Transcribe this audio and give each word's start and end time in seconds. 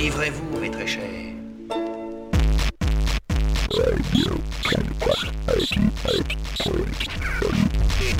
Enivrez-vous, 0.00 0.58
mes 0.58 0.70
très 0.70 0.86
chers. 0.86 1.02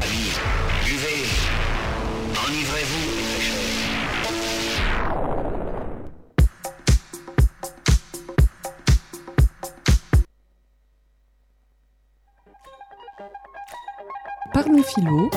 Amis, 0.02 0.34
buvez. 0.84 1.24
Enivrez-vous, 2.46 3.06
mes 14.68 14.82
philo. 14.82 15.30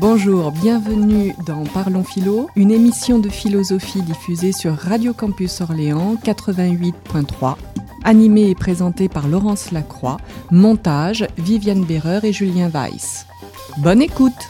Bonjour, 0.00 0.50
bienvenue 0.52 1.34
dans 1.46 1.64
Parlons 1.64 2.02
Philo, 2.02 2.48
une 2.56 2.70
émission 2.70 3.18
de 3.18 3.28
philosophie 3.28 4.00
diffusée 4.00 4.52
sur 4.52 4.74
Radio 4.74 5.12
Campus 5.12 5.60
Orléans 5.60 6.16
88.3, 6.24 7.56
animée 8.04 8.48
et 8.48 8.54
présentée 8.54 9.10
par 9.10 9.28
Laurence 9.28 9.70
Lacroix, 9.70 10.16
montage 10.50 11.26
Viviane 11.36 11.84
Berreur 11.84 12.24
et 12.24 12.32
Julien 12.32 12.70
Weiss. 12.70 13.26
Bonne 13.78 14.00
écoute 14.00 14.48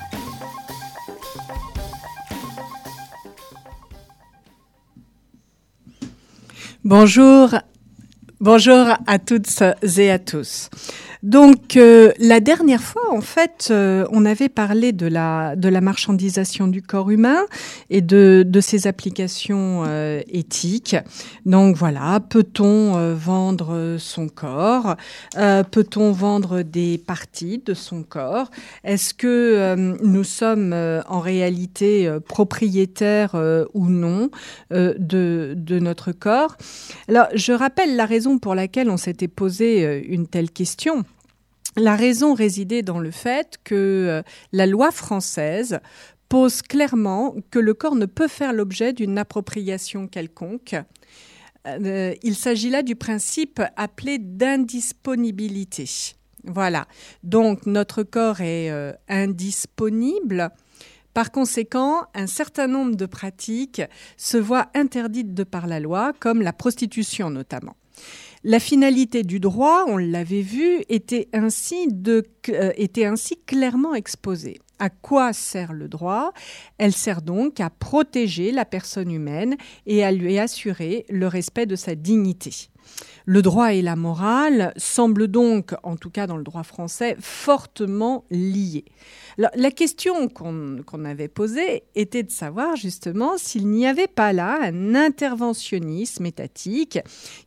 Bonjour, 6.85 7.51
bonjour 8.41 8.87
à 9.07 9.19
toutes 9.19 9.63
et 9.99 10.11
à 10.11 10.19
tous. 10.19 10.71
Donc 11.23 11.77
euh, 11.77 12.13
la 12.19 12.41
dernière 12.41 12.81
fois, 12.81 13.13
en 13.13 13.21
fait, 13.21 13.69
euh, 13.71 14.07
on 14.11 14.25
avait 14.25 14.49
parlé 14.49 14.93
de 14.93 15.07
la 15.07 15.55
de 15.55 15.69
la 15.69 15.83
marchandisation 15.83 16.67
du 16.67 16.81
corps 16.81 17.11
humain 17.11 17.43
et 17.91 18.01
de 18.01 18.43
de 18.47 18.61
ses 18.61 18.87
applications 18.87 19.85
euh, 19.87 20.23
éthiques. 20.29 20.97
Donc 21.45 21.77
voilà, 21.77 22.21
peut-on 22.21 23.15
vendre 23.15 23.97
son 23.99 24.29
corps? 24.29 24.97
Peut-on 25.35 26.13
vendre 26.13 26.63
des 26.63 26.97
parties 26.99 27.63
de 27.65 27.75
son 27.75 28.03
corps? 28.03 28.51
Est-ce 28.85 29.13
que 29.13 29.75
nous 30.03 30.25
sommes 30.25 30.73
en 30.73 31.21
réalité 31.21 32.11
propriétaires 32.27 33.35
ou 33.75 33.89
non 33.89 34.31
de 34.71 35.55
de 35.57 35.79
notre 35.79 36.13
corps? 36.13 36.57
Alors 37.09 37.27
je 37.35 37.53
rappelle 37.53 37.97
la 37.97 38.07
raison 38.07 38.30
pour 38.39 38.55
laquelle 38.55 38.91
on 38.91 38.97
s'était 38.97 39.29
posé 39.29 39.85
euh, 39.85 40.01
une 40.07 40.27
telle 40.27 40.51
question. 40.51 41.05
La 41.77 41.97
raison 41.97 42.35
résidait 42.35 42.83
dans 42.83 42.99
le 42.99 43.11
fait 43.11 43.59
que 43.65 43.75
euh, 43.75 44.23
la 44.53 44.67
loi 44.67 44.91
française 44.91 45.81
pose 46.29 46.63
clairement 46.63 47.35
que 47.51 47.59
le 47.59 47.75
corps 47.75 47.97
ne 47.97 48.07
peut 48.07 48.29
faire 48.29 48.53
l'objet 48.53 48.93
d'une 48.93 49.19
appropriation 49.19 50.07
quelconque. 50.07 50.77
Euh, 51.67 52.15
il 52.23 52.35
s'agit 52.35 52.71
là 52.71 52.83
du 52.83 52.97
principe 52.97 53.61
appelé 53.77 54.19
d'indisponibilité. 54.19 56.15
Voilà. 56.45 56.87
Donc 57.23 57.67
notre 57.67 58.03
corps 58.03 58.41
est 58.41 58.71
indisponible. 59.09 60.51
Par 61.13 61.33
conséquent, 61.33 62.05
un 62.15 62.27
certain 62.27 62.69
nombre 62.69 62.95
de 62.95 63.07
pratiques 63.07 63.83
se 64.17 64.37
voient 64.37 64.71
interdites 64.75 65.35
de 65.35 65.45
par 65.45 65.67
la 65.67 65.81
loi, 65.81 66.13
comme 66.21 66.41
la 66.41 66.53
prostitution 66.53 67.31
notamment. 67.31 67.77
La 68.43 68.59
finalité 68.59 69.23
du 69.23 69.39
droit, 69.39 69.85
on 69.87 69.99
l'avait 69.99 70.41
vu, 70.41 70.83
était 70.89 71.29
ainsi, 71.35 71.89
euh, 72.49 73.15
clairement 73.47 73.95
exposée. 73.95 74.59
À 74.79 74.89
quoi 74.89 75.35
sert 75.35 75.75
le 75.75 75.89
droit? 75.89 76.33
Elle 76.79 76.95
sert 76.95 77.21
donc 77.21 77.61
à 77.61 77.69
protéger 77.69 78.51
la 78.51 78.65
personne 78.65 79.11
humaine 79.11 79.57
et 79.85 80.03
à 80.05 80.11
lui 80.11 80.39
assurer 80.39 81.05
le 81.11 81.27
respect 81.27 81.67
de 81.67 81.77
sa 81.77 81.95
dignité. 81.95 82.71
Le 83.27 83.43
droit 83.43 83.75
et 83.75 83.83
la 83.83 83.97
morale 83.97 84.73
semblent 84.77 85.29
donc, 85.29 85.75
en 85.83 85.97
tout 85.97 86.11
cas 86.11 86.27
dans 86.27 86.37
le 86.37 86.43
droit 86.43 86.63
français, 86.63 87.17
fortement 87.21 88.25
liés. 88.31 88.87
La 89.37 89.71
question 89.71 90.29
qu'on 90.29 91.05
avait 91.05 91.29
posée 91.29 91.85
était 91.95 92.23
de 92.23 92.31
savoir 92.31 92.77
justement 92.77 93.39
s'il 93.39 93.69
n'y 93.69 93.87
avait 93.87 94.09
pas 94.09 94.33
là 94.33 94.59
un 94.63 94.95
interventionnisme 94.95 96.27
étatique 96.27 96.99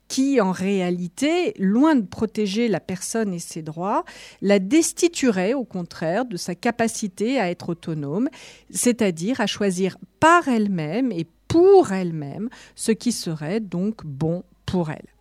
qui, 0.08 0.40
en 0.40 0.52
réalité, 0.52 1.54
loin 1.60 1.96
de 1.96 2.06
protéger 2.06 2.68
la 2.68 2.80
personne 2.80 3.34
et 3.34 3.40
ses 3.40 3.62
droits, 3.62 4.06
la 4.42 4.60
destituerait 4.60 5.54
au 5.54 5.66
contraire 5.66 6.26
de 6.26 6.38
sa 6.38 6.56
capacité 6.56 7.40
à 7.40 7.50
être 7.50 7.70
autonome, 7.70 8.30
c'est-à-dire 8.70 9.42
à 9.42 9.48
choisir 9.48 9.98
par 10.20 10.48
elle-même 10.48 11.12
et 11.12 11.28
pour 11.48 11.92
elle-même 11.92 12.50
ce 12.76 12.92
qui 12.92 13.12
serait 13.12 13.60
donc 13.60 14.06
bon 14.06 14.44
pour 14.66 14.90
elle. 14.90 15.14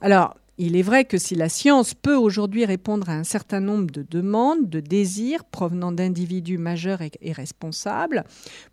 Alors, 0.00 0.36
il 0.58 0.76
est 0.76 0.82
vrai 0.82 1.04
que 1.04 1.18
si 1.18 1.34
la 1.34 1.50
science 1.50 1.92
peut 1.92 2.16
aujourd'hui 2.16 2.64
répondre 2.64 3.10
à 3.10 3.12
un 3.12 3.24
certain 3.24 3.60
nombre 3.60 3.90
de 3.90 4.02
demandes, 4.02 4.70
de 4.70 4.80
désirs 4.80 5.44
provenant 5.44 5.92
d'individus 5.92 6.56
majeurs 6.56 7.00
et, 7.02 7.32
responsables, 7.32 8.24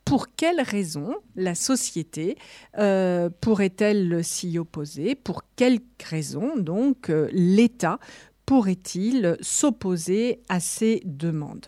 pour 0.05 0.33
quelles 0.35 0.61
raisons 0.61 1.15
la 1.35 1.55
société 1.55 2.37
euh, 2.77 3.29
pourrait-elle 3.41 4.23
s'y 4.23 4.57
opposer? 4.57 5.15
Pour 5.15 5.43
quelles 5.57 5.79
raisons 6.09 6.55
donc 6.55 7.09
euh, 7.09 7.27
l'État 7.33 7.99
pourrait-il 8.45 9.37
s'opposer 9.41 10.41
à 10.47 10.61
ces 10.61 11.01
demandes? 11.03 11.67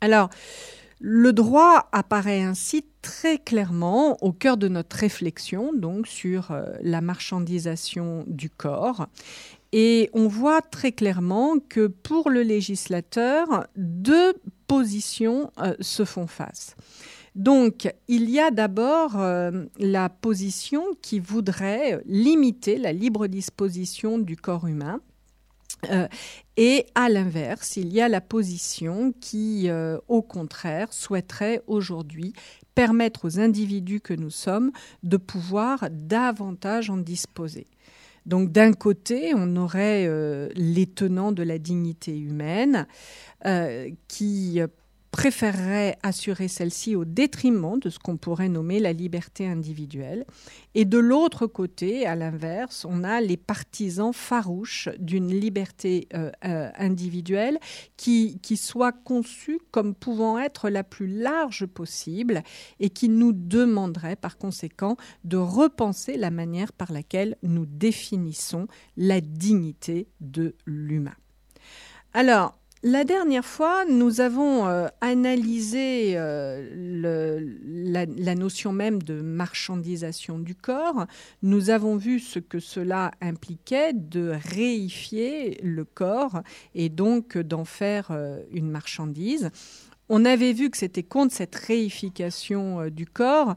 Alors, 0.00 0.30
le 1.04 1.32
droit 1.32 1.88
apparaît 1.90 2.42
ainsi 2.42 2.84
très 3.02 3.36
clairement 3.38 4.16
au 4.22 4.32
cœur 4.32 4.56
de 4.56 4.68
notre 4.68 4.96
réflexion 4.96 5.72
sur 6.04 6.52
euh, 6.52 6.64
la 6.80 7.00
marchandisation 7.00 8.22
du 8.28 8.48
corps 8.48 9.08
et 9.72 10.10
on 10.12 10.28
voit 10.28 10.60
très 10.62 10.92
clairement 10.92 11.56
que 11.58 11.88
pour 11.88 12.30
le 12.30 12.42
législateur 12.42 13.66
deux 13.76 14.34
positions 14.68 15.50
euh, 15.58 15.74
se 15.80 16.04
font 16.04 16.28
face. 16.28 16.76
Donc, 17.34 17.92
il 18.06 18.30
y 18.30 18.38
a 18.38 18.52
d'abord 18.52 19.18
euh, 19.18 19.64
la 19.80 20.08
position 20.08 20.84
qui 21.00 21.18
voudrait 21.18 22.00
limiter 22.06 22.76
la 22.76 22.92
libre 22.92 23.26
disposition 23.26 24.18
du 24.18 24.36
corps 24.36 24.68
humain 24.68 25.00
euh, 25.90 26.08
et 26.56 26.86
à 26.94 27.08
l'inverse, 27.08 27.76
il 27.76 27.92
y 27.92 28.00
a 28.00 28.08
la 28.08 28.20
position 28.20 29.12
qui, 29.20 29.68
euh, 29.68 29.98
au 30.08 30.22
contraire, 30.22 30.92
souhaiterait 30.92 31.62
aujourd'hui 31.66 32.32
permettre 32.74 33.26
aux 33.26 33.38
individus 33.38 34.00
que 34.00 34.14
nous 34.14 34.30
sommes 34.30 34.72
de 35.02 35.16
pouvoir 35.16 35.88
davantage 35.90 36.90
en 36.90 36.96
disposer. 36.96 37.66
Donc 38.24 38.52
d'un 38.52 38.72
côté, 38.72 39.32
on 39.34 39.56
aurait 39.56 40.06
euh, 40.06 40.48
les 40.54 40.86
tenants 40.86 41.32
de 41.32 41.42
la 41.42 41.58
dignité 41.58 42.16
humaine 42.16 42.86
qui 44.06 44.60
préférerait 45.12 45.98
assurer 46.02 46.48
celle-ci 46.48 46.96
au 46.96 47.04
détriment 47.04 47.78
de 47.78 47.90
ce 47.90 47.98
qu'on 47.98 48.16
pourrait 48.16 48.48
nommer 48.48 48.80
la 48.80 48.94
liberté 48.94 49.46
individuelle. 49.46 50.24
Et 50.74 50.86
de 50.86 50.96
l'autre 50.96 51.46
côté, 51.46 52.06
à 52.06 52.16
l'inverse, 52.16 52.86
on 52.88 53.04
a 53.04 53.20
les 53.20 53.36
partisans 53.36 54.14
farouches 54.14 54.88
d'une 54.98 55.28
liberté 55.28 56.08
euh, 56.14 56.30
euh, 56.46 56.70
individuelle 56.78 57.58
qui, 57.98 58.40
qui 58.42 58.56
soit 58.56 58.92
conçue 58.92 59.60
comme 59.70 59.94
pouvant 59.94 60.38
être 60.38 60.70
la 60.70 60.82
plus 60.82 61.08
large 61.08 61.66
possible 61.66 62.42
et 62.80 62.88
qui 62.88 63.10
nous 63.10 63.34
demanderait 63.34 64.16
par 64.16 64.38
conséquent 64.38 64.96
de 65.24 65.36
repenser 65.36 66.16
la 66.16 66.30
manière 66.30 66.72
par 66.72 66.90
laquelle 66.90 67.36
nous 67.42 67.66
définissons 67.66 68.66
la 68.96 69.20
dignité 69.20 70.08
de 70.20 70.56
l'humain. 70.64 71.14
Alors, 72.14 72.58
la 72.84 73.04
dernière 73.04 73.44
fois, 73.44 73.84
nous 73.84 74.20
avons 74.20 74.66
euh, 74.66 74.88
analysé 75.00 76.14
euh, 76.16 77.40
la, 77.64 78.34
notion 78.34 78.72
même 78.72 79.00
de 79.00 79.20
marchandisation 79.20 80.40
du 80.40 80.56
corps. 80.56 81.06
Nous 81.42 81.70
avons 81.70 81.96
vu 81.96 82.18
ce 82.18 82.40
que 82.40 82.58
cela 82.58 83.12
impliquait 83.20 83.92
de 83.92 84.32
réifier 84.50 85.60
le 85.62 85.84
corps 85.84 86.42
et 86.74 86.88
donc 86.88 87.38
d'en 87.38 87.64
faire 87.64 88.08
euh, 88.10 88.42
une 88.50 88.68
marchandise. 88.68 89.50
On 90.08 90.24
avait 90.24 90.52
vu 90.52 90.68
que 90.68 90.76
c'était 90.76 91.04
contre 91.04 91.32
cette 91.32 91.54
réification 91.54 92.88
du 92.90 93.06
corps 93.06 93.54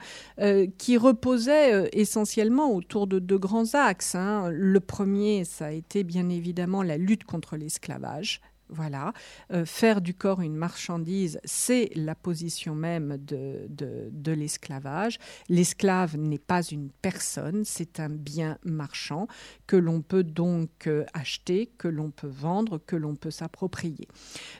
qui 0.77 0.95
reposait 0.95 1.89
essentiellement 1.91 2.71
autour 2.73 3.07
de 3.07 3.19
deux 3.19 3.39
grands 3.39 3.73
axes. 3.73 4.15
Hein. 4.15 4.49
Le 4.51 4.79
premier, 4.79 5.43
ça 5.43 5.65
a 5.65 5.71
été 5.71 6.05
bien 6.05 6.29
évidemment 6.29 6.81
la 6.81 6.97
lutte 6.97 7.25
contre 7.25 7.57
l'esclavage 7.57 8.39
Voilà, 8.69 9.13
euh, 9.53 9.63
faire 9.63 10.01
du 10.01 10.15
corps 10.15 10.41
une 10.41 10.55
marchandise, 10.55 11.39
c'est 11.43 11.91
la 11.95 12.15
position 12.15 12.73
même 12.73 13.17
de, 13.17 13.67
de, 13.69 14.31
l'esclavage. 14.31 15.19
L'esclave 15.49 16.17
n'est 16.17 16.39
pas 16.39 16.63
une 16.63 16.89
personne, 16.89 17.63
c'est 17.63 17.99
un 17.99 18.09
bien 18.09 18.57
marchand 18.63 19.27
que 19.67 19.75
l'on 19.75 20.01
peut 20.01 20.23
donc 20.23 20.87
euh, 20.87 21.05
acheter, 21.13 21.69
que 21.77 21.87
l'on 21.87 22.09
peut 22.09 22.27
vendre, 22.27 22.79
que 22.79 22.95
l'on 22.95 23.15
peut 23.15 23.29
s'approprier. 23.29 24.07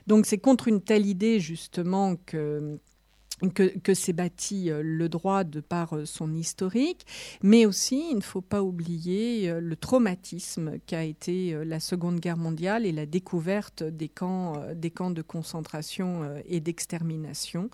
Donc 0.06 0.26
c'est 0.26 0.38
contre 0.38 0.68
une 0.68 0.80
telle 0.80 1.06
idée 1.06 1.40
justement 1.40 2.14
que 2.14 2.78
que, 3.54 3.94
s'est 3.94 4.12
bâti 4.12 4.70
euh, 4.70 4.82
le 4.82 5.08
droit 5.08 5.44
de 5.44 5.60
par 5.60 5.94
euh, 5.94 6.04
son 6.06 6.34
historique, 6.34 7.06
mais 7.42 7.66
aussi 7.66 8.10
il 8.10 8.16
ne 8.16 8.22
faut 8.22 8.40
pas 8.40 8.62
oublier 8.62 9.50
euh, 9.50 9.60
le 9.60 9.76
traumatisme 9.76 10.78
qu'a 10.86 11.04
été 11.04 11.54
la 11.64 11.80
Seconde 11.80 12.20
Guerre 12.20 12.36
mondiale 12.36 12.86
et 12.86 12.92
la 12.92 13.06
découverte 13.06 13.82
des 13.82 14.08
camps, 14.08 14.54
des 14.74 14.90
camps 14.90 15.10
de 15.10 15.22
concentration 15.22 16.22
et 16.46 16.60
d'extermination, 16.60 17.70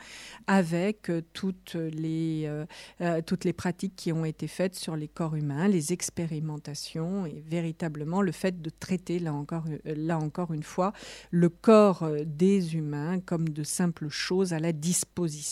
avec 0.46 1.10
toutes 1.32 1.74
les, 1.74 2.50
toutes 3.26 3.44
les 3.44 3.52
pratiques 3.52 3.94
qui 3.96 4.12
ont 4.12 4.24
été 4.24 4.46
faites 4.46 4.74
sur 4.74 4.96
les 4.96 5.08
corps 5.08 5.34
humains, 5.34 5.68
les 5.68 5.92
expérimentations 5.92 7.26
et 7.26 7.42
véritablement 7.46 8.22
le 8.22 8.32
fait 8.32 8.60
de 8.60 8.70
traiter, 8.70 9.18
là 9.18 9.32
encore, 9.32 9.64
là 9.84 10.18
encore 10.18 10.52
une 10.52 10.62
fois, 10.62 10.92
le 11.30 11.48
corps 11.48 12.08
des 12.24 12.74
humains 12.74 13.20
comme 13.20 13.48
de 13.48 13.62
simples 13.62 14.08
choses 14.08 14.52
à 14.52 14.58
la 14.58 14.72
disposition 14.72 15.51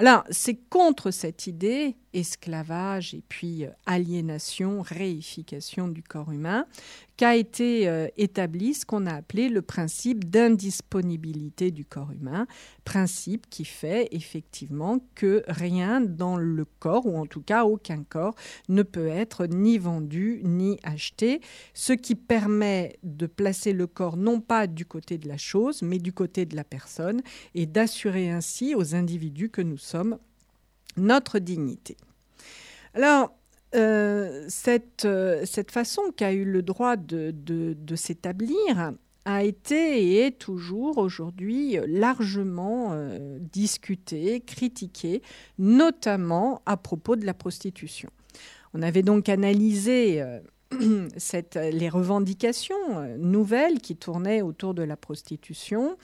alors, 0.00 0.22
c'est 0.30 0.54
contre 0.70 1.10
cette 1.10 1.48
idée 1.48 1.96
esclavage 2.12 3.14
et 3.14 3.22
puis 3.28 3.64
euh, 3.64 3.70
aliénation, 3.86 4.80
réification 4.80 5.88
du 5.88 6.02
corps 6.02 6.30
humain, 6.30 6.66
qu'a 7.16 7.34
été 7.34 7.88
euh, 7.88 8.06
établi 8.16 8.74
ce 8.74 8.86
qu'on 8.86 9.04
a 9.06 9.12
appelé 9.12 9.48
le 9.48 9.60
principe 9.60 10.30
d'indisponibilité 10.30 11.72
du 11.72 11.84
corps 11.84 12.12
humain, 12.12 12.46
principe 12.84 13.50
qui 13.50 13.64
fait 13.64 14.08
effectivement 14.12 15.00
que 15.16 15.42
rien 15.48 16.00
dans 16.00 16.36
le 16.36 16.64
corps, 16.64 17.06
ou 17.06 17.18
en 17.18 17.26
tout 17.26 17.42
cas 17.42 17.64
aucun 17.64 18.04
corps, 18.04 18.36
ne 18.68 18.82
peut 18.82 19.08
être 19.08 19.46
ni 19.46 19.78
vendu 19.78 20.40
ni 20.44 20.78
acheté, 20.84 21.40
ce 21.74 21.92
qui 21.92 22.14
permet 22.14 22.98
de 23.02 23.26
placer 23.26 23.72
le 23.72 23.88
corps 23.88 24.16
non 24.16 24.40
pas 24.40 24.68
du 24.68 24.86
côté 24.86 25.18
de 25.18 25.28
la 25.28 25.38
chose, 25.38 25.82
mais 25.82 25.98
du 25.98 26.12
côté 26.12 26.46
de 26.46 26.54
la 26.54 26.64
personne, 26.64 27.20
et 27.54 27.66
d'assurer 27.66 28.30
ainsi 28.30 28.76
aux 28.76 28.94
individus 28.94 29.50
que 29.50 29.62
nous 29.62 29.76
sommes 29.88 30.18
notre 30.96 31.38
dignité. 31.38 31.96
Alors, 32.94 33.32
euh, 33.74 34.46
cette, 34.48 35.04
euh, 35.04 35.44
cette, 35.44 35.70
façon 35.70 36.02
qu'a 36.16 36.32
eu 36.32 36.44
le 36.44 36.62
droit 36.62 36.96
de, 36.96 37.32
de, 37.32 37.96
s'établir 37.96 38.94
a 39.24 39.44
été 39.44 40.02
et 40.02 40.26
est 40.26 40.38
toujours 40.38 40.96
aujourd'hui 40.96 41.78
largement 41.86 42.92
euh, 42.92 43.38
discutée, 43.40 44.40
critiquée, 44.40 45.22
notamment 45.58 46.62
à 46.64 46.76
propos 46.78 47.14
de 47.14 47.26
la 47.26 47.34
prostitution. 47.34 48.10
On 48.72 48.80
avait 48.80 49.02
donc 49.02 49.28
analysé 49.28 50.22
cette, 51.16 51.56
les 51.56 51.88
revendications 51.88 53.16
nouvelles 53.18 53.80
qui 53.80 53.96
tournaient 53.96 54.42
autour 54.42 54.74
de 54.74 54.82
la 54.82 54.96
prostitution 54.96 55.96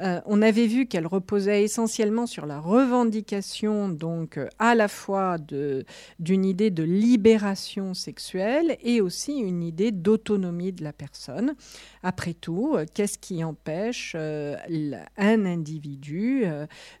euh, 0.00 0.20
on 0.26 0.42
avait 0.42 0.66
vu 0.66 0.86
qu'elle 0.86 1.06
reposait 1.06 1.62
essentiellement 1.62 2.26
sur 2.26 2.46
la 2.46 2.58
revendication, 2.58 3.88
donc 3.88 4.38
euh, 4.38 4.48
à 4.58 4.74
la 4.74 4.88
fois 4.88 5.36
d'une 5.38 6.44
idée 6.44 6.70
de 6.70 6.82
libération 6.82 7.94
sexuelle 7.94 8.76
et 8.82 9.00
aussi 9.00 9.38
une 9.38 9.62
idée 9.62 9.92
d'autonomie 9.92 10.72
de 10.72 10.82
la 10.82 10.92
personne. 10.92 11.54
Après 12.02 12.34
tout, 12.34 12.74
euh, 12.74 12.86
qu'est-ce 12.92 13.18
qui 13.18 13.44
empêche 13.44 14.16
un 14.16 15.46
individu 15.46 16.44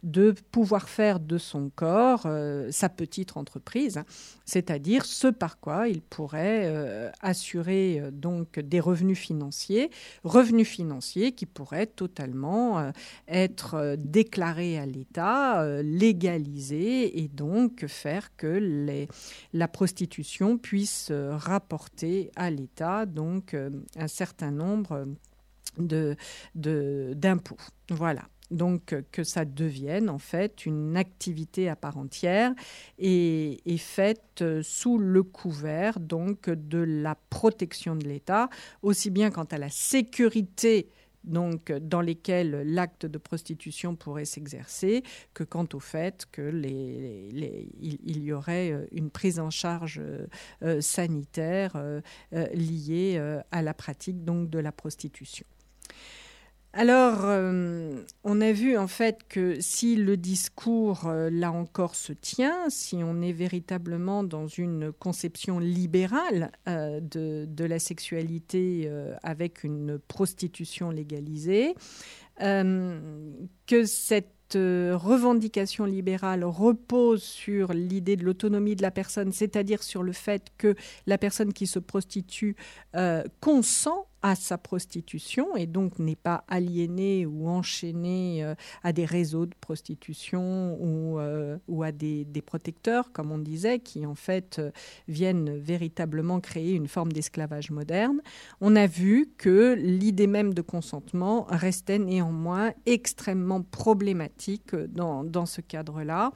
de 0.02 0.34
pouvoir 0.50 0.88
faire 0.88 1.20
de 1.20 1.38
son 1.38 1.70
corps 1.74 2.26
sa 2.70 2.88
petite 2.88 3.36
entreprise, 3.36 4.02
c'est-à-dire 4.44 5.04
ce 5.04 5.28
par 5.28 5.58
quoi 5.60 5.88
il 5.88 6.00
pourrait 6.00 7.03
assurer 7.20 8.02
donc 8.12 8.58
des 8.58 8.80
revenus 8.80 9.18
financiers, 9.18 9.90
revenus 10.24 10.68
financiers 10.68 11.32
qui 11.32 11.46
pourraient 11.46 11.86
totalement 11.86 12.78
euh, 12.78 12.90
être 13.28 13.74
euh, 13.74 13.96
déclaré 13.98 14.78
à 14.78 14.86
l'État, 14.86 15.62
euh, 15.62 15.82
légalisé 15.82 17.22
et 17.22 17.28
donc 17.28 17.86
faire 17.86 18.36
que 18.36 19.08
la 19.52 19.68
prostitution 19.68 20.58
puisse 20.58 21.10
rapporter 21.12 22.30
à 22.36 22.50
l'État 22.50 23.06
donc 23.06 23.56
un 23.96 24.08
certain 24.08 24.50
nombre 24.50 25.06
d'impôts. 26.54 27.56
Voilà 27.90 28.22
donc 28.50 28.94
que 29.10 29.24
ça 29.24 29.44
devienne 29.44 30.10
en 30.10 30.18
fait 30.18 30.66
une 30.66 30.96
activité 30.96 31.68
à 31.68 31.76
part 31.76 31.96
entière 31.96 32.52
et, 32.98 33.60
faite 33.78 34.44
sous 34.62 34.98
le 34.98 35.22
couvert 35.22 36.00
donc 36.00 36.48
de 36.48 36.78
la 36.78 37.16
protection 37.30 37.96
de 37.96 38.04
l'État, 38.04 38.48
aussi 38.82 39.10
bien 39.10 39.30
quant 39.30 39.44
à 39.44 39.58
la 39.58 39.68
sécurité 39.68 40.88
donc 41.24 41.72
dans 41.72 42.00
lesquels 42.00 42.62
l'acte 42.64 43.06
de 43.06 43.18
prostitution 43.18 43.96
pourrait 43.96 44.24
s'exercer, 44.24 45.02
que 45.32 45.42
quant 45.42 45.66
au 45.72 45.80
fait 45.80 46.26
qu'il 46.32 46.66
y 48.24 48.32
aurait 48.32 48.72
euh, 48.72 48.86
une 48.92 49.10
prise 49.10 49.40
en 49.40 49.50
charge 49.50 50.00
euh, 50.02 50.26
euh, 50.62 50.80
sanitaire 50.80 51.76
liée 52.32 53.40
à 53.50 53.62
la 53.62 53.74
pratique 53.74 54.24
donc 54.24 54.50
de 54.50 54.58
la 54.58 54.72
prostitution. 54.72 55.46
Alors, 56.76 57.20
euh, 57.22 58.02
on 58.24 58.40
a 58.40 58.50
vu 58.50 58.76
en 58.76 58.88
fait 58.88 59.20
que 59.28 59.60
si 59.60 59.94
le 59.94 60.16
discours, 60.16 61.06
euh, 61.06 61.30
là 61.30 61.52
encore, 61.52 61.94
se 61.94 62.12
tient, 62.12 62.68
si 62.68 62.96
on 63.04 63.22
est 63.22 63.32
véritablement 63.32 64.24
dans 64.24 64.48
une 64.48 64.90
conception 64.90 65.60
libérale 65.60 66.50
euh, 66.68 66.98
de, 67.00 67.64
la 67.64 67.78
sexualité 67.78 68.90
avec 69.22 69.62
une 69.62 69.98
prostitution 69.98 70.90
légalisée, 70.90 71.74
que 72.38 73.84
cette 73.86 74.28
revendication 74.54 75.84
libérale 75.86 76.44
repose 76.44 77.22
sur 77.22 77.72
l'idée 77.72 78.16
de 78.16 78.24
l'autonomie 78.24 78.76
de 78.76 78.82
la 78.82 78.90
personne, 78.90 79.32
c'est-à-dire 79.32 79.82
sur 79.82 80.02
le 80.02 80.12
fait 80.12 80.48
que 80.58 80.74
la 81.06 81.16
personne 81.16 81.52
qui 81.52 81.66
se 81.66 81.78
prostitue 81.78 82.54
consent 83.40 84.06
à 84.24 84.36
sa 84.36 84.56
prostitution 84.56 85.54
et 85.54 85.66
donc 85.66 85.98
n'est 85.98 86.16
pas 86.16 86.44
aliéné 86.48 87.26
ou 87.26 87.46
enchaîné 87.46 88.42
euh, 88.42 88.54
à 88.82 88.94
des 88.94 89.04
réseaux 89.04 89.44
de 89.44 89.54
prostitution 89.60 90.78
ou, 90.80 91.18
euh, 91.18 91.58
ou 91.68 91.82
à 91.82 91.92
des, 91.92 92.24
protecteurs, 92.46 93.12
comme 93.12 93.30
on 93.32 93.38
disait, 93.38 93.80
qui 93.80 94.06
en 94.06 94.14
fait 94.14 94.58
euh, 94.58 94.70
viennent 95.08 95.58
véritablement 95.58 96.40
créer 96.40 96.72
une 96.72 96.88
forme 96.88 97.12
d'esclavage 97.12 97.70
moderne. 97.70 98.22
On 98.62 98.76
a 98.76 98.86
vu 98.86 99.28
que 99.36 99.74
l'idée 99.74 100.26
même 100.26 100.54
de 100.54 100.62
consentement 100.62 101.44
restait 101.50 101.98
néanmoins 101.98 102.72
extrêmement 102.86 103.60
problématique 103.60 104.74
dans, 104.74 105.22
dans 105.22 105.44
ce 105.44 105.60
cadre-là 105.60 106.32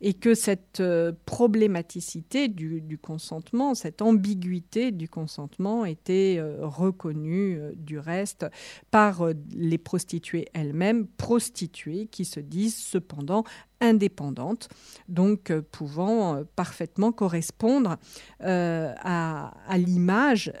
et 0.00 0.14
que 0.14 0.36
cette 0.36 0.80
problématicité 1.26 2.46
du, 2.46 2.98
consentement, 3.02 3.74
cette 3.74 4.00
ambiguïté 4.00 4.92
du 4.92 5.08
consentement 5.08 5.84
était 5.84 6.40
reconnue 6.60 7.31
euh, 7.32 7.72
du 7.76 7.98
reste 7.98 8.46
par 8.90 9.22
euh, 9.22 9.34
les 9.54 9.78
prostituées 9.78 10.46
elles-mêmes, 10.52 11.06
prostituées 11.06 12.06
qui 12.06 12.24
se 12.24 12.40
disent 12.40 12.76
cependant 12.76 13.44
indépendantes, 13.80 14.68
donc 15.08 15.50
euh, 15.50 15.62
pouvant 15.62 16.44
parfaitement 16.56 17.10
correspondre 17.10 17.96
à, 18.40 19.52
l'image 19.76 20.52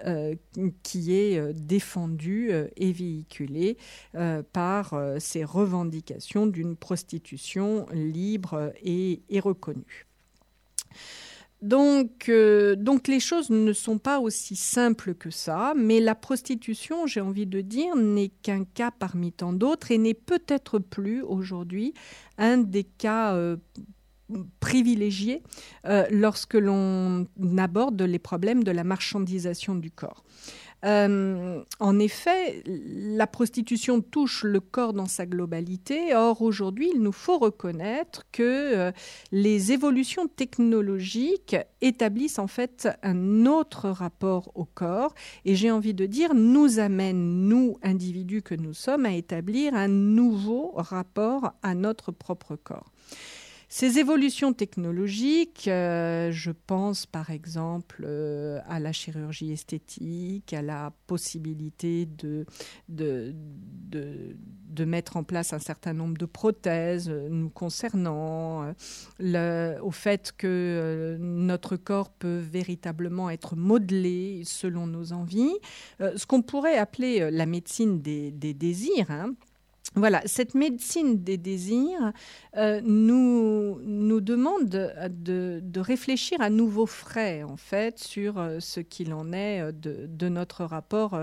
qui 0.82 1.14
est 1.14 1.52
défendue 1.52 2.50
et 2.76 2.92
véhiculée 2.92 3.76
par 4.52 4.94
ces 5.18 5.44
revendications 5.44 6.46
d'une 6.46 6.76
prostitution 6.76 7.86
libre 7.92 8.72
et 8.82 9.22
reconnue. 9.40 10.06
Donc, 11.62 12.28
euh, 12.28 12.74
donc 12.76 13.08
les 13.08 13.20
choses 13.20 13.48
ne 13.50 13.72
sont 13.72 13.98
pas 13.98 14.18
aussi 14.20 14.56
simples 14.56 15.14
que 15.14 15.30
ça, 15.30 15.72
mais 15.76 16.00
la 16.00 16.14
prostitution, 16.14 17.06
j'ai 17.06 17.20
envie 17.20 17.46
de 17.46 17.60
dire, 17.60 17.96
n'est 17.96 18.32
qu'un 18.42 18.64
cas 18.64 18.90
parmi 18.90 19.32
tant 19.32 19.52
d'autres 19.52 19.90
et 19.90 19.98
n'est 19.98 20.12
peut-être 20.12 20.78
plus 20.78 21.22
aujourd'hui 21.22 21.94
un 22.36 22.58
des 22.58 22.84
cas 22.84 23.34
euh, 23.34 23.56
privilégié 24.60 25.42
lorsque 26.10 26.54
l'on 26.54 27.26
aborde 27.58 28.00
les 28.00 28.18
problèmes 28.18 28.64
de 28.64 28.70
la 28.70 28.82
marchandisation 28.82 29.74
du 29.74 29.90
corps. 29.90 30.24
Euh, 30.84 31.62
en 31.78 31.98
effet, 31.98 32.62
la 32.66 33.26
prostitution 33.26 34.00
touche 34.00 34.42
le 34.42 34.60
corps 34.60 34.92
dans 34.92 35.06
sa 35.06 35.26
globalité. 35.26 36.14
Or, 36.14 36.42
aujourd'hui, 36.42 36.90
il 36.94 37.02
nous 37.02 37.12
faut 37.12 37.38
reconnaître 37.38 38.24
que 38.32 38.42
euh, 38.42 38.92
les 39.30 39.72
évolutions 39.72 40.26
technologiques 40.26 41.56
établissent 41.80 42.38
en 42.38 42.48
fait 42.48 42.88
un 43.02 43.46
autre 43.46 43.90
rapport 43.90 44.50
au 44.54 44.64
corps. 44.64 45.14
Et 45.44 45.54
j'ai 45.54 45.70
envie 45.70 45.94
de 45.94 46.06
dire, 46.06 46.34
nous 46.34 46.78
amènent, 46.78 47.48
nous, 47.48 47.78
individus 47.82 48.42
que 48.42 48.54
nous 48.54 48.74
sommes, 48.74 49.06
à 49.06 49.12
établir 49.12 49.74
un 49.74 49.88
nouveau 49.88 50.72
rapport 50.74 51.52
à 51.62 51.74
notre 51.74 52.10
propre 52.10 52.56
corps. 52.56 52.90
Ces 53.74 53.98
évolutions 53.98 54.52
technologiques, 54.52 55.66
euh, 55.66 56.30
je 56.30 56.50
pense 56.50 57.06
par 57.06 57.30
exemple 57.30 58.04
euh, 58.06 58.60
à 58.68 58.78
la 58.78 58.92
chirurgie 58.92 59.50
esthétique, 59.50 60.52
à 60.52 60.60
la 60.60 60.92
possibilité 61.06 62.04
de, 62.04 62.44
de, 62.90 63.34
de, 63.88 64.84
mettre 64.84 65.16
en 65.16 65.24
place 65.24 65.54
un 65.54 65.58
certain 65.58 65.94
nombre 65.94 66.18
de 66.18 66.26
prothèses 66.26 67.08
euh, 67.08 67.30
nous 67.30 67.48
concernant, 67.48 68.74
au 69.18 69.90
fait 69.90 70.32
que 70.36 71.16
notre 71.18 71.76
corps 71.78 72.10
peut 72.10 72.40
véritablement 72.40 73.30
être 73.30 73.56
modelé 73.56 74.42
selon 74.44 74.86
nos 74.86 75.14
envies, 75.14 75.56
ce 75.98 76.26
qu'on 76.26 76.42
pourrait 76.42 76.76
appeler 76.76 77.30
la 77.30 77.46
médecine 77.46 78.02
des, 78.02 78.32
des 78.32 78.52
désirs. 78.52 79.10
Hein, 79.10 79.32
voilà, 79.94 80.22
cette 80.24 80.54
médecine 80.54 81.22
des 81.22 81.36
désirs 81.36 82.12
euh, 82.56 82.80
nous, 82.82 83.78
nous 83.82 84.20
demande 84.22 84.68
de, 84.68 85.80
réfléchir 85.80 86.40
à 86.40 86.48
nouveau 86.48 86.86
frais, 86.86 87.42
en 87.42 87.56
fait, 87.56 87.98
sur 87.98 88.38
euh, 88.38 88.58
ce 88.60 88.80
qu'il 88.80 89.12
en 89.12 89.32
est 89.32 89.60
euh, 89.60 89.72
de, 89.72 90.28
notre 90.28 90.64
rapport 90.64 91.18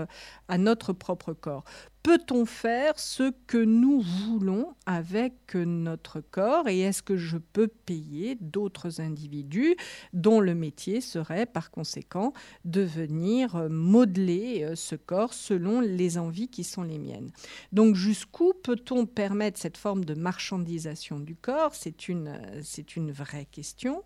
à 0.48 0.58
notre 0.58 0.92
propre 0.92 1.32
corps. 1.32 1.64
Peut-on 2.02 2.46
faire 2.46 2.98
ce 2.98 3.30
que 3.46 3.58
nous 3.58 4.00
voulons 4.00 4.74
avec 4.86 5.54
notre 5.54 6.20
corps 6.20 6.66
et 6.66 6.80
est-ce 6.80 7.02
que 7.02 7.18
je 7.18 7.36
peux 7.36 7.68
payer 7.68 8.38
d'autres 8.40 9.02
individus 9.02 9.76
dont 10.14 10.40
le 10.40 10.54
métier 10.54 11.02
serait 11.02 11.44
par 11.44 11.70
conséquent 11.70 12.32
de 12.64 12.80
venir 12.80 13.68
modeler 13.68 14.72
ce 14.76 14.94
corps 14.94 15.34
selon 15.34 15.80
les 15.80 16.16
envies 16.16 16.48
qui 16.48 16.64
sont 16.64 16.84
les 16.84 16.98
miennes 16.98 17.30
Donc 17.72 17.96
jusqu'où 17.96 18.54
peut-on 18.62 19.04
permettre 19.04 19.60
cette 19.60 19.76
forme 19.76 20.04
de 20.06 20.14
marchandisation 20.14 21.20
du 21.20 21.36
corps? 21.36 21.74
C'est 21.74 22.08
une, 22.08 22.40
c'est 22.62 22.96
une 22.96 23.12
vraie 23.12 23.46
question. 23.46 24.04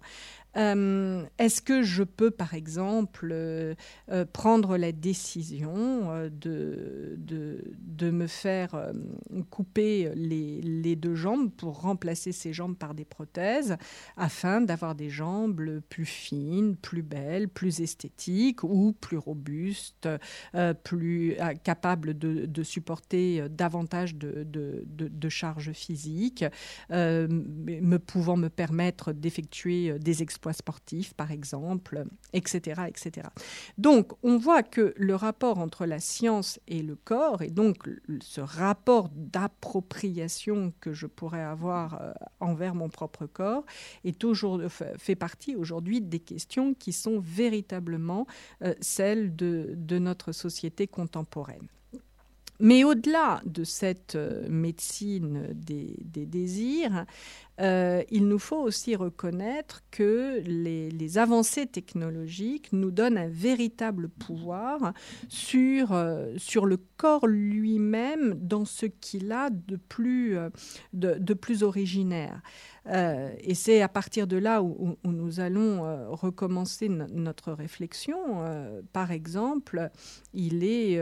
Euh, 0.57 1.25
est-ce 1.39 1.61
que 1.61 1.83
je 1.83 2.03
peux, 2.03 2.31
par 2.31 2.55
exemple, 2.55 3.31
euh, 3.33 3.75
euh, 4.11 4.25
prendre 4.25 4.77
la 4.77 4.93
décision 4.93 6.31
de, 6.31 8.11
me 8.11 8.27
faire 8.27 8.93
couper 9.51 10.13
les, 10.15 10.97
deux 10.97 11.15
jambes 11.15 11.51
pour 11.51 11.81
remplacer 11.81 12.33
ces 12.33 12.53
jambes 12.53 12.77
par 12.77 12.95
des 12.95 13.05
prothèses 13.05 13.77
afin 14.17 14.61
d'avoir 14.61 14.95
des 14.95 15.11
jambes 15.11 15.81
plus 15.89 16.05
fines, 16.05 16.77
plus 16.77 17.03
belles, 17.03 17.49
plus 17.49 17.81
esthétiques 17.81 18.63
ou 18.63 18.93
plus 18.93 19.17
robustes, 19.17 20.09
plus 20.85 21.37
capables 21.65 22.17
de, 22.17 22.47
de, 22.47 22.63
supporter 22.63 23.49
davantage 23.49 24.15
de, 24.15 24.45
de 24.45 25.29
charges 25.29 25.73
physiques, 25.73 26.45
me 26.91 27.97
pouvant 27.97 28.37
me 28.37 28.49
permettre 28.49 29.13
d'effectuer 29.13 29.99
des 29.99 30.23
expériences 30.23 30.44
sportifs, 30.53 31.15
par 31.15 31.31
exemple, 31.31 32.05
etc., 32.33 32.83
etc. 32.89 33.29
Donc, 33.79 34.13
on 34.23 34.37
voit 34.37 34.63
que 34.63 34.95
le 34.97 35.15
rapport 35.15 35.59
entre 35.59 35.87
la 35.87 36.01
science 36.01 36.61
et 36.69 36.83
le 36.83 36.97
corps, 36.97 37.43
et 37.43 37.51
donc 37.51 37.89
ce 38.21 38.41
rapport 38.41 39.11
d'appropriation 39.15 40.73
que 40.81 40.93
je 40.93 41.07
pourrais 41.07 41.43
avoir 41.43 42.01
euh, 42.01 42.13
envers 42.41 42.75
mon 42.75 42.89
propre 42.89 43.27
corps, 43.27 43.65
est 44.05 44.19
toujours, 44.19 44.61
fait 44.69 45.17
partie 45.17 45.57
aujourd'hui 45.57 46.01
des 46.01 46.21
questions 46.21 46.75
qui 46.75 46.93
sont 46.93 47.21
véritablement 47.21 48.27
euh, 48.63 48.75
celles 48.81 49.35
de 49.37 49.99
notre 49.99 50.33
société 50.33 50.87
contemporaine. 50.87 51.69
Mais 52.65 52.83
au-delà 52.83 53.43
de 53.45 53.63
cette 53.63 54.15
euh, 54.15 54.49
médecine 54.49 55.49
des, 55.53 55.99
désirs, 56.01 57.05
euh, 57.61 58.03
il 58.11 58.27
nous 58.27 58.39
faut 58.39 58.57
aussi 58.57 58.97
reconnaître 58.97 59.83
que 59.91 60.41
les, 60.47 61.19
avancées 61.19 61.67
technologiques 61.67 62.73
nous 62.73 62.91
donnent 62.91 63.19
un 63.19 63.29
véritable 63.29 64.09
pouvoir 64.09 64.95
sur, 65.29 65.93
euh, 65.93 66.33
sur 66.39 66.65
le 66.65 66.79
corps 66.97 67.27
lui-même 67.27 68.33
dans 68.33 68.65
ce 68.65 68.87
qu'il 68.87 69.31
a 69.31 69.51
de, 69.51 69.77
plus 69.77 71.63
originaire. 71.63 72.41
Et 72.87 73.55
c'est 73.55 73.81
à 73.81 73.89
partir 73.89 74.27
de 74.27 74.37
là 74.37 74.63
où, 74.63 74.97
nous 75.05 75.41
allons 75.41 76.13
recommencer 76.15 76.89
notre 76.89 77.53
réflexion. 77.53 78.17
par 78.93 79.11
exemple, 79.11 79.91
il 80.35 80.65
est, 80.65 81.01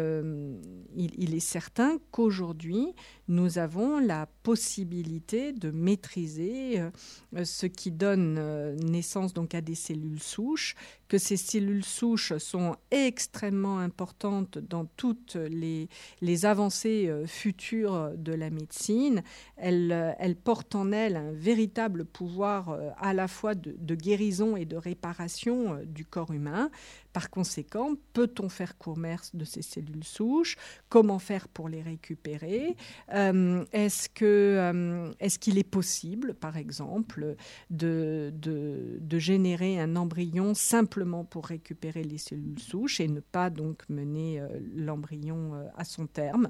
il, 0.95 1.35
est 1.35 1.41
certain 1.41 1.99
qu'aujourd'hui, 2.11 2.95
nous 3.29 3.59
avons 3.59 3.99
la 3.99 4.27
possibilité 4.43 5.53
de 5.53 5.71
maîtriser 5.71 6.81
euh, 6.81 7.45
ce 7.45 7.67
qui 7.67 7.91
donne 7.91 8.37
euh, 8.39 8.75
naissance 8.77 9.33
donc 9.33 9.55
à 9.55 9.61
des 9.61 9.75
cellules 9.75 10.23
souches, 10.23 10.75
que 11.13 11.19
ces 11.19 11.37
cellules 11.37 11.85
souches 11.85 12.39
sont 12.39 12.75
extrêmement 12.91 13.81
importantes 13.81 14.57
dans 14.57 14.87
toutes 14.97 15.37
les, 15.37 16.47
avancées 16.47 17.07
euh, 17.07 17.27
futures 17.27 18.13
de 18.17 18.33
la 18.33 18.49
médecine. 18.49 19.23
Elles, 19.59 20.17
elles, 20.19 20.37
portent 20.37 20.75
en 20.75 20.91
elles 20.91 21.17
un 21.17 21.33
véritable 21.33 22.07
pouvoir 22.07 22.79
à 22.97 23.13
la 23.13 23.29
fois 23.29 23.55
de 23.55 23.95
guérison 23.95 24.57
et 24.57 24.65
de 24.65 24.79
réparation 24.79 25.81
du 25.85 26.07
corps 26.07 26.33
humain. 26.33 26.71
Par 27.13 27.29
conséquent, 27.29 27.95
peut-on 28.15 28.49
faire 28.49 28.79
commerce 28.79 29.35
de 29.37 29.45
ces 29.45 29.61
cellules 29.61 30.05
souches? 30.05 30.57
Comment 30.89 31.19
faire 31.19 31.47
pour 31.49 31.69
les 31.69 31.83
récupérer? 31.83 32.77
Euh, 33.13 33.65
euh, 33.75 35.13
est-ce 35.21 35.39
qu'il 35.39 35.59
est 35.59 35.71
possible, 35.71 36.35
par 36.35 36.57
exemple, 36.57 37.37
de, 37.71 38.33
de, 38.35 39.19
générer 39.19 39.79
un 39.79 39.95
embryon 39.95 40.55
simplement 40.55 41.25
pour 41.25 41.47
récupérer 41.47 42.03
les 42.03 42.19
cellules 42.19 42.59
souches 42.59 42.99
et 43.01 43.09
ne 43.09 43.21
pas 43.21 43.51
donc 43.51 43.89
mener 43.89 44.41
euh, 44.41 44.49
l'embryon 44.75 45.71
à 45.77 45.85
son 45.85 46.07
terme? 46.07 46.49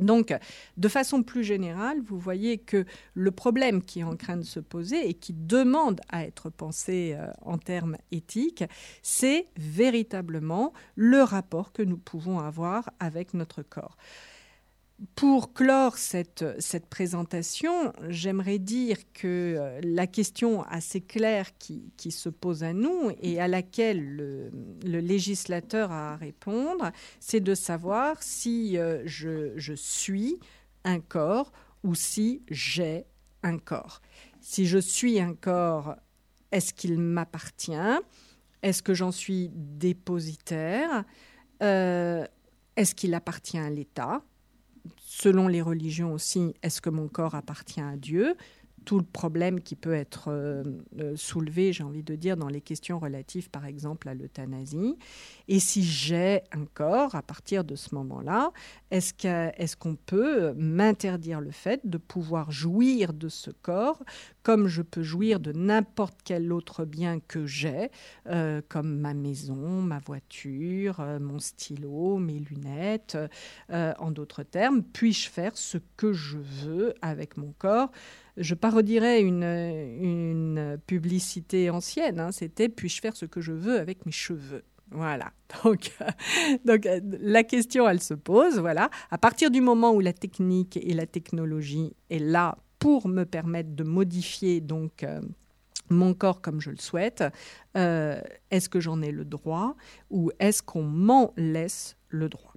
Donc, 0.00 0.34
de 0.76 0.88
façon 0.88 1.22
plus 1.22 1.44
générale, 1.44 2.00
vous 2.00 2.18
voyez 2.18 2.58
que 2.58 2.84
le 3.14 3.30
problème 3.30 3.82
qui 3.82 4.00
est 4.00 4.04
en 4.04 4.16
train 4.16 4.36
de 4.36 4.42
se 4.42 4.60
poser 4.60 5.08
et 5.08 5.14
qui 5.14 5.32
demande 5.32 6.00
à 6.08 6.24
être 6.24 6.50
pensé 6.50 7.14
euh, 7.16 7.30
en 7.42 7.58
termes 7.58 7.96
éthiques, 8.10 8.64
c'est 9.02 9.46
véritablement 9.56 10.72
le 10.96 11.22
rapport 11.22 11.72
que 11.72 11.82
nous 11.82 11.98
pouvons 11.98 12.40
avoir 12.40 12.90
avec 12.98 13.34
notre 13.34 13.62
corps. 13.62 13.96
Pour 15.16 15.52
clore 15.52 15.98
cette, 15.98 16.44
cette 16.60 16.86
présentation, 16.86 17.92
j'aimerais 18.08 18.60
dire 18.60 18.96
que 19.12 19.56
euh, 19.58 19.80
la 19.82 20.06
question 20.06 20.62
assez 20.62 21.00
claire 21.00 21.58
qui, 21.58 21.92
qui, 21.96 22.12
se 22.12 22.28
pose 22.28 22.62
à 22.62 22.72
nous 22.72 23.10
et 23.20 23.40
à 23.40 23.48
laquelle 23.48 24.00
le, 24.14 24.50
législateur 24.84 25.90
a 25.90 26.12
à 26.12 26.16
répondre, 26.16 26.92
c'est 27.18 27.40
de 27.40 27.56
savoir 27.56 28.22
si 28.22 28.78
euh, 28.78 29.02
je, 29.04 29.52
je 29.56 29.74
suis 29.74 30.38
un 30.84 31.00
corps 31.00 31.52
ou 31.82 31.96
si 31.96 32.42
j'ai 32.48 33.04
un 33.42 33.58
corps. 33.58 34.00
Si 34.40 34.64
je 34.64 34.78
suis 34.78 35.18
un 35.20 35.34
corps, 35.34 35.96
est-ce 36.52 36.72
qu'il 36.72 37.00
m'appartient? 37.00 38.00
Est-ce 38.62 38.82
que 38.82 38.94
j'en 38.94 39.10
suis 39.10 39.50
dépositaire? 39.52 41.04
Euh, 41.62 42.26
Est-ce 42.76 42.94
qu'il 42.94 43.12
appartient 43.14 43.58
à 43.58 43.70
l'État? 43.70 44.22
Selon 44.98 45.48
les 45.48 45.62
religions 45.62 46.12
aussi, 46.12 46.54
est-ce 46.62 46.80
que 46.80 46.90
mon 46.90 47.08
corps 47.08 47.34
appartient 47.34 47.80
à 47.80 47.96
Dieu? 47.96 48.36
Tout 48.84 48.98
le 48.98 49.04
problème 49.04 49.60
qui 49.60 49.76
peut 49.76 49.94
être 49.94 50.28
euh, 50.28 50.62
euh, 51.00 51.16
soulevé, 51.16 51.72
j'ai 51.72 51.82
envie 51.82 52.02
de 52.02 52.14
dire, 52.14 52.36
dans 52.36 52.48
les 52.48 52.60
questions 52.60 52.98
relatives, 52.98 53.50
par 53.50 53.66
exemple, 53.66 54.08
à 54.08 54.14
l'euthanasie. 54.14 54.96
Et 55.48 55.58
si 55.58 55.82
j'ai 55.82 56.42
un 56.52 56.64
corps, 56.66 57.14
à 57.14 57.22
partir 57.22 57.64
de 57.64 57.74
ce 57.74 57.94
moment-là, 57.94 58.52
est-ce 58.90 59.76
qu'on 59.76 59.96
peut 59.96 60.52
m'interdire 60.54 61.40
le 61.40 61.50
fait 61.50 61.80
de 61.84 61.98
pouvoir 61.98 62.50
jouir 62.50 63.12
de 63.12 63.28
ce 63.28 63.50
corps 63.50 64.02
comme 64.42 64.68
je 64.68 64.82
peux 64.82 65.02
jouir 65.02 65.40
de 65.40 65.52
n'importe 65.52 66.18
quel 66.22 66.52
autre 66.52 66.84
bien 66.84 67.18
que 67.18 67.46
j'ai, 67.46 67.90
euh, 68.26 68.60
comme 68.68 68.98
ma 68.98 69.14
maison, 69.14 69.80
ma 69.80 70.00
voiture, 70.00 71.00
mon 71.18 71.38
stylo, 71.38 72.18
mes 72.18 72.40
lunettes, 72.40 73.16
en 73.70 74.10
d'autres 74.10 74.42
termes, 74.42 74.82
puis-je 74.82 75.30
faire 75.30 75.56
ce 75.56 75.78
que 75.96 76.12
je 76.12 76.36
veux 76.36 76.94
avec 77.00 77.36
mon 77.36 77.54
corps 77.58 77.90
je 78.36 78.54
parodierais 78.54 79.20
une, 79.22 80.78
publicité 80.86 81.70
ancienne. 81.70 82.20
Hein. 82.20 82.32
C'était 82.32 82.68
puis-je 82.68 83.00
faire 83.00 83.16
ce 83.16 83.26
que 83.26 83.40
je 83.40 83.52
veux 83.52 83.78
avec 83.78 84.06
mes 84.06 84.12
cheveux 84.12 84.64
voilà. 84.90 85.32
Donc, 85.64 85.90
donc, 86.64 86.88
la 87.02 87.42
question, 87.42 87.88
elle 87.88 88.00
se 88.00 88.14
pose. 88.14 88.58
Voilà. 88.58 88.90
À 89.10 89.18
partir 89.18 89.50
du 89.50 89.60
moment 89.60 89.92
où 89.92 90.00
la 90.00 90.12
technique 90.12 90.76
et 90.76 90.94
la 90.94 91.06
technologie 91.06 91.94
est 92.10 92.18
là 92.18 92.58
pour 92.78 93.08
me 93.08 93.24
permettre 93.24 93.70
de 93.74 93.82
modifier 93.82 94.60
donc 94.60 95.02
euh, 95.02 95.20
mon 95.88 96.12
corps 96.14 96.40
comme 96.40 96.60
je 96.60 96.70
le 96.70 96.76
souhaite, 96.76 97.24
euh, 97.76 98.20
est-ce 98.50 98.68
que 98.68 98.80
j'en 98.80 99.00
ai 99.00 99.10
le 99.10 99.24
droit 99.24 99.74
ou 100.10 100.30
est-ce 100.38 100.62
qu'on 100.62 100.82
m'en 100.82 101.32
laisse 101.36 101.96
le 102.08 102.28
droit? 102.28 102.52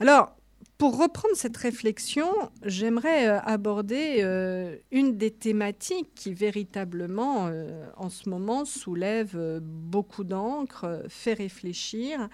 Alors, 0.00 0.36
pour 0.78 0.98
reprendre 0.98 1.34
cette 1.36 1.56
réflexion, 1.56 2.28
j'aimerais 2.62 3.28
euh, 3.28 3.40
aborder 3.40 4.18
euh, 4.20 4.76
une 4.90 5.16
des 5.16 5.30
thématiques 5.30 6.14
qui 6.14 6.34
véritablement, 6.34 7.50
en 7.96 8.08
ce 8.08 8.28
moment, 8.28 8.64
soulève 8.64 9.60
beaucoup 9.62 10.24
d'encre, 10.24 11.04
fait 11.08 11.34
réfléchir, 11.34 12.28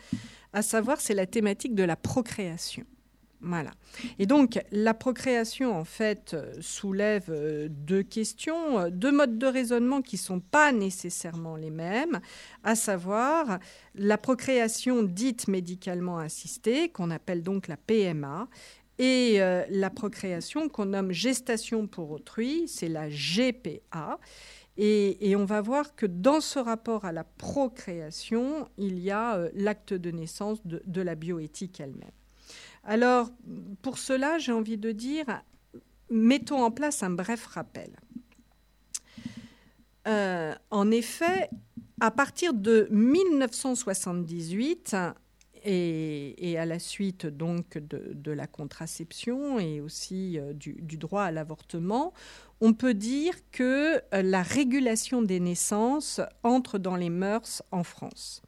à 0.52 0.62
savoir 0.62 1.00
c'est 1.00 1.14
la 1.14 1.26
thématique 1.26 1.74
de 1.74 1.84
la 1.84 1.96
procréation. 1.96 2.84
Voilà. 3.44 3.72
Et 4.20 4.26
donc, 4.26 4.60
la 4.70 4.94
procréation, 4.94 5.76
en 5.76 5.84
fait, 5.84 6.32
euh, 6.32 6.52
soulève 6.60 7.26
euh, 7.28 7.66
deux 7.68 8.04
questions, 8.04 8.78
euh, 8.78 8.90
deux 8.90 9.10
modes 9.10 9.36
de 9.36 9.46
raisonnement 9.46 10.00
qui 10.00 10.14
ne 10.14 10.20
sont 10.20 10.40
pas 10.40 10.70
nécessairement 10.70 11.56
les 11.56 11.70
mêmes, 11.70 12.20
à 12.62 12.76
savoir 12.76 13.58
la 13.96 14.16
procréation 14.16 15.02
dite 15.02 15.48
médicalement 15.48 16.18
assistée, 16.18 16.90
qu'on 16.90 17.10
appelle 17.10 17.42
donc 17.42 17.66
la 17.66 17.76
PMA, 17.76 18.48
et 18.98 19.40
la 19.70 19.90
procréation 19.90 20.68
qu'on 20.68 20.84
nomme 20.84 21.10
gestation 21.10 21.88
pour 21.88 22.12
autrui, 22.12 22.68
c'est 22.68 22.88
la 22.88 23.08
GPA. 23.08 24.20
Et, 24.76 25.34
on 25.34 25.44
va 25.44 25.60
voir 25.60 25.96
que 25.96 26.06
dans 26.06 26.40
ce 26.40 26.60
rapport 26.60 27.04
à 27.04 27.10
la 27.10 27.24
procréation, 27.24 28.68
il 28.78 29.00
y 29.00 29.10
a 29.10 29.48
l'acte 29.54 29.92
de 29.92 30.12
naissance 30.12 30.60
de 30.64 31.02
la 31.02 31.16
bioéthique 31.16 31.80
elle-même. 31.80 32.12
Alors, 32.84 33.30
pour 33.82 33.98
cela, 33.98 34.38
j'ai 34.38 34.52
envie 34.52 34.78
de 34.78 34.92
dire, 34.92 35.42
mettons 36.10 36.64
en 36.64 36.70
place 36.70 37.02
un 37.02 37.10
bref 37.10 37.44
rappel. 37.46 37.90
Euh, 40.08 40.54
en 40.70 40.90
effet, 40.90 41.50
à 42.00 42.10
partir 42.10 42.54
de 42.54 42.88
1978, 42.90 44.96
et, 45.64 46.56
à 46.58 46.66
la 46.66 46.78
suite 46.78 47.26
donc 47.26 47.78
de, 47.78 48.32
la 48.32 48.46
contraception 48.46 49.58
et 49.58 49.80
aussi 49.80 50.38
euh, 50.38 50.52
du, 50.52 50.96
droit 50.96 51.24
à 51.24 51.30
l'avortement, 51.30 52.12
on 52.60 52.72
peut 52.72 52.94
dire 52.94 53.34
que 53.50 53.96
euh, 53.96 54.22
la 54.22 54.42
régulation 54.42 55.22
des 55.22 55.40
naissances 55.40 56.20
entre 56.42 56.78
dans 56.78 56.96
les 56.96 57.10
mœurs 57.10 57.62
en 57.70 57.84
France. 57.84 58.42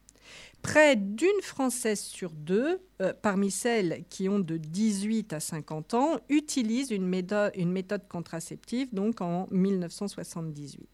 Près 0.65 0.95
d'une 0.95 1.43
Française 1.43 1.99
sur 1.99 2.31
deux, 2.31 2.81
euh, 2.99 3.13
parmi 3.21 3.51
celles 3.51 4.03
qui 4.09 4.27
ont 4.27 4.39
de 4.39 4.57
18 4.57 5.31
à 5.33 5.39
50 5.39 5.93
ans, 5.93 6.19
utilisent 6.27 6.89
une 6.89 7.05
méthode, 7.05 8.07
contraceptive, 8.09 8.91
donc 8.91 9.21
en 9.21 9.47
1978. 9.51 10.89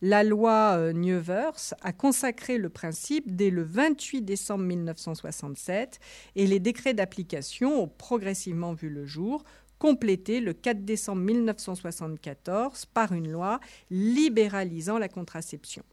La 0.00 0.24
loi 0.24 0.76
euh, 0.78 1.50
a 1.82 1.92
consacré 1.92 2.56
le 2.56 2.70
principe 2.70 3.36
dès 3.36 3.50
le 3.50 3.64
28 3.64 4.22
décembre 4.22 4.64
1967 4.64 6.00
et 6.34 6.46
les 6.46 6.58
décrets 6.58 6.94
d'application 6.94 7.82
ont 7.82 7.88
progressivement 7.88 8.72
vu 8.72 8.88
le 8.88 9.04
jour, 9.04 9.44
complétés 9.78 10.40
le 10.40 10.54
4 10.54 10.86
décembre 10.86 11.20
1974 11.20 12.86
par 12.86 13.12
une 13.12 13.30
loi 13.30 13.60
libéralisant 13.90 14.96
la 14.96 15.10
contraception. 15.10 15.84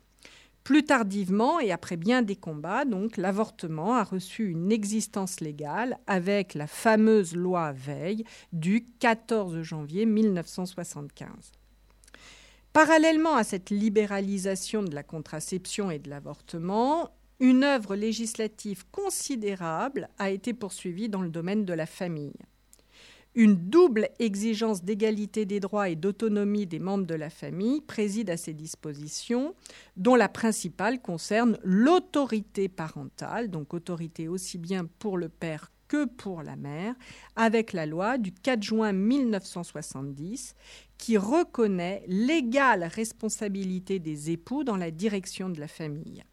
Plus 0.64 0.86
tardivement 0.86 1.60
et 1.60 1.74
après 1.74 1.98
bien 1.98 2.22
des 2.22 2.38
combats, 2.38 2.86
donc 2.86 3.18
l'avortement 3.18 3.96
a 3.96 4.04
reçu 4.04 4.50
une 4.50 4.72
existence 4.72 5.42
légale 5.42 5.98
avec 6.08 6.54
la 6.54 6.68
fameuse 6.68 7.36
loi 7.36 7.74
Veil 7.74 8.24
du 8.54 8.86
14 9.00 9.62
janvier 9.62 10.06
1975. 10.06 11.52
Parallèlement 12.72 13.36
à 13.36 13.44
cette 13.44 13.72
libéralisation 13.72 14.84
de 14.84 14.96
la 14.96 15.04
contraception 15.04 15.92
et 15.92 16.00
de 16.00 16.10
l'avortement, 16.10 17.10
une 17.42 17.66
œuvre 17.66 17.96
législative 17.96 18.86
considérable 18.90 20.08
a 20.18 20.30
été 20.30 20.54
poursuivie 20.54 21.10
dans 21.10 21.22
le 21.22 21.30
domaine 21.30 21.66
de 21.66 21.74
la 21.74 21.86
famille. 21.86 22.34
Une 23.36 23.56
double 23.56 24.10
exigence 24.20 24.84
d'égalité 24.84 25.46
des 25.46 25.60
droits 25.60 25.90
et 25.90 25.96
d'autonomie 25.96 26.68
des 26.68 26.78
membres 26.78 27.08
de 27.08 27.16
la 27.16 27.32
famille 27.32 27.82
préside 27.82 28.30
à 28.30 28.38
ces 28.38 28.54
dispositions, 28.54 29.56
dont 29.98 30.14
la 30.14 30.30
principale 30.30 31.02
concerne 31.02 31.58
l'autorité 31.64 32.70
parentale, 32.70 33.50
donc 33.50 33.74
autorité 33.74 34.28
aussi 34.28 34.60
bien 34.60 34.86
pour 35.00 35.18
le 35.18 35.30
père 35.30 35.72
que 35.88 36.06
pour 36.06 36.44
la 36.44 36.56
mère, 36.56 36.94
avec 37.36 37.74
la 37.74 37.88
loi 37.88 38.20
du 38.20 38.32
4 38.32 38.62
juin 38.62 38.94
1970 38.94 40.54
qui 41.00 41.18
reconnaît 41.18 42.04
l'égale 42.08 42.84
responsabilité 42.84 43.98
des 43.98 44.30
époux 44.30 44.64
dans 44.64 44.78
la 44.78 44.92
direction 44.92 45.50
de 45.50 45.60
la 45.60 45.68
famille. 45.68 46.24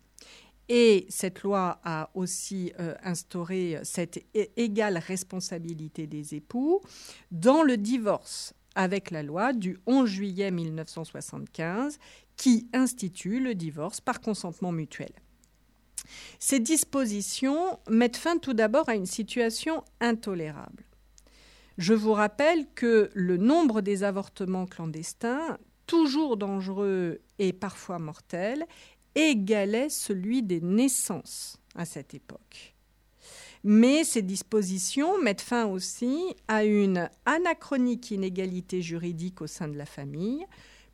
Et 0.73 1.05
cette 1.09 1.43
loi 1.43 1.81
a 1.83 2.11
aussi 2.15 2.73
euh, 2.79 2.95
instauré 3.03 3.81
cette 3.83 4.25
égale 4.57 4.99
responsabilité 4.99 6.07
des 6.07 6.37
époux 6.37 6.81
dans 7.33 7.65
le 7.65 7.77
divorce 7.77 8.55
avec 8.77 9.11
la 9.11 9.25
loi 9.25 9.53
du 9.53 9.81
11 9.87 10.09
juillet 10.09 10.53
1975 10.53 11.99
qui 12.37 12.69
institue 12.73 13.41
le 13.41 13.57
divorce 13.57 14.01
par 14.01 14.21
consentement 14.21 14.71
mutuel. 14.71 15.11
Ces 16.39 16.61
dispositions 16.61 17.81
mettent 17.89 18.17
fin 18.17 18.39
tout 18.39 18.55
d'abord 18.55 18.89
à 18.89 18.95
une 18.95 19.07
situation 19.07 19.83
intolérable. 20.01 20.85
Je 21.79 21.95
vous 21.95 22.13
rappelle 22.13 22.67
que 22.77 23.11
le 23.15 23.39
nombre 23.39 23.81
des 23.81 24.05
avortements 24.05 24.67
clandestins, 24.67 25.59
toujours 25.89 26.37
dangereux 26.37 27.23
et 27.41 27.53
parfois 27.53 27.99
mortels, 27.99 28.67
égalait 29.15 29.89
celui 29.89 30.43
des 30.43 30.61
naissances 30.61 31.59
à 31.75 31.85
cette 31.85 32.15
époque. 32.15 32.75
Mais 33.63 34.05
ces 34.05 34.23
dispositions 34.23 35.21
mettent 35.21 35.43
fin 35.43 35.67
aussi 35.67 36.35
à 36.49 36.65
une 36.65 37.11
anachronique 37.27 38.11
inégalité 38.11 38.81
juridique 38.81 39.43
au 39.43 39.47
sein 39.47 39.69
de 39.69 39.77
la 39.77 39.85
famille, 39.85 40.47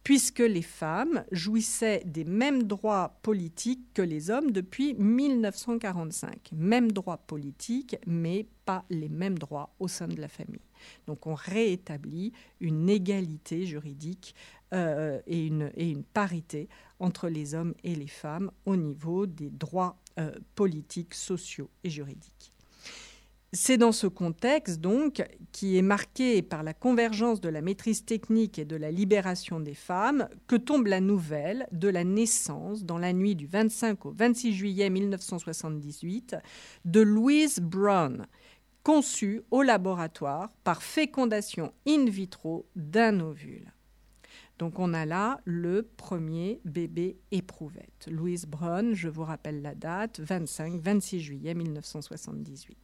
puisque 0.06 0.38
les 0.38 0.62
femmes 0.62 1.24
jouissaient 1.32 2.02
des 2.04 2.24
mêmes 2.24 2.62
droits 2.62 3.18
politiques 3.22 3.92
que 3.92 4.02
les 4.02 4.30
hommes 4.30 4.52
depuis 4.52 4.94
1945. 4.94 6.50
Mêmes 6.52 6.92
droits 6.92 7.16
politiques, 7.16 7.96
mais 8.06 8.46
pas 8.64 8.84
les 8.88 9.08
mêmes 9.08 9.36
droits 9.36 9.74
au 9.80 9.88
sein 9.88 10.06
de 10.06 10.20
la 10.20 10.28
famille. 10.28 10.60
Donc 11.08 11.26
on 11.26 11.34
réétablit 11.34 12.32
une 12.60 12.88
égalité 12.88 13.66
juridique 13.66 14.36
euh, 14.74 15.20
et, 15.26 15.46
une, 15.46 15.72
et, 15.76 15.90
une, 15.90 16.04
parité 16.04 16.68
entre 16.98 17.28
les 17.28 17.54
hommes 17.54 17.74
et 17.84 17.94
les 17.94 18.06
femmes 18.06 18.50
au 18.64 18.76
niveau 18.76 19.26
des 19.26 19.50
droits 19.50 19.96
euh, 20.18 20.32
politiques, 20.54 21.14
sociaux 21.14 21.70
et 21.84 21.90
juridiques. 21.90 22.52
C'est 23.52 23.78
dans 23.78 23.92
ce 23.92 24.06
contexte, 24.06 24.80
donc, 24.80 25.24
qui 25.52 25.78
est 25.78 25.82
marqué 25.82 26.42
par 26.42 26.62
la 26.62 26.74
convergence 26.74 27.40
de 27.40 27.48
la 27.48 27.62
maîtrise 27.62 28.04
technique 28.04 28.58
et 28.58 28.64
de 28.64 28.76
la 28.76 28.90
libération 28.90 29.60
des 29.60 29.74
femmes, 29.74 30.28
que 30.46 30.56
tombe 30.56 30.88
la 30.88 31.00
nouvelle 31.00 31.66
de 31.72 31.88
la 31.88 32.04
naissance, 32.04 32.84
dans 32.84 32.98
la 32.98 33.12
nuit 33.12 33.34
du 33.34 33.46
25 33.46 34.06
au 34.06 34.10
26 34.10 34.52
juillet 34.52 34.90
1978, 34.90 36.36
de 36.84 37.00
Louise 37.00 37.60
Brown, 37.60 38.26
conçue 38.82 39.42
au 39.50 39.62
laboratoire 39.62 40.50
par 40.62 40.82
fécondation 40.82 41.72
in 41.86 42.04
vitro 42.06 42.66
d'un 42.76 43.20
ovule. 43.20 43.72
Donc 44.58 44.78
on 44.78 44.94
a 44.94 45.04
là 45.04 45.40
le 45.44 45.82
premier 45.82 46.60
bébé 46.64 47.18
éprouvette. 47.30 48.08
Louise 48.10 48.46
Brown, 48.46 48.94
je 48.94 49.08
vous 49.08 49.24
rappelle 49.24 49.60
la 49.62 49.74
date, 49.74 50.20
25-26 50.20 51.18
juillet 51.18 51.54
1978. 51.54 52.76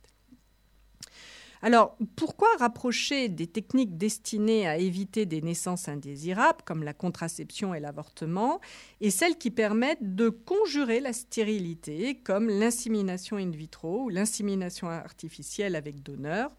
Alors, 1.64 1.96
pourquoi 2.16 2.48
rapprocher 2.58 3.28
des 3.28 3.46
techniques 3.46 3.96
destinées 3.96 4.66
à 4.66 4.78
éviter 4.78 5.26
des 5.26 5.40
naissances 5.40 5.88
indésirables, 5.88 6.58
comme 6.64 6.82
la 6.82 6.92
contraception 6.92 7.72
et 7.72 7.78
l'avortement, 7.78 8.60
et 9.00 9.10
celles 9.10 9.38
qui 9.38 9.52
permettent 9.52 10.16
de 10.16 10.28
conjurer 10.28 10.98
la 10.98 11.12
stérilité, 11.12 12.16
comme 12.16 12.48
l'insémination 12.48 13.36
in 13.36 13.50
vitro 13.50 14.02
ou 14.02 14.08
l'insémination 14.08 14.88
artificielle 14.88 15.76
avec 15.76 16.02
donneur, 16.02 16.50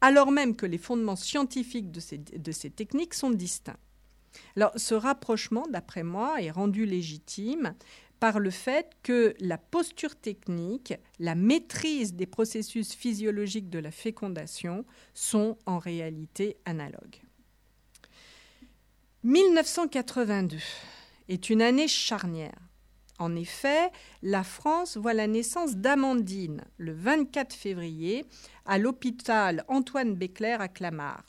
alors 0.00 0.30
même 0.30 0.54
que 0.54 0.66
les 0.66 0.78
fondements 0.78 1.16
scientifiques 1.16 1.90
de 1.90 1.98
ces, 1.98 2.18
de 2.18 2.52
ces 2.52 2.70
techniques 2.70 3.14
sont 3.14 3.30
distincts? 3.30 3.78
Ce 4.76 4.94
rapprochement, 4.94 5.64
d'après 5.70 6.02
moi, 6.02 6.42
est 6.42 6.50
rendu 6.50 6.86
légitime 6.86 7.74
par 8.20 8.38
le 8.38 8.50
fait 8.50 8.92
que 9.02 9.34
la 9.40 9.58
posture 9.58 10.16
technique, 10.16 10.94
la 11.18 11.34
maîtrise 11.34 12.14
des 12.14 12.26
processus 12.26 12.94
physiologiques 12.94 13.68
de 13.68 13.78
la 13.78 13.90
fécondation 13.90 14.84
sont 15.12 15.58
en 15.66 15.78
réalité 15.78 16.56
analogues. 16.64 17.20
1982 19.24 20.58
est 21.28 21.50
une 21.50 21.60
année 21.60 21.88
charnière. 21.88 22.58
En 23.18 23.34
effet, 23.34 23.90
la 24.22 24.44
France 24.44 24.96
voit 24.96 25.14
la 25.14 25.26
naissance 25.26 25.76
d'Amandine 25.76 26.62
le 26.76 26.92
24 26.92 27.54
février 27.54 28.24
à 28.66 28.78
l'hôpital 28.78 29.64
Antoine 29.68 30.14
Béclair 30.14 30.60
à 30.60 30.68
Clamart. 30.68 31.24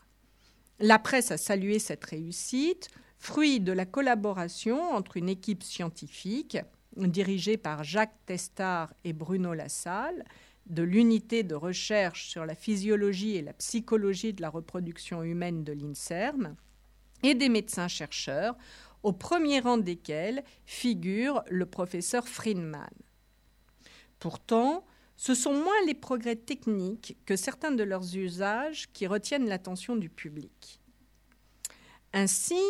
La 0.80 1.00
presse 1.00 1.32
a 1.32 1.38
salué 1.38 1.80
cette 1.80 2.06
réussite, 2.06 2.90
fruit 3.18 3.60
de 3.60 3.72
la 3.72 3.86
collaboration 3.86 4.80
entre 4.92 5.18
une 5.18 5.30
équipe 5.30 5.64
scientifique 5.64 6.58
dirigée 6.96 7.58
par 7.58 7.84
Jacques 7.84 8.26
Testard 8.26 8.94
et 9.04 9.14
Bruno 9.14 9.54
Lassalle, 9.54 10.24
de 10.68 10.84
l'unité 10.84 11.44
de 11.44 11.56
recherche 11.56 12.28
sur 12.28 12.46
la 12.46 12.56
physiologie 12.56 13.38
et 13.38 13.42
la 13.42 13.54
psychologie 13.54 14.34
de 14.34 14.42
la 14.42 14.50
reproduction 14.50 15.24
humaine 15.24 15.64
de 15.64 15.74
l'INSERM, 15.74 16.56
et 17.24 17.34
des 17.34 17.50
médecins-chercheurs 17.50 18.56
au 19.04 19.14
premier 19.14 19.60
rang 19.60 19.78
desquels 19.78 20.44
figure 20.66 21.44
le 21.50 21.66
professeur 21.66 22.28
Friedman. 22.28 22.90
Pourtant, 24.20 24.86
ce 25.18 25.34
sont 25.34 25.54
moins 25.54 25.86
les 25.88 25.96
progrès 25.96 26.36
techniques 26.36 27.18
que 27.26 27.36
certains 27.36 27.72
de 27.72 27.84
leurs 27.84 28.16
usages 28.16 28.88
qui 28.94 29.08
retiennent 29.08 29.50
l'attention 29.50 29.96
du 29.96 30.10
public. 30.10 30.80
Ainsi, 32.14 32.62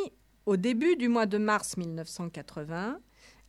au 0.45 0.55
début 0.57 0.95
du 0.95 1.09
mois 1.09 1.25
de 1.25 1.37
mars 1.37 1.77
1980, 1.77 2.99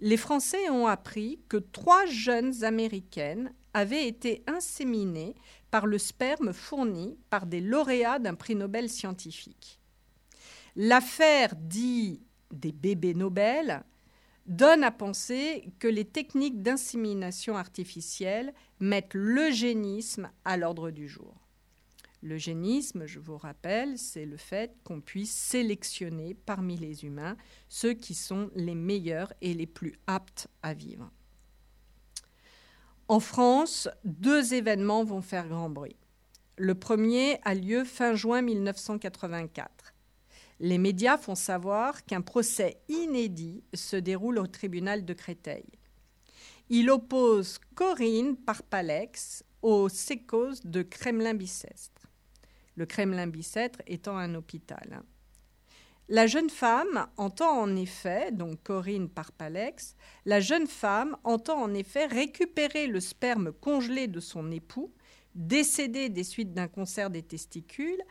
les 0.01 0.17
Français 0.17 0.69
ont 0.69 0.87
appris 0.87 1.41
que 1.49 1.57
trois 1.57 2.07
jeunes 2.07 2.65
Américaines 2.65 3.53
avaient 3.73 4.07
été 4.07 4.43
inséminées 4.47 5.35
par 5.71 5.87
le 5.87 5.99
sperme 5.99 6.53
fourni 6.53 7.17
par 7.31 7.47
des 7.47 7.61
lauréats 7.61 8.19
d'un 8.19 8.35
prix 8.35 8.57
Nobel 8.57 8.89
scientifique. 8.89 9.81
L'affaire 10.75 11.55
dit 11.57 12.21
des 12.53 12.73
bébés 12.73 13.15
Nobel 13.15 13.85
donne 14.49 14.83
à 14.83 14.91
penser 14.91 15.71
que 15.79 15.87
les 15.87 16.07
techniques 16.07 16.63
d'insémination 16.63 17.57
artificielle 17.57 18.55
mettent 18.81 19.15
l'eugénisme 19.15 20.31
à 20.45 20.57
l'ordre 20.57 20.91
du 20.91 21.07
jour. 21.07 21.35
L'eugénisme, 22.23 23.07
je 23.07 23.21
vous 23.21 23.37
rappelle, 23.37 23.97
c'est 23.97 24.27
le 24.27 24.37
fait 24.37 24.75
qu'on 24.83 25.01
puisse 25.01 25.33
sélectionner 25.33 26.35
parmi 26.35 26.77
les 26.77 27.05
humains 27.05 27.37
ceux 27.69 27.93
qui 27.93 28.15
sont 28.15 28.51
les 28.57 28.75
meilleurs 28.75 29.33
et 29.41 29.55
les 29.55 29.67
plus 29.67 29.95
aptes 30.07 30.49
à 30.63 30.75
vivre. 30.75 31.11
En 33.07 33.21
France, 33.21 33.89
deux 34.05 34.55
événements 34.55 35.05
vont 35.05 35.23
faire 35.23 35.49
grand 35.49 35.71
bruit. 35.71 35.97
Le 36.57 36.75
premier 36.75 37.39
a 37.45 37.55
lieu 37.55 37.85
fin 37.85 38.15
juin 38.15 38.43
1984 38.43 39.78
les 40.61 40.79
médias 40.79 41.19
font 41.19 41.35
savoir 41.35 42.05
qu'un 42.05 42.21
procès 42.21 42.81
inédit 42.89 43.63
se 43.75 43.97
déroule 43.97 44.39
au 44.39 44.47
tribunal 44.47 45.05
de 45.05 45.15
Créteil. 45.15 45.65
Il 46.69 46.91
oppose 46.91 47.59
Corinne 47.75 48.37
Parpalex 48.37 49.45
au 49.63 49.89
sécos 49.89 50.61
de 50.65 50.83
Kremlin-Bicêtre. 50.83 52.09
Le 52.75 52.87
Kremlin-Bicêtre 52.87 53.81
étant 53.87 54.17
un 54.17 54.35
hôpital. 54.35 55.03
La 56.11 56.27
jeune 56.27 56.49
femme 56.49 57.07
entend 57.19 57.61
en 57.61 57.77
effet, 57.77 58.33
donc 58.33 58.63
Corinne 58.63 59.11
Parpalex, 59.11 59.95
la 60.25 60.41
jeune 60.41 60.67
femme 60.67 61.17
entend 61.23 61.61
en 61.61 61.75
effet 61.75 62.07
récupérer 62.07 62.87
le 62.87 63.01
sperme 63.01 63.53
congelé 63.53 64.07
de 64.07 64.21
son 64.21 64.51
époux, 64.51 64.91
décédé 65.35 66.09
des 66.09 66.25
suites 66.25 66.55
d'un 66.55 66.69
cancer 66.69 67.11
des 67.11 67.23
testicules, 67.23 68.03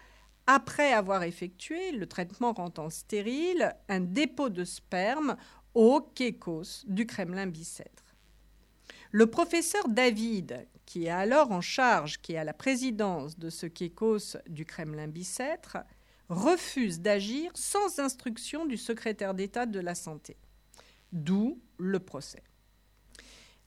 après 0.47 0.93
avoir 0.93 1.23
effectué 1.23 1.91
le 1.91 2.07
traitement 2.07 2.53
rendant 2.53 2.89
stérile 2.89 3.75
un 3.89 3.99
dépôt 3.99 4.49
de 4.49 4.63
sperme 4.63 5.35
au 5.73 6.01
Kékos 6.01 6.85
du 6.87 7.05
Kremlin 7.05 7.47
Bicêtre. 7.47 8.15
Le 9.11 9.27
professeur 9.27 9.87
David, 9.89 10.67
qui 10.85 11.05
est 11.05 11.09
alors 11.09 11.51
en 11.51 11.61
charge, 11.61 12.19
qui 12.21 12.33
est 12.33 12.37
à 12.37 12.43
la 12.43 12.53
présidence 12.53 13.37
de 13.37 13.49
ce 13.49 13.65
Kékos 13.65 14.37
du 14.47 14.65
Kremlin 14.65 15.07
Bicêtre, 15.07 15.77
refuse 16.29 16.99
d'agir 16.99 17.51
sans 17.53 17.99
instruction 17.99 18.65
du 18.65 18.77
secrétaire 18.77 19.33
d'État 19.33 19.65
de 19.65 19.79
la 19.79 19.95
Santé. 19.95 20.37
D'où 21.11 21.61
le 21.77 21.99
procès. 21.99 22.43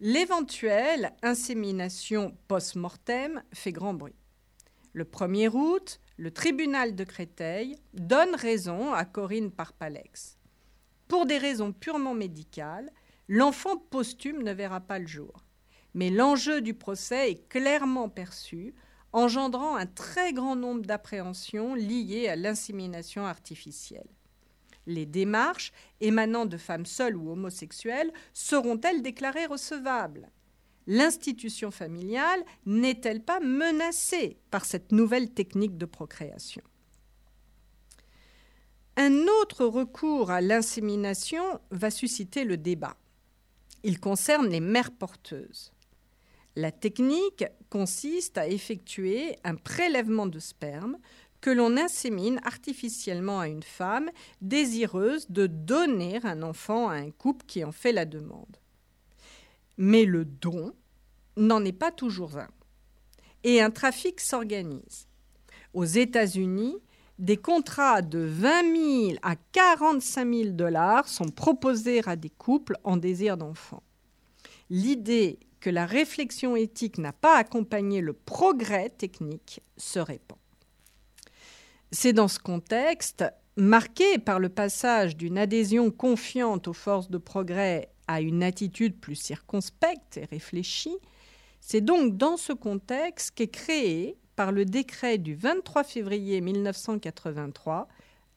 L'éventuelle 0.00 1.12
insémination 1.22 2.36
post-mortem 2.48 3.42
fait 3.52 3.72
grand 3.72 3.94
bruit. 3.94 4.14
Le 4.92 5.04
1er 5.04 5.48
août, 5.48 6.00
le 6.20 6.30
tribunal 6.30 6.94
de 6.94 7.02
Créteil 7.02 7.76
donne 7.94 8.34
raison 8.34 8.92
à 8.92 9.06
Corinne 9.06 9.50
Parpalex. 9.50 10.36
Pour 11.08 11.24
des 11.24 11.38
raisons 11.38 11.72
purement 11.72 12.12
médicales, 12.12 12.90
l'enfant 13.26 13.78
posthume 13.78 14.42
ne 14.42 14.52
verra 14.52 14.80
pas 14.80 14.98
le 14.98 15.06
jour. 15.06 15.46
Mais 15.94 16.10
l'enjeu 16.10 16.60
du 16.60 16.74
procès 16.74 17.30
est 17.30 17.48
clairement 17.48 18.10
perçu, 18.10 18.74
engendrant 19.14 19.76
un 19.76 19.86
très 19.86 20.34
grand 20.34 20.56
nombre 20.56 20.82
d'appréhensions 20.82 21.74
liées 21.74 22.28
à 22.28 22.36
l'insémination 22.36 23.24
artificielle. 23.24 24.10
Les 24.86 25.06
démarches 25.06 25.72
émanant 26.02 26.44
de 26.44 26.58
femmes 26.58 26.84
seules 26.84 27.16
ou 27.16 27.30
homosexuelles 27.30 28.12
seront-elles 28.34 29.00
déclarées 29.00 29.46
recevables? 29.46 30.30
L'institution 30.90 31.70
familiale 31.70 32.44
n'est-elle 32.66 33.22
pas 33.22 33.38
menacée 33.38 34.38
par 34.50 34.64
cette 34.64 34.90
nouvelle 34.90 35.30
technique 35.30 35.78
de 35.78 35.86
procréation? 35.86 36.64
Un 38.96 39.28
autre 39.40 39.64
recours 39.66 40.32
à 40.32 40.40
l'insémination 40.40 41.44
va 41.70 41.92
susciter 41.92 42.42
le 42.42 42.56
débat. 42.56 42.96
Il 43.84 44.00
concerne 44.00 44.48
les 44.48 44.58
mères 44.58 44.90
porteuses. 44.90 45.72
La 46.56 46.72
technique 46.72 47.44
consiste 47.70 48.36
à 48.36 48.48
effectuer 48.48 49.36
un 49.44 49.54
prélèvement 49.54 50.26
de 50.26 50.40
sperme 50.40 50.98
que 51.40 51.50
l'on 51.50 51.76
insémine 51.76 52.40
artificiellement 52.42 53.38
à 53.38 53.46
une 53.46 53.62
femme 53.62 54.10
désireuse 54.40 55.30
de 55.30 55.46
donner 55.46 56.18
un 56.24 56.42
enfant 56.42 56.88
à 56.88 56.94
un 56.94 57.12
couple 57.12 57.46
qui 57.46 57.62
en 57.62 57.70
fait 57.70 57.92
la 57.92 58.06
demande. 58.06 58.56
Mais 59.78 60.04
le 60.04 60.24
don 60.24 60.74
n'en 61.40 61.64
est 61.64 61.72
pas 61.72 61.90
toujours 61.90 62.36
un. 62.38 62.48
Et 63.42 63.60
un 63.60 63.70
trafic 63.70 64.20
s'organise. 64.20 65.08
Aux 65.72 65.84
États-Unis, 65.84 66.76
des 67.18 67.36
contrats 67.36 68.02
de 68.02 68.18
20 68.18 69.08
000 69.08 69.18
à 69.22 69.36
45 69.52 70.34
000 70.34 70.50
dollars 70.50 71.08
sont 71.08 71.28
proposés 71.28 72.02
à 72.06 72.16
des 72.16 72.30
couples 72.30 72.76
en 72.84 72.96
désir 72.96 73.36
d'enfant. 73.36 73.82
L'idée 74.70 75.38
que 75.60 75.70
la 75.70 75.84
réflexion 75.84 76.56
éthique 76.56 76.98
n'a 76.98 77.12
pas 77.12 77.36
accompagné 77.36 78.00
le 78.00 78.14
progrès 78.14 78.88
technique 78.88 79.60
se 79.76 79.98
répand. 79.98 80.38
C'est 81.92 82.12
dans 82.12 82.28
ce 82.28 82.38
contexte, 82.38 83.24
marqué 83.56 84.18
par 84.18 84.38
le 84.38 84.48
passage 84.48 85.16
d'une 85.16 85.38
adhésion 85.38 85.90
confiante 85.90 86.68
aux 86.68 86.72
forces 86.72 87.10
de 87.10 87.18
progrès 87.18 87.90
à 88.06 88.20
une 88.20 88.42
attitude 88.42 88.98
plus 88.98 89.16
circonspecte 89.16 90.16
et 90.16 90.24
réfléchie, 90.24 90.96
c'est 91.60 91.80
donc 91.80 92.16
dans 92.16 92.36
ce 92.36 92.52
contexte 92.52 93.32
qu'est 93.34 93.48
créé, 93.48 94.16
par 94.36 94.52
le 94.52 94.64
décret 94.64 95.18
du 95.18 95.34
23 95.34 95.84
février 95.84 96.40
1983, 96.40 97.88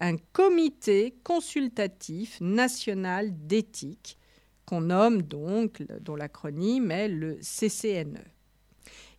un 0.02 0.18
comité 0.34 1.16
consultatif 1.24 2.42
national 2.42 3.30
d'éthique, 3.48 4.18
qu'on 4.66 4.82
nomme 4.82 5.22
donc, 5.22 5.84
dont 6.02 6.16
l'acronyme 6.16 6.92
est 6.92 7.08
le 7.08 7.40
CCNE. 7.42 8.20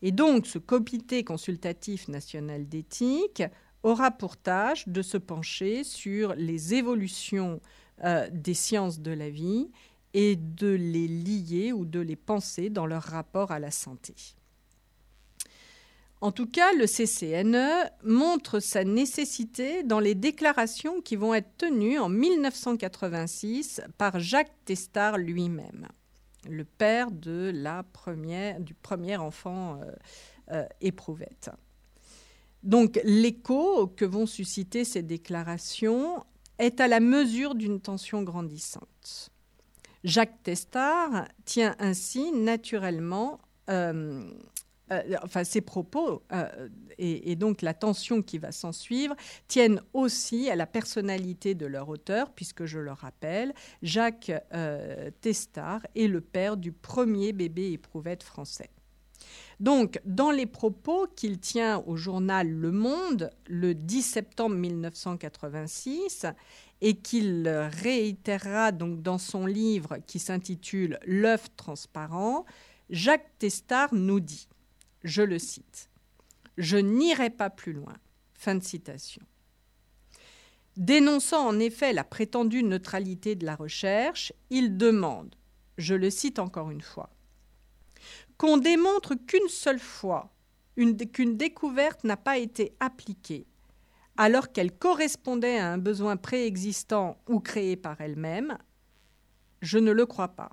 Et 0.03 0.13
donc, 0.13 0.47
ce 0.47 0.59
comité 0.59 1.25
consultatif 1.25 2.09
national 2.09 2.69
d'éthique 2.69 3.43
aura 3.83 4.11
pour 4.11 4.37
tâche 4.37 4.87
de 4.87 5.01
se 5.01 5.17
pencher 5.17 5.85
sur 5.85 6.35
les 6.35 6.75
évolutions 6.75 7.61
euh, 8.05 8.29
des 8.31 8.55
sciences 8.55 9.01
de 9.01 9.13
la 9.13 9.31
vie 9.31 9.71
et 10.15 10.37
de 10.37 10.69
les 10.69 11.09
lier 11.09 11.73
ou 11.73 11.85
de 11.85 12.01
les 12.01 12.17
penser 12.17 12.71
dans 12.71 12.87
leur 12.87 13.03
rapport 13.03 13.51
à 13.51 13.59
la 13.59 13.71
santé. 13.71 14.15
En 16.21 16.33
tout 16.33 16.47
cas, 16.47 16.73
le 16.73 16.87
CCNE 16.87 17.91
montre 18.03 18.59
sa 18.59 18.85
nécessité 18.85 19.83
dans 19.83 20.01
les 20.01 20.15
déclarations 20.15 21.03
qui 21.03 21.17
vont 21.17 21.35
être 21.35 21.55
tenues 21.59 21.99
en 21.99 22.09
1986 22.09 23.83
par 23.99 24.19
Jacques 24.21 24.55
Testard 24.65 25.19
lui-même, 25.19 25.87
le 26.49 26.65
père 26.65 27.11
du 27.11 28.75
premier 28.81 29.17
enfant 29.19 29.81
euh, 29.83 29.93
euh, 30.53 30.65
éprouvette. 30.81 31.51
Donc 32.63 32.99
l'écho 33.05 33.89
que 33.89 34.07
vont 34.07 34.25
susciter 34.25 34.85
ces 34.85 35.03
déclarations 35.03 36.25
est 36.59 36.81
à 36.81 36.89
la 36.89 37.01
mesure 37.01 37.55
d'une 37.55 37.81
tension 37.81 38.23
grandissante. 38.23 39.34
Jacques 40.05 40.43
Testard 40.43 41.27
tient 41.45 41.75
ainsi 41.79 42.31
naturellement 42.33 43.41
euh, 43.71 44.23
enfin 45.23 45.45
ces 45.45 45.63
propos 45.63 46.23
et, 46.99 47.35
donc 47.37 47.63
la 47.63 47.73
tension 47.73 48.21
qui 48.21 48.37
va 48.37 48.53
s'en 48.53 48.71
suivre 48.71 49.17
tiennent 49.49 49.81
aussi 49.95 50.51
à 50.51 50.57
la 50.57 50.67
personnalité 50.67 51.55
de 51.55 51.65
leur 51.65 51.89
auteur, 51.89 52.31
puisque 52.33 52.67
je 52.67 52.79
le 52.79 52.93
rappelle, 52.93 53.55
Jacques 53.83 54.31
Testard 55.23 55.81
est 55.97 56.07
le 56.07 56.21
père 56.21 56.59
du 56.59 56.71
premier 56.71 57.33
bébé 57.33 57.73
éprouvette 57.73 58.23
français. 58.23 58.71
Donc, 59.61 60.01
dans 60.05 60.31
les 60.31 60.47
propos 60.47 61.07
qu'il 61.15 61.39
tient 61.39 61.83
au 61.87 61.97
journal 61.97 62.49
Le 62.49 62.71
Monde 62.71 63.31
le 63.47 63.75
10 63.75 64.03
septembre 64.03 64.57
1986 64.57 66.27
et 66.85 66.97
qu'il 66.97 67.49
réitérera 67.49 68.71
donc 68.71 69.01
dans 69.01 69.17
son 69.17 69.47
livre 69.47 69.97
qui 70.07 70.19
s'intitule 70.19 71.01
L'œuf 71.07 71.49
transparent, 71.57 72.45
Jacques 72.91 73.39
Testard 73.39 73.95
nous 73.95 74.21
dit, 74.21 74.47
je 75.03 75.23
le 75.23 75.39
cite, 75.39 75.89
Je 76.59 76.77
n'irai 76.77 77.31
pas 77.31 77.49
plus 77.49 77.73
loin. 77.73 77.95
Fin 78.35 78.55
de 78.55 78.63
citation. 78.63 79.23
Dénonçant 80.77 81.49
en 81.49 81.59
effet 81.59 81.95
la 81.95 82.05
prétendue 82.05 82.63
neutralité 82.63 83.35
de 83.35 83.47
la 83.47 83.57
recherche, 83.57 84.35
il 84.51 84.77
demande, 84.77 85.35
je 85.79 85.95
le 85.95 86.11
cite 86.11 86.39
encore 86.39 86.71
une 86.71 86.83
fois, 86.83 87.09
qu'on 88.37 88.59
démontre 88.59 89.15
qu'une 89.15 89.49
seule 89.49 89.81
fois 89.81 90.35
qu'une 90.77 91.37
découverte 91.39 92.05
n'a 92.05 92.19
pas 92.19 92.37
été 92.37 92.75
appliquée 92.79 93.47
alors 94.17 94.53
qu'elle 94.53 94.73
correspondait 94.73 95.59
à 95.59 95.73
un 95.73 95.79
besoin 95.79 96.17
préexistant 96.17 97.19
ou 97.29 97.41
créé 97.41 97.77
par 97.77 98.01
elle-même, 98.01 98.59
je 99.61 99.79
ne 99.79 99.91
le 99.91 100.07
crois 100.07 100.29
pas. 100.29 100.51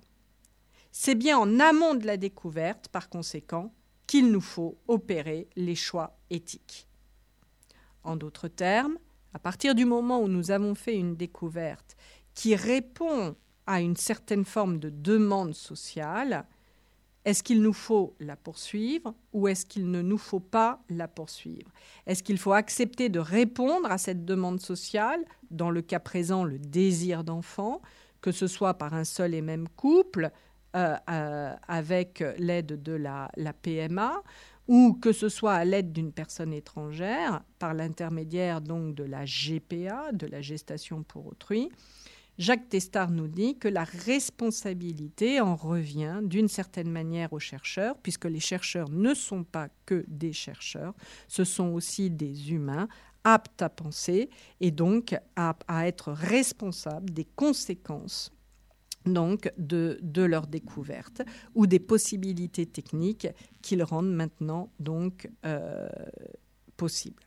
C'est 0.92 1.16
bien 1.16 1.38
en 1.38 1.60
amont 1.60 1.96
de 1.96 2.06
la 2.06 2.18
découverte, 2.18 2.88
par 2.90 3.10
conséquent, 3.10 3.74
qu'il 4.08 4.32
nous 4.32 4.42
faut 4.42 4.78
opérer 4.88 5.48
les 5.56 5.76
choix 5.76 6.18
éthiques. 6.30 6.88
En 8.04 8.16
d'autres 8.16 8.48
termes, 8.48 8.98
à 9.34 9.40
partir 9.40 9.76
du 9.76 9.86
moment 9.86 10.22
où 10.22 10.28
nous 10.28 10.52
avons 10.52 10.76
fait 10.76 10.98
une 10.98 11.16
découverte 11.16 11.96
qui 12.34 12.56
répond 12.56 13.36
à 13.68 13.80
une 13.80 13.96
certaine 13.96 14.44
forme 14.44 14.80
de 14.80 14.90
demande 14.90 15.54
sociale, 15.54 16.46
est-ce 17.24 17.44
qu'il 17.44 17.62
nous 17.62 17.74
faut 17.74 18.16
la 18.20 18.36
poursuivre 18.36 19.14
ou 19.32 19.48
est-ce 19.48 19.66
qu'il 19.66 19.92
ne 19.92 20.02
nous 20.02 20.18
faut 20.18 20.40
pas 20.40 20.82
la 20.90 21.08
poursuivre? 21.08 21.72
Est-ce 22.08 22.24
qu'il 22.24 22.38
faut 22.38 22.54
accepter 22.54 23.10
de 23.10 23.20
répondre 23.20 23.92
à 23.92 23.98
cette 23.98 24.26
demande 24.26 24.60
sociale, 24.60 25.24
dans 25.52 25.70
le 25.70 25.82
cas 25.82 26.00
présent 26.00 26.44
le 26.44 26.58
désir 26.58 27.24
d'enfant, 27.24 27.82
que 28.22 28.32
ce 28.32 28.48
soit 28.48 28.76
par 28.76 28.94
un 28.94 29.04
seul 29.04 29.34
et 29.36 29.42
même 29.42 29.68
couple, 29.70 30.32
euh, 30.76 30.96
euh, 31.10 31.54
avec 31.68 32.24
l'aide 32.38 32.82
de 32.82 32.94
la, 32.94 33.30
la, 33.36 33.54
PMA, 33.54 34.24
ou 34.68 34.94
que 34.94 35.12
ce 35.12 35.28
soit 35.28 35.54
à 35.54 35.66
l'aide 35.66 35.92
d'une 35.92 36.14
personne 36.14 36.54
étrangère, 36.54 37.44
par 37.60 37.74
l'intermédiaire 37.74 38.62
donc 38.62 38.96
de 38.96 39.04
la 39.04 39.26
GPA, 39.26 40.12
de 40.14 40.28
la 40.28 40.42
gestation 40.42 41.04
pour 41.04 41.28
autrui? 41.28 41.70
Jacques 42.38 42.70
Testard 42.70 43.12
nous 43.12 43.28
dit 43.28 43.58
que 43.58 43.68
la 43.68 43.84
responsabilité 43.84 45.42
en 45.42 45.56
revient 45.56 46.22
d'une 46.24 46.48
certaine 46.48 46.90
manière 46.90 47.34
aux 47.34 47.40
chercheurs, 47.40 47.98
puisque 48.02 48.26
les 48.26 48.40
chercheurs 48.40 48.90
ne 48.90 49.14
sont 49.14 49.44
pas 49.44 49.70
que 49.86 50.06
des 50.08 50.34
chercheurs, 50.34 50.94
ce 51.28 51.44
sont 51.44 51.68
aussi 51.68 52.10
des 52.10 52.52
humains 52.52 52.88
aptes 53.24 53.62
à 53.62 53.70
penser 53.70 54.30
et 54.60 54.72
donc 54.72 55.16
à, 55.36 55.56
être 55.86 56.12
responsables 56.12 57.12
des 57.12 57.26
conséquences 57.26 58.32
donc 59.06 59.52
de, 59.58 60.00
leur 60.16 60.48
découverte 60.48 61.24
ou 61.56 61.66
des 61.66 61.80
possibilités 61.80 62.66
techniques 62.66 63.28
qu'ils 63.62 63.84
rendent 63.84 64.14
maintenant 64.14 64.72
donc 64.80 65.30
euh, 65.46 65.90
possibles. 66.78 67.24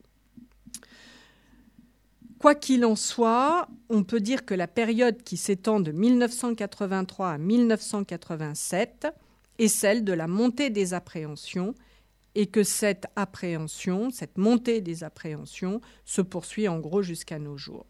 Quoi 2.38 2.54
qu'il 2.54 2.84
en 2.84 2.96
soit, 2.96 3.68
on 3.88 4.04
peut 4.04 4.20
dire 4.20 4.44
que 4.44 4.54
la 4.54 4.68
période 4.68 5.22
qui 5.22 5.36
s'étend 5.36 5.80
de 5.80 5.92
1983 5.92 7.30
à 7.30 7.38
1987 7.38 9.06
est 9.58 9.68
celle 9.68 10.04
de 10.04 10.12
la 10.12 10.26
montée 10.26 10.70
des 10.70 10.94
appréhensions 10.94 11.74
et 12.34 12.46
que 12.46 12.64
cette 12.64 13.06
appréhension, 13.16 14.10
cette 14.10 14.38
montée 14.38 14.80
des 14.80 15.04
appréhensions 15.04 15.80
se 16.04 16.20
poursuit 16.20 16.68
en 16.68 16.80
gros 16.80 17.02
jusqu'à 17.02 17.38
nos 17.38 17.56
jours. 17.56 17.86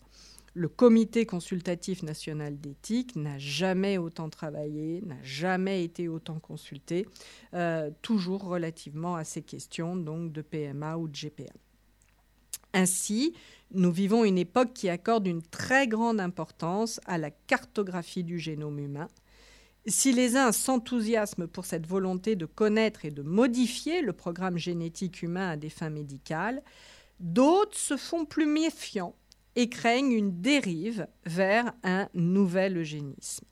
Le 0.56 0.68
comité 0.68 1.26
consultatif 1.26 2.04
national 2.04 2.60
d'éthique 2.60 3.16
n'a 3.16 3.38
jamais 3.38 3.98
autant 3.98 4.30
travaillé, 4.30 5.02
n'a 5.04 5.20
jamais 5.22 5.82
été 5.82 6.06
autant 6.06 6.38
consulté, 6.38 7.08
euh, 7.54 7.90
toujours 8.02 8.44
relativement 8.44 9.16
à 9.16 9.24
ces 9.24 9.42
questions 9.42 9.96
donc 9.96 10.30
de 10.30 10.42
PMA 10.42 10.96
ou 10.96 11.08
de 11.08 11.16
GPA. 11.16 11.52
Ainsi, 12.72 13.34
nous 13.74 13.92
vivons 13.92 14.24
une 14.24 14.38
époque 14.38 14.72
qui 14.72 14.88
accorde 14.88 15.26
une 15.26 15.42
très 15.42 15.86
grande 15.86 16.20
importance 16.20 17.00
à 17.06 17.18
la 17.18 17.30
cartographie 17.30 18.24
du 18.24 18.38
génome 18.38 18.78
humain. 18.78 19.08
Si 19.86 20.12
les 20.12 20.36
uns 20.36 20.52
s'enthousiasment 20.52 21.46
pour 21.46 21.66
cette 21.66 21.86
volonté 21.86 22.36
de 22.36 22.46
connaître 22.46 23.04
et 23.04 23.10
de 23.10 23.22
modifier 23.22 24.00
le 24.00 24.14
programme 24.14 24.56
génétique 24.56 25.22
humain 25.22 25.50
à 25.50 25.56
des 25.56 25.68
fins 25.68 25.90
médicales, 25.90 26.62
d'autres 27.20 27.76
se 27.76 27.96
font 27.96 28.24
plus 28.24 28.46
méfiants 28.46 29.14
et 29.56 29.68
craignent 29.68 30.12
une 30.12 30.40
dérive 30.40 31.06
vers 31.26 31.72
un 31.82 32.08
nouvel 32.14 32.78
eugénisme. 32.78 33.44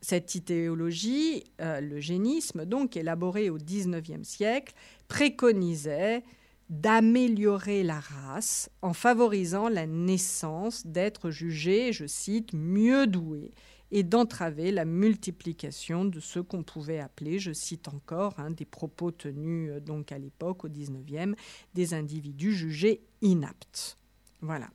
Cette 0.00 0.34
idéologie, 0.34 1.44
euh, 1.60 1.80
l'eugénisme, 1.80 2.64
donc 2.64 2.96
élaborée 2.96 3.50
au 3.50 3.56
XIXe 3.56 4.26
siècle, 4.26 4.74
préconisait 5.08 6.22
d'améliorer 6.68 7.82
la 7.82 8.00
race 8.00 8.70
en 8.82 8.92
favorisant 8.92 9.68
la 9.68 9.86
naissance 9.86 10.86
d'êtres 10.86 11.30
jugés, 11.30 11.92
je 11.92 12.06
cite, 12.06 12.52
mieux 12.52 13.06
doués 13.06 13.52
et 13.92 14.02
d'entraver 14.02 14.72
la 14.72 14.84
multiplication 14.84 16.04
de 16.04 16.18
ce 16.18 16.40
qu'on 16.40 16.62
pouvait 16.62 16.98
appeler, 16.98 17.38
je 17.38 17.52
cite 17.52 17.88
encore, 17.88 18.34
hein, 18.38 18.50
des 18.50 18.64
propos 18.64 19.12
tenus 19.12 19.70
euh, 19.70 19.80
donc 19.80 20.10
à 20.12 20.18
l'époque 20.18 20.64
au 20.64 20.68
19e, 20.68 21.34
des 21.74 21.94
individus 21.94 22.52
jugés 22.52 23.02
inaptes. 23.22 23.96
Voilà. 24.42 24.68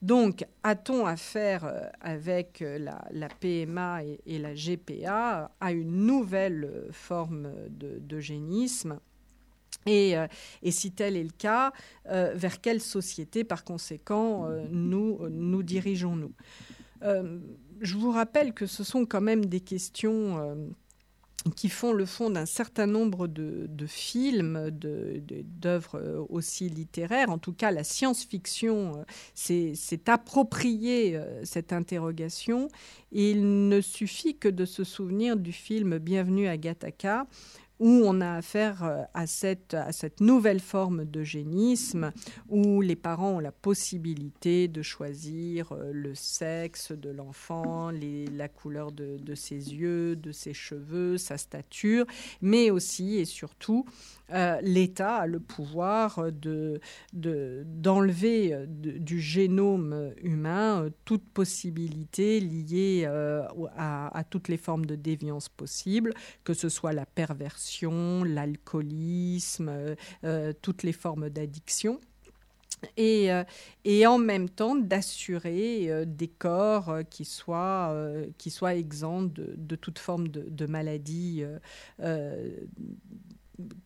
Donc, 0.00 0.44
a-t-on 0.62 1.04
affaire 1.04 1.64
euh, 1.64 1.88
avec 2.00 2.62
euh, 2.62 2.78
la, 2.78 3.28
PMA 3.28 4.04
et, 4.04 4.38
la 4.38 4.54
GPA 4.54 5.50
à 5.60 5.72
une 5.72 6.06
nouvelle 6.06 6.86
forme 6.92 7.50
d'eugénisme 7.68 9.00
euh, 9.86 10.26
et, 10.62 10.70
si 10.70 10.92
tel 10.92 11.16
est 11.16 11.24
le 11.24 11.30
cas, 11.30 11.72
euh, 12.08 12.32
vers 12.34 12.60
quelle 12.60 12.80
société, 12.80 13.44
par 13.44 13.64
conséquent, 13.64 14.46
euh, 14.46 14.64
nous, 14.70 15.18
nous 15.30 15.62
dirigeons-nous? 15.62 16.32
Je 17.80 17.96
vous 17.96 18.10
rappelle 18.10 18.52
que 18.52 18.66
ce 18.66 18.82
sont 18.82 19.06
quand 19.06 19.20
même 19.20 19.44
des 19.44 19.60
questions 19.60 20.68
qui 21.54 21.68
font 21.68 21.92
le 21.92 22.06
fond 22.06 22.28
d'un 22.28 22.44
certain 22.44 22.86
nombre 22.86 23.28
de, 23.28 23.68
films, 23.86 24.70
d'œuvres 24.72 26.26
aussi 26.28 26.68
littéraires. 26.68 27.30
En 27.30 27.38
tout 27.38 27.52
cas, 27.52 27.70
la 27.70 27.84
science-fiction 27.84 29.04
s'est 29.32 29.76
approprié 30.08 31.20
cette 31.44 31.72
interrogation. 31.72 32.66
il 33.12 33.68
ne 33.68 33.80
suffit 33.80 34.36
que 34.36 34.48
de 34.48 34.64
se 34.64 34.82
souvenir 34.82 35.36
du 35.36 35.52
film 35.52 35.98
Bienvenue 35.98 36.48
à 36.48 36.56
Gattaca, 36.56 37.28
où 37.80 38.02
on 38.04 38.20
a 38.20 38.34
affaire 38.34 38.84
euh, 38.84 39.02
à 39.14 39.26
cette, 39.26 39.74
à 39.74 39.90
nouvelle 40.20 40.60
forme 40.60 41.04
d'eugénisme, 41.04 42.12
où 42.48 42.80
les 42.80 42.96
parents 42.96 43.36
ont 43.36 43.40
la 43.40 43.52
possibilité 43.52 44.68
de 44.68 44.82
choisir 44.82 45.72
euh, 45.72 45.90
le 45.92 46.14
sexe 46.14 46.92
de 46.92 47.10
l'enfant, 47.10 47.90
la 47.90 48.48
couleur 48.48 48.92
de, 48.92 49.18
de, 49.18 49.34
ses 49.34 49.74
yeux, 49.74 50.16
de 50.16 50.32
ses 50.32 50.54
cheveux, 50.54 51.18
sa 51.18 51.38
stature, 51.38 52.06
mais 52.40 52.70
aussi 52.70 53.16
et 53.16 53.24
surtout 53.24 53.84
euh, 54.30 54.60
l'État 54.62 55.16
a 55.16 55.26
le 55.26 55.40
pouvoir 55.40 56.30
de, 56.32 56.80
d'enlever 57.14 58.52
euh, 58.52 58.66
du 58.68 59.20
génome 59.20 60.12
humain 60.22 60.88
toute 61.06 61.24
possibilité 61.24 62.40
liée 62.40 63.06
à, 63.76 64.22
toutes 64.28 64.48
les 64.48 64.56
formes 64.56 64.84
de 64.84 64.96
déviance 64.96 65.48
possibles, 65.48 66.12
que 66.44 66.52
ce 66.52 66.68
soit 66.68 66.92
la 66.92 67.06
perversion, 67.06 67.67
l'alcoolisme, 68.24 69.70
toutes 70.62 70.82
les 70.82 70.92
formes 70.92 71.30
d'addiction. 71.30 72.00
Et, 72.96 73.28
et, 73.84 74.06
en 74.06 74.18
même 74.18 74.48
temps 74.48 74.76
d'assurer 74.76 76.06
des 76.06 76.28
corps 76.28 76.98
qui, 77.10 77.24
soient, 77.24 77.92
qui 78.36 78.50
soient 78.50 78.76
exempts 78.76 79.22
de, 79.22 79.54
de 79.56 79.76
toute 79.76 79.98
forme 79.98 80.28
de, 80.28 80.66
maladie 80.66 81.42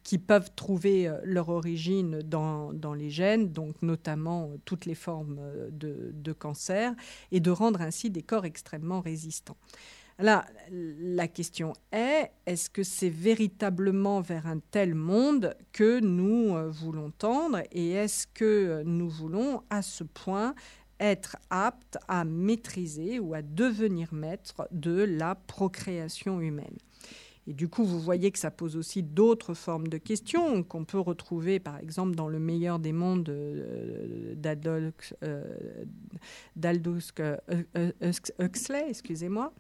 qui 0.03 0.18
peuvent 0.18 0.51
trouver 0.55 1.09
euh, 1.09 1.18
leur 1.25 1.49
origine 1.49 2.21
dans, 2.21 2.73
dans, 2.73 2.95
les 2.95 3.11
gènes, 3.11 3.53
donc 3.53 3.81
notamment 3.83 4.51
euh, 4.51 4.57
toutes 4.64 4.87
les 4.87 4.95
formes 4.95 5.38
euh, 5.40 5.71
de, 5.71 6.11
de, 6.12 6.33
cancer, 6.33 6.95
et 7.31 7.40
de 7.40 7.51
rendre 7.51 7.81
ainsi 7.81 8.11
des 8.11 8.23
corps 8.23 8.45
extrêmement 8.45 9.01
résistants. 9.01 9.57
Alors, 10.18 10.42
la 10.70 11.27
question 11.27 11.72
est, 11.90 12.31
est-ce 12.46 12.68
que 12.70 12.83
c'est 12.83 13.09
véritablement 13.09 14.20
vers 14.20 14.46
un 14.46 14.59
tel 14.59 14.94
monde 14.94 15.57
que 15.72 16.01
nous 16.01 16.55
euh, 16.55 16.68
voulons 16.68 17.11
tendre 17.11 17.61
et 17.72 17.90
est-ce 17.92 18.27
que 18.27 18.83
nous 18.85 19.09
voulons 19.09 19.62
à 19.70 19.83
ce 19.83 20.05
point 20.05 20.55
être 21.01 21.37
aptes 21.51 21.98
à 22.09 22.25
maîtriser 22.25 23.18
ou 23.18 23.35
à 23.35 23.42
devenir 23.42 24.12
maître 24.12 24.68
de 24.70 25.03
la 25.03 25.35
procréation 25.35 26.40
humaine? 26.40 26.77
Et 27.49 27.55
du 27.55 27.69
coup, 27.69 27.85
vous 27.85 27.99
voyez 27.99 28.31
que 28.31 28.39
ça 28.39 28.53
pose 28.53 28.77
aussi 28.77 29.03
d'autres 29.03 29.55
formes 29.55 29.89
de 29.89 29.99
questions 29.99 30.63
qu'on 30.63 30.85
peut 30.85 31.01
retrouver, 31.01 31.59
par 31.59 31.79
exemple, 31.79 32.15
dans 32.15 32.29
le 32.29 32.39
meilleur 32.39 32.79
des 32.79 32.93
mondes 32.93 33.29
euh, 33.29 34.35
d'Aldous 34.37 34.93
euh, 35.25 35.43
Huxley, 38.39 38.85
excusez-moi, 38.89 39.53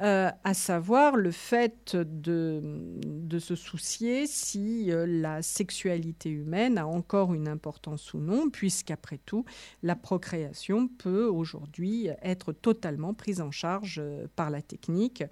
euh, 0.00 0.30
à 0.44 0.54
savoir 0.54 1.16
le 1.16 1.32
fait 1.32 1.96
de, 1.96 2.62
de 3.04 3.38
se 3.40 3.56
soucier 3.56 4.28
si 4.28 4.92
la 4.92 5.42
sexualité 5.42 6.30
humaine 6.30 6.78
a 6.78 6.86
encore 6.86 7.34
une 7.34 7.48
importance 7.48 8.14
ou 8.14 8.18
non, 8.18 8.50
puisqu'après 8.50 9.18
tout, 9.18 9.44
la 9.82 9.96
procréation 9.96 10.86
peut 10.86 11.26
aujourd'hui 11.26 12.08
être 12.22 12.52
totalement 12.52 13.14
prise 13.14 13.40
en 13.40 13.50
charge 13.50 14.00
par 14.36 14.50
la 14.50 14.62
technique. 14.62 15.24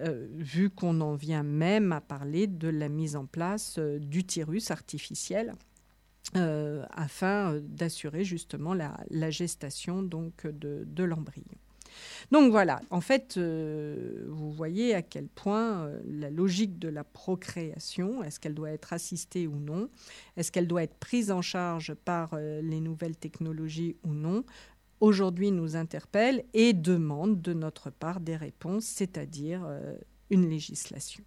Euh, 0.00 0.26
vu 0.32 0.68
qu'on 0.68 1.00
en 1.00 1.14
vient 1.14 1.42
même 1.42 1.90
à 1.92 2.02
parler 2.02 2.46
de 2.46 2.68
la 2.68 2.90
mise 2.90 3.16
en 3.16 3.24
place 3.24 3.76
euh, 3.78 3.98
d'utérus 3.98 4.70
artificiel 4.70 5.54
euh, 6.36 6.84
afin 6.90 7.58
d'assurer 7.62 8.22
justement 8.22 8.74
la, 8.74 9.30
gestation 9.30 10.02
donc 10.02 10.46
de, 10.46 11.02
l'embryon. 11.02 11.44
Donc 12.30 12.50
voilà, 12.50 12.80
en 12.90 13.00
fait, 13.00 13.38
vous 13.38 14.52
voyez 14.52 14.94
à 14.94 15.00
quel 15.00 15.28
point 15.28 15.88
la 16.04 16.28
logique 16.28 16.78
de 16.78 16.88
la 16.88 17.04
procréation, 17.04 18.22
est-ce 18.22 18.38
qu'elle 18.38 18.54
doit 18.54 18.72
être 18.72 18.92
assistée 18.92 19.46
ou 19.46 19.56
non, 19.56 19.88
est-ce 20.36 20.52
qu'elle 20.52 20.66
doit 20.66 20.82
être 20.82 20.96
prise 20.96 21.30
en 21.30 21.40
charge 21.40 21.94
par 21.94 22.36
les 22.36 22.80
nouvelles 22.80 23.16
technologies 23.16 23.96
ou 24.04 24.12
non, 24.12 24.44
aujourd'hui 25.00 25.50
nous 25.50 25.76
interpelle 25.76 26.44
et 26.54 26.72
demande 26.72 27.40
de 27.40 27.52
notre 27.52 27.90
part 27.90 28.20
des 28.20 28.36
réponses, 28.36 28.84
c'est-à-dire 28.84 29.62
euh, 29.66 29.96
une 30.30 30.48
législation. 30.48 31.22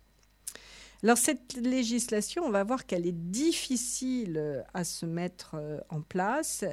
Alors 1.01 1.17
cette 1.17 1.53
législation, 1.53 2.43
on 2.45 2.49
va 2.49 2.63
voir 2.63 2.85
qu'elle 2.85 3.07
est 3.07 3.11
difficile 3.11 4.37
euh, 4.37 4.61
à 4.73 4.83
se 4.83 5.05
mettre 5.05 5.55
euh, 5.55 5.79
en 5.89 6.01
place 6.01 6.65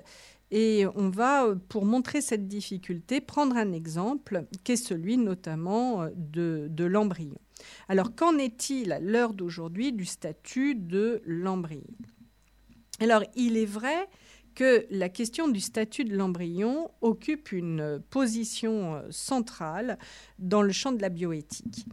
et 0.51 0.85
on 0.95 1.11
va, 1.11 1.55
pour 1.69 1.85
montrer 1.85 2.21
cette 2.21 2.47
difficulté, 2.47 3.21
prendre 3.21 3.57
un 3.57 3.73
exemple 3.73 4.45
qui 4.63 4.73
est 4.73 4.77
celui 4.77 5.17
notamment 5.17 6.07
de, 6.15 6.69
de 6.71 6.85
l'embryon. 6.85 7.37
Alors 7.89 8.15
qu'en 8.15 8.39
est-il 8.39 8.93
à 8.93 9.01
l'heure 9.01 9.35
d'aujourd'hui 9.35 9.93
du 9.93 10.05
statut 10.05 10.77
de 10.77 11.21
l'embryon 11.25 11.83
Alors 13.01 13.25
il 13.35 13.57
est 13.57 13.67
vrai 13.67 14.09
que 14.57 14.87
la 14.91 15.09
question 15.11 15.47
du 15.47 15.61
statut 15.61 16.05
de 16.05 16.17
l'embryon 16.17 16.91
occupe 17.03 17.53
une 17.53 18.03
position 18.11 18.97
euh, 18.97 19.03
centrale 19.11 19.99
dans 20.41 20.63
le 20.63 20.73
champ 20.73 20.93
de 20.93 21.03
la 21.03 21.11
bioéthique. 21.11 21.87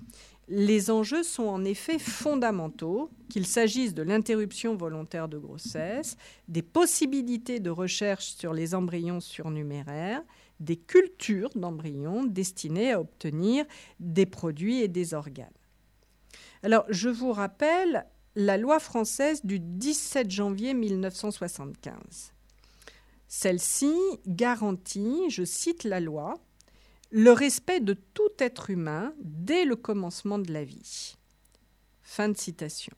Les 0.47 0.89
enjeux 0.89 1.23
sont 1.23 1.43
en 1.43 1.63
effet 1.63 1.99
fondamentaux, 1.99 3.09
qu'il 3.29 3.45
s'agisse 3.45 3.93
de 3.93 4.01
l'interruption 4.01 4.75
volontaire 4.75 5.27
de 5.27 5.37
grossesse, 5.37 6.17
des 6.47 6.61
possibilités 6.61 7.59
de 7.59 7.69
recherche 7.69 8.33
sur 8.33 8.53
les 8.53 8.75
embryons 8.75 9.19
surnuméraires, 9.19 10.23
des 10.59 10.77
cultures 10.77 11.49
d'embryons 11.55 12.23
destinées 12.23 12.93
à 12.93 13.01
obtenir 13.01 13.65
des 13.99 14.25
produits 14.25 14.81
et 14.81 14.87
des 14.87 15.13
organes. 15.13 15.47
Alors, 16.61 16.85
je 16.89 17.09
vous 17.09 17.33
rappelle 17.33 18.05
la 18.35 18.57
loi 18.57 18.79
française 18.79 19.43
du 19.43 19.59
17 19.59 20.31
janvier 20.31 20.73
1975. 20.73 22.33
Celle-ci 23.35 23.95
garantit, 24.27 25.27
je 25.29 25.43
cite 25.43 25.85
la 25.85 25.99
loi, 25.99 26.35
le 27.09 27.31
respect 27.31 27.79
de 27.79 27.93
tout 28.13 28.29
être 28.37 28.69
humain 28.69 29.11
dès 29.23 29.65
le 29.65 29.75
commencement 29.75 30.37
de 30.37 30.53
la 30.53 30.63
vie. 30.63 31.15
Fin 32.03 32.29
de 32.29 32.37
citation. 32.37 32.93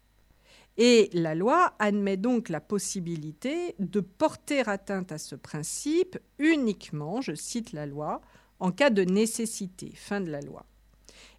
Et 0.76 1.10
la 1.14 1.36
loi 1.36 1.74
admet 1.80 2.18
donc 2.18 2.50
la 2.50 2.60
possibilité 2.60 3.76
de 3.80 4.02
porter 4.02 4.68
atteinte 4.68 5.14
à 5.14 5.18
ce 5.20 5.36
principe 5.36 6.20
uniquement, 6.38 7.22
je 7.22 7.34
cite 7.34 7.72
la 7.72 7.86
loi, 7.86 8.20
en 8.60 8.74
cas 8.74 8.90
de 8.90 9.06
nécessité. 9.06 9.94
Fin 9.96 10.20
de 10.20 10.30
la 10.30 10.42
loi. 10.42 10.66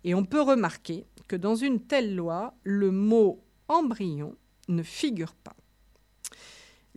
Et 0.05 0.15
on 0.15 0.25
peut 0.25 0.41
remarquer 0.41 1.05
que 1.29 1.37
dans 1.37 1.55
une 1.55 1.81
telle 1.81 2.17
loi, 2.17 2.55
le 2.63 2.91
mot 2.91 3.45
embryon 3.69 4.35
ne 4.69 4.83
figure 4.83 5.35
pas. 5.35 5.55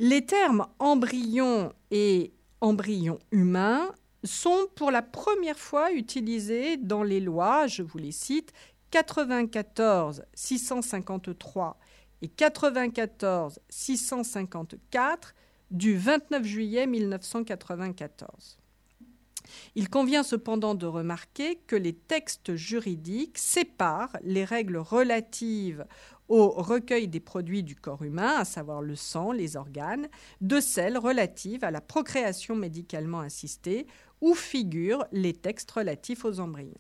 Les 0.02 0.26
termes 0.26 0.66
embryon 0.80 1.74
et 1.92 2.32
embryon 2.62 3.20
humain 3.32 3.94
sont 4.24 4.68
pour 4.76 4.92
la 4.92 5.02
première 5.02 5.60
fois 5.60 5.92
utilisés 5.92 6.78
dans 6.78 7.04
les 7.04 7.20
lois, 7.20 7.68
je 7.68 7.84
vous 7.84 7.98
les 7.98 8.14
cite, 8.14 8.54
94 8.92 10.24
653 10.34 11.78
et 12.22 12.30
94 12.30 13.60
654 13.68 15.36
du 15.70 15.98
29 15.98 16.46
juillet 16.46 16.88
1994. 16.88 18.58
Il 19.76 19.90
convient 19.90 20.24
cependant 20.24 20.76
de 20.76 20.86
remarquer 20.86 21.58
que 21.68 21.76
les 21.76 21.94
textes 21.94 22.56
juridiques 22.56 23.38
séparent 23.38 24.16
les 24.22 24.46
règles 24.46 24.78
relatives 24.78 25.86
au 26.30 26.50
recueil 26.50 27.08
des 27.08 27.20
produits 27.20 27.64
du 27.64 27.76
corps 27.76 28.04
humain, 28.04 28.36
à 28.38 28.46
savoir 28.46 28.82
le 28.82 28.96
sang, 28.96 29.32
les 29.32 29.58
organes, 29.58 30.08
de 30.42 30.60
celles 30.60 30.98
relatives 30.98 31.64
à 31.64 31.72
la 31.72 31.82
procréation 31.82 32.56
médicalement 32.56 33.20
assistée, 33.20 33.88
où 34.22 34.36
figurent 34.36 35.06
les 35.12 35.34
textes 35.34 35.72
relatifs 35.72 36.24
aux 36.26 36.40
embryons. 36.40 36.78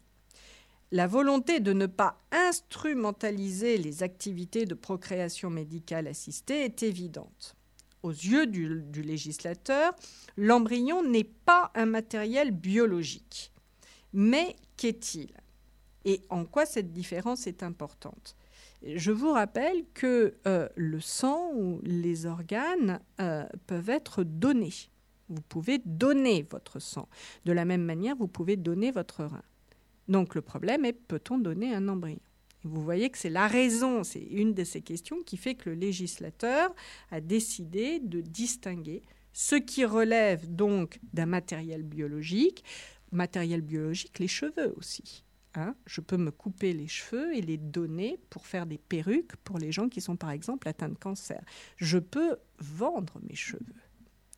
La 0.91 1.07
volonté 1.07 1.59
de 1.59 1.73
ne 1.73 1.85
pas 1.85 2.19
instrumentaliser 2.31 3.77
les 3.77 4.01
activités 4.01 4.65
de 4.65 4.73
procréation 4.73 5.49
médicale 5.49 6.07
assistée 6.07 6.63
est 6.63 6.81
évidente. 6.83 7.55
Aux 8.01 8.11
yeux 8.11 8.47
du, 8.47 9.01
législateur, 9.01 9.93
l'embryon 10.37 11.03
n'est 11.03 11.25
pas 11.25 11.71
un 11.75 11.85
matériel 11.85 12.51
biologique. 12.51 13.51
Mais 14.13 14.55
qu'est-il? 14.77 15.29
Et 16.05 16.21
en 16.29 16.45
quoi 16.45 16.65
cette 16.65 16.91
différence 16.91 17.45
est 17.45 17.61
importante? 17.61 18.35
Je 18.83 19.11
vous 19.11 19.31
rappelle 19.33 19.83
que 19.93 20.35
euh, 20.47 20.69
le 20.75 20.99
sang 20.99 21.51
ou 21.53 21.79
les 21.83 22.25
organes 22.25 22.99
euh, 23.19 23.45
peuvent 23.67 23.89
être 23.89 24.23
donnés. 24.23 24.73
Vous 25.27 25.41
pouvez 25.41 25.79
donner 25.85 26.47
votre 26.49 26.79
sang. 26.79 27.07
De 27.45 27.51
la 27.51 27.65
même 27.65 27.83
manière, 27.83 28.15
vous 28.15 28.27
pouvez 28.27 28.55
donner 28.55 28.91
votre 28.91 29.23
rein. 29.23 29.43
Donc 30.07 30.33
le 30.33 30.41
problème 30.41 30.85
est, 30.85 30.93
peut-on 30.93 31.37
donner 31.37 31.73
un 31.73 31.87
embryon? 31.87 32.19
Vous 32.63 32.81
voyez 32.81 33.09
que 33.09 33.17
c'est 33.17 33.29
la 33.29 33.47
raison, 33.47 34.03
c'est 34.03 34.19
une 34.19 34.53
de 34.53 34.63
ces 34.63 34.81
questions 34.81 35.21
qui 35.25 35.37
fait 35.37 35.55
que 35.55 35.69
le 35.69 35.75
législateur 35.75 36.73
a 37.09 37.21
décidé 37.21 37.99
de 37.99 38.19
distinguer 38.19 39.01
ce 39.31 39.55
qui 39.55 39.85
relève 39.85 40.53
donc 40.53 40.99
d'un 41.13 41.27
matériel 41.27 41.83
biologique, 41.83 42.63
matériel 43.11 43.61
biologique, 43.61 44.19
les 44.19 44.27
cheveux 44.27 44.73
aussi. 44.75 45.23
Hein, 45.59 45.75
je 45.85 45.99
peux 45.99 46.15
me 46.15 46.31
couper 46.31 46.71
les 46.71 46.87
cheveux 46.87 47.35
et 47.35 47.41
les 47.41 47.57
donner 47.57 48.17
pour 48.29 48.45
faire 48.45 48.65
des 48.65 48.77
perruques 48.77 49.35
pour 49.43 49.57
les 49.57 49.73
gens 49.73 49.89
qui 49.89 49.99
sont 49.99 50.15
par 50.15 50.31
exemple 50.31 50.69
atteints 50.69 50.87
de 50.87 50.97
cancer. 50.97 51.41
Je 51.75 51.97
peux 51.97 52.37
vendre 52.59 53.19
mes 53.27 53.35
cheveux. 53.35 53.75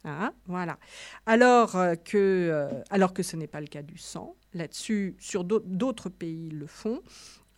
Hein, 0.04 0.34
voilà. 0.48 0.80
Alors 1.28 1.76
euh, 1.76 1.94
que, 1.94 2.18
euh, 2.18 2.82
alors 2.90 3.14
que 3.14 3.22
ce 3.22 3.36
n'est 3.36 3.46
pas 3.46 3.62
le 3.62 3.68
cas 3.68 3.84
du 3.84 4.00
sang, 4.00 4.36
là-dessus, 4.56 5.16
sur 5.20 5.44
d'autres 5.44 6.10
pays 6.10 6.50
le 6.50 6.66
font. 6.66 7.02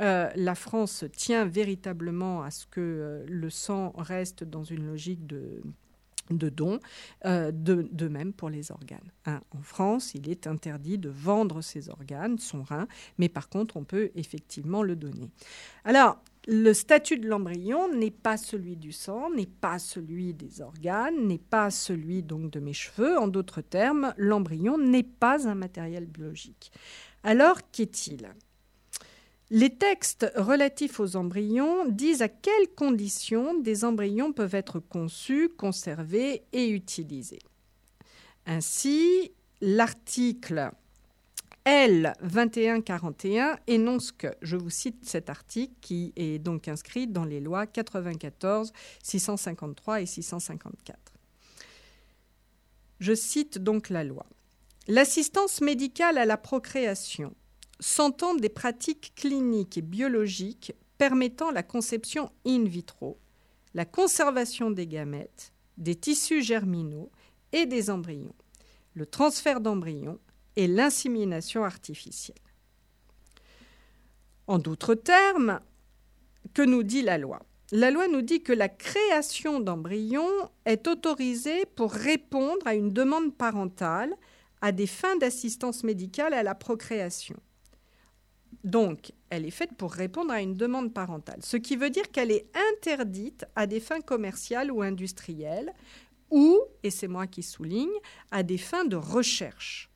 Euh, 0.01 0.29
la 0.35 0.55
France 0.55 1.05
tient 1.15 1.45
véritablement 1.45 2.43
à 2.43 2.51
ce 2.51 2.65
que 2.65 3.23
le 3.25 3.49
sang 3.49 3.93
reste 3.95 4.43
dans 4.43 4.63
une 4.63 4.87
logique 4.87 5.25
de 5.25 5.61
de 6.29 6.49
dons, 6.49 6.79
euh, 7.25 7.51
de, 7.51 8.07
même 8.07 8.33
pour 8.33 8.49
les 8.49 8.71
organes. 8.71 9.11
Hein, 9.25 9.41
en 9.51 9.61
France, 9.61 10.13
il 10.15 10.29
est 10.29 10.47
interdit 10.47 10.97
de 10.97 11.09
vendre 11.09 11.61
ses 11.61 11.89
organes, 11.89 12.37
son 12.39 12.63
rein, 12.63 12.87
mais 13.17 13.29
par 13.29 13.49
contre, 13.49 13.77
on 13.77 13.83
peut 13.83 14.11
effectivement 14.15 14.83
le 14.83 14.95
donner. 14.95 15.29
Alors, 15.85 16.19
le 16.47 16.73
statut 16.73 17.17
de 17.17 17.27
l'embryon 17.27 17.93
n'est 17.93 18.11
pas 18.11 18.35
celui 18.35 18.75
du 18.75 18.91
sang, 18.91 19.29
n'est 19.31 19.45
pas 19.45 19.79
celui 19.79 20.33
des 20.33 20.61
organes, 20.61 21.25
n'est 21.27 21.37
pas 21.37 21.71
celui 21.71 22.21
donc 22.21 22.51
de 22.51 22.59
mes 22.59 22.73
cheveux. 22.73 23.17
En 23.17 23.29
d'autres 23.29 23.61
termes, 23.61 24.13
l'embryon 24.17 24.77
n'est 24.77 25.03
pas 25.03 25.47
un 25.47 25.55
matériel 25.55 26.05
biologique. 26.05 26.71
Alors, 27.23 27.59
qu'est-il? 27.71 28.27
Les 29.49 29.75
textes 29.75 30.31
relatifs 30.35 30.99
aux 30.99 31.15
embryons 31.15 31.85
disent 31.87 32.21
à 32.21 32.29
quelles 32.29 32.69
conditions 32.75 33.59
des 33.59 33.85
embryons 33.85 34.33
peuvent 34.33 34.55
être 34.55 34.79
conçus, 34.79 35.49
conservés 35.49 36.43
et 36.53 36.69
utilisés. 36.69 37.41
Ainsi, 38.45 39.31
l'article 39.61 40.71
L 41.65 42.13
2141 42.23 43.57
énonce 43.67 44.11
que, 44.11 44.27
je 44.41 44.57
vous 44.57 44.69
cite 44.69 45.05
cet 45.05 45.29
article 45.29 45.73
qui 45.79 46.11
est 46.15 46.39
donc 46.39 46.67
inscrit 46.67 47.07
dans 47.07 47.23
les 47.23 47.39
lois 47.39 47.67
94, 47.67 48.73
653 49.01 50.01
et 50.01 50.05
654. 50.05 50.97
Je 52.99 53.13
cite 53.13 53.59
donc 53.59 53.89
la 53.89 54.03
loi. 54.03 54.25
L'assistance 54.87 55.61
médicale 55.61 56.17
à 56.17 56.25
la 56.25 56.35
procréation 56.35 57.33
s'entend 57.83 58.33
des 58.33 58.49
pratiques 58.49 59.13
cliniques 59.13 59.77
et 59.77 59.81
biologiques 59.81 60.73
permettant 60.97 61.51
la 61.51 61.63
conception 61.63 62.31
in 62.45 62.63
vitro, 62.63 63.19
la 63.73 63.83
conservation 63.83 64.71
des 64.71 64.87
gamètes, 64.87 65.51
des 65.77 65.95
tissus 65.95 66.41
germinaux 66.41 67.11
et 67.51 67.65
des 67.65 67.89
embryons, 67.89 68.35
le 68.93 69.05
transfert 69.05 69.59
d'embryons 69.59 70.19
et 70.55 70.67
l'insémination 70.67 71.65
artificielle. 71.65 72.37
En 74.47 74.59
d'autres 74.59 74.95
termes, 74.95 75.59
que 76.53 76.61
nous 76.61 76.83
dit 76.83 77.01
la 77.01 77.17
loi? 77.17 77.41
La 77.71 77.91
loi 77.91 78.07
nous 78.07 78.21
dit 78.21 78.43
que 78.43 78.53
la 78.53 78.69
création 78.69 79.59
d'embryons 79.59 80.49
est 80.65 80.87
autorisée 80.87 81.65
pour 81.75 81.91
répondre 81.91 82.65
à 82.65 82.75
une 82.75 82.93
demande 82.93 83.35
parentale 83.35 84.13
à 84.61 84.71
des 84.71 84.87
fins 84.87 85.17
d'assistance 85.17 85.83
médicale 85.83 86.33
à 86.33 86.43
la 86.43 86.55
procréation. 86.55 87.35
Donc, 88.63 89.11
elle 89.29 89.45
est 89.45 89.51
faite 89.51 89.73
pour 89.77 89.91
répondre 89.91 90.31
à 90.31 90.41
une 90.41 90.53
demande 90.53 90.93
parentale, 90.93 91.39
ce 91.41 91.57
qui 91.57 91.75
veut 91.75 91.89
dire 91.89 92.11
qu'elle 92.11 92.31
est 92.31 92.47
interdite 92.73 93.45
à 93.55 93.67
des 93.67 93.79
fins 93.79 94.01
commerciales 94.01 94.71
ou 94.71 94.81
industrielles, 94.81 95.73
ou, 96.29 96.59
et 96.83 96.89
c'est 96.89 97.07
moi 97.07 97.27
qui 97.27 97.43
souligne, 97.43 97.93
à 98.31 98.43
des 98.43 98.57
fins 98.57 98.85
de 98.85 98.95
recherche. 98.95 99.89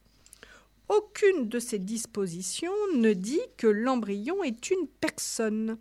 Aucune 0.90 1.50
de 1.50 1.60
ces 1.60 1.80
dispositions 1.80 2.72
ne 2.96 3.14
dit 3.14 3.42
que 3.58 3.68
l'embryon 3.68 4.44
est 4.44 4.70
une 4.72 4.88
personne. 5.02 5.78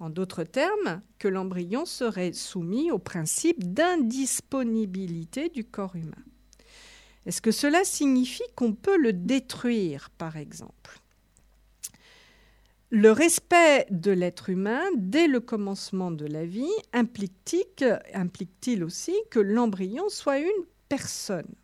En 0.00 0.10
d'autres 0.10 0.44
termes, 0.44 1.00
que 1.18 1.28
l'embryon 1.28 1.86
serait 1.86 2.32
soumis 2.32 2.90
au 2.90 2.98
principe 2.98 3.72
d'indisponibilité 3.72 5.48
du 5.48 5.64
corps 5.64 5.96
humain. 5.96 6.24
Est-ce 7.26 7.42
que 7.42 7.50
cela 7.50 7.84
signifie 7.84 8.42
qu'on 8.54 8.74
peut 8.74 8.96
le 8.96 9.12
détruire, 9.12 10.10
par 10.18 10.36
exemple? 10.36 11.00
Le 12.90 13.12
respect 13.12 13.86
de 13.90 14.10
l'être 14.12 14.48
humain 14.48 14.80
dès 14.96 15.26
le 15.26 15.40
commencement 15.40 16.10
de 16.10 16.24
la 16.24 16.46
vie 16.46 16.72
implique-t-il 16.94 18.82
aussi 18.82 19.14
que 19.30 19.40
l'embryon 19.40 20.08
soit 20.08 20.38
une 20.38 20.64
personne? 20.88 21.54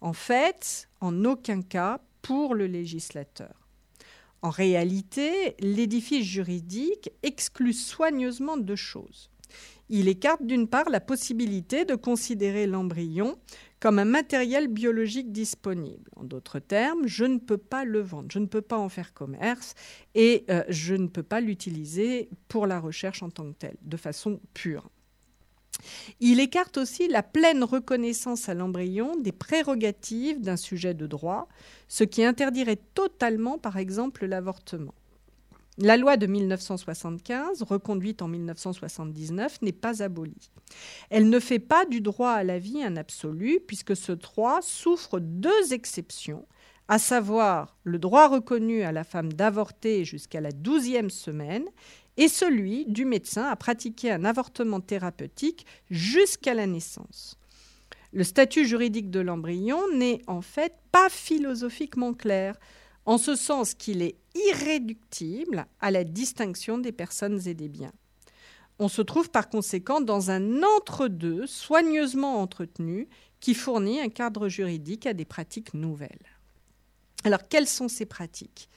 En 0.00 0.12
fait, 0.12 0.88
en 1.00 1.24
aucun 1.24 1.62
cas 1.62 2.00
pour 2.20 2.56
le 2.56 2.66
législateur. 2.66 3.68
En 4.42 4.50
réalité, 4.50 5.54
l'édifice 5.60 6.26
juridique 6.26 7.10
exclut 7.22 7.72
soigneusement 7.72 8.56
deux 8.56 8.74
choses. 8.74 9.30
Il 9.88 10.08
écarte 10.08 10.44
d'une 10.44 10.66
part 10.66 10.90
la 10.90 11.00
possibilité 11.00 11.84
de 11.84 11.94
considérer 11.94 12.66
l'embryon 12.66 13.38
comme 13.80 13.98
un 13.98 14.04
matériel 14.04 14.68
biologique 14.68 15.32
disponible. 15.32 16.10
En 16.16 16.24
d'autres 16.24 16.58
termes, 16.58 17.06
je 17.06 17.24
ne 17.24 17.38
peux 17.38 17.56
pas 17.56 17.84
le 17.84 18.00
vendre, 18.00 18.28
je 18.30 18.38
ne 18.38 18.46
peux 18.46 18.60
pas 18.60 18.78
en 18.78 18.90
faire 18.90 19.14
commerce 19.14 19.74
et 20.14 20.44
euh, 20.50 20.62
je 20.68 20.94
ne 20.94 21.08
peux 21.08 21.22
pas 21.22 21.40
l'utiliser 21.40 22.28
pour 22.48 22.66
la 22.66 22.78
recherche 22.78 23.22
en 23.22 23.30
tant 23.30 23.50
que 23.50 23.58
telle, 23.58 23.76
de 23.82 23.96
façon 23.96 24.40
pure. 24.52 24.90
Il 26.20 26.40
écarte 26.40 26.76
aussi 26.76 27.08
la 27.08 27.22
pleine 27.22 27.64
reconnaissance 27.64 28.50
à 28.50 28.54
l'embryon 28.54 29.16
des 29.16 29.32
prérogatives 29.32 30.40
d'un 30.42 30.58
sujet 30.58 30.92
de 30.92 31.06
droit, 31.06 31.48
ce 31.88 32.04
qui 32.04 32.22
interdirait 32.22 32.80
totalement, 32.94 33.56
par 33.56 33.78
exemple, 33.78 34.26
l'avortement. 34.26 34.94
La 35.82 35.96
loi 35.96 36.18
de 36.18 36.26
1975, 36.26 37.62
reconduite 37.62 38.20
en 38.20 38.28
1979, 38.28 39.62
n'est 39.62 39.72
pas 39.72 40.02
abolie. 40.02 40.50
Elle 41.08 41.30
ne 41.30 41.40
fait 41.40 41.58
pas 41.58 41.86
du 41.86 42.02
droit 42.02 42.32
à 42.32 42.44
la 42.44 42.58
vie 42.58 42.82
un 42.82 42.96
absolu, 42.96 43.60
puisque 43.66 43.96
ce 43.96 44.12
droit 44.12 44.60
souffre 44.60 45.20
deux 45.20 45.72
exceptions, 45.72 46.46
à 46.88 46.98
savoir 46.98 47.78
le 47.84 47.98
droit 47.98 48.28
reconnu 48.28 48.82
à 48.82 48.92
la 48.92 49.04
femme 49.04 49.32
d'avorter 49.32 50.04
jusqu'à 50.04 50.42
la 50.42 50.52
douzième 50.52 51.08
semaine 51.08 51.64
et 52.18 52.28
celui 52.28 52.84
du 52.84 53.06
médecin 53.06 53.44
à 53.44 53.56
pratiquer 53.56 54.10
un 54.10 54.26
avortement 54.26 54.80
thérapeutique 54.80 55.64
jusqu'à 55.88 56.52
la 56.52 56.66
naissance. 56.66 57.38
Le 58.12 58.24
statut 58.24 58.66
juridique 58.66 59.10
de 59.10 59.20
l'embryon 59.20 59.80
n'est 59.94 60.20
en 60.26 60.42
fait 60.42 60.74
pas 60.92 61.08
philosophiquement 61.08 62.12
clair, 62.12 62.58
en 63.06 63.18
ce 63.18 63.34
sens 63.34 63.74
qu'il 63.74 64.02
est 64.02 64.16
irréductible 64.34 65.66
à 65.80 65.90
la 65.90 66.04
distinction 66.04 66.78
des 66.78 66.92
personnes 66.92 67.40
et 67.46 67.54
des 67.54 67.68
biens. 67.68 67.92
On 68.78 68.88
se 68.88 69.02
trouve 69.02 69.30
par 69.30 69.48
conséquent 69.48 70.00
dans 70.00 70.30
un 70.30 70.62
entre-deux 70.62 71.46
soigneusement 71.46 72.40
entretenu 72.40 73.08
qui 73.40 73.54
fournit 73.54 74.00
un 74.00 74.08
cadre 74.08 74.48
juridique 74.48 75.06
à 75.06 75.12
des 75.12 75.24
pratiques 75.24 75.74
nouvelles. 75.74 76.26
Alors, 77.24 77.46
quelles 77.48 77.68
sont 77.68 77.88
ces 77.88 78.06
pratiques? 78.06 78.68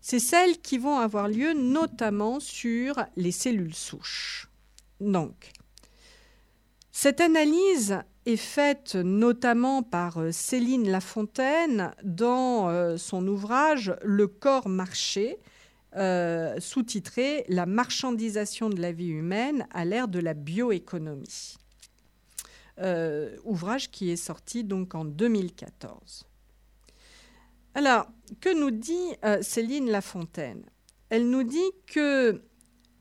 C'est 0.00 0.18
celles 0.18 0.60
qui 0.60 0.78
vont 0.78 0.98
avoir 0.98 1.28
lieu 1.28 1.54
notamment 1.54 2.40
sur 2.40 3.02
les 3.16 3.32
cellules 3.32 3.74
souches. 3.74 4.48
Donc, 5.00 5.52
cette 7.00 7.20
analyse 7.20 7.96
est 8.26 8.34
faite 8.34 8.96
notamment 8.96 9.84
par 9.84 10.18
euh, 10.18 10.32
Céline 10.32 10.90
Lafontaine 10.90 11.92
dans 12.02 12.70
euh, 12.70 12.96
son 12.96 13.24
ouvrage 13.28 13.94
Le 14.02 14.26
corps 14.26 14.68
marché, 14.68 15.38
euh, 15.94 16.58
sous-titré 16.58 17.44
La 17.46 17.66
marchandisation 17.66 18.68
de 18.68 18.82
la 18.82 18.90
vie 18.90 19.10
humaine 19.10 19.68
à 19.70 19.84
l'ère 19.84 20.08
de 20.08 20.18
la 20.18 20.34
bioéconomie. 20.34 21.56
ouvrage 23.44 23.92
qui 23.92 24.10
est 24.10 24.16
sorti 24.16 24.64
donc 24.64 24.96
en 24.96 25.04
2014. 25.04 26.24
Alors, 27.76 28.08
que 28.40 28.52
nous 28.58 28.72
dit 28.72 29.14
Céline 29.40 29.88
Lafontaine? 29.88 30.64
Elle 31.10 31.30
nous 31.30 31.44
dit 31.44 31.70
que 31.86 32.42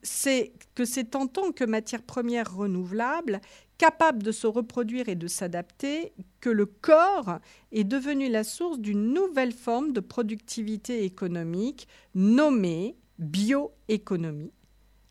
c'est 0.04 0.54
que 0.76 0.86
c'est 0.86 1.16
en 1.16 1.28
tant 1.28 1.52
que 1.52 1.64
matière 1.64 2.04
première 2.04 2.56
renouvelable, 2.56 3.42
capable 3.78 4.24
de 4.24 4.32
se 4.32 4.48
reproduire 4.48 5.10
et 5.10 5.16
de 5.16 5.28
s'adapter, 5.28 6.14
que 6.40 6.50
le 6.50 6.66
corps 6.66 7.40
est 7.72 7.84
devenu 7.84 8.30
la 8.30 8.44
source 8.44 8.80
d'une 8.80 9.14
nouvelle 9.14 9.54
forme 9.54 9.94
de 9.94 10.00
productivité 10.00 11.04
économique 11.04 11.88
nommée 12.16 12.96
bioéconomie, 13.20 14.54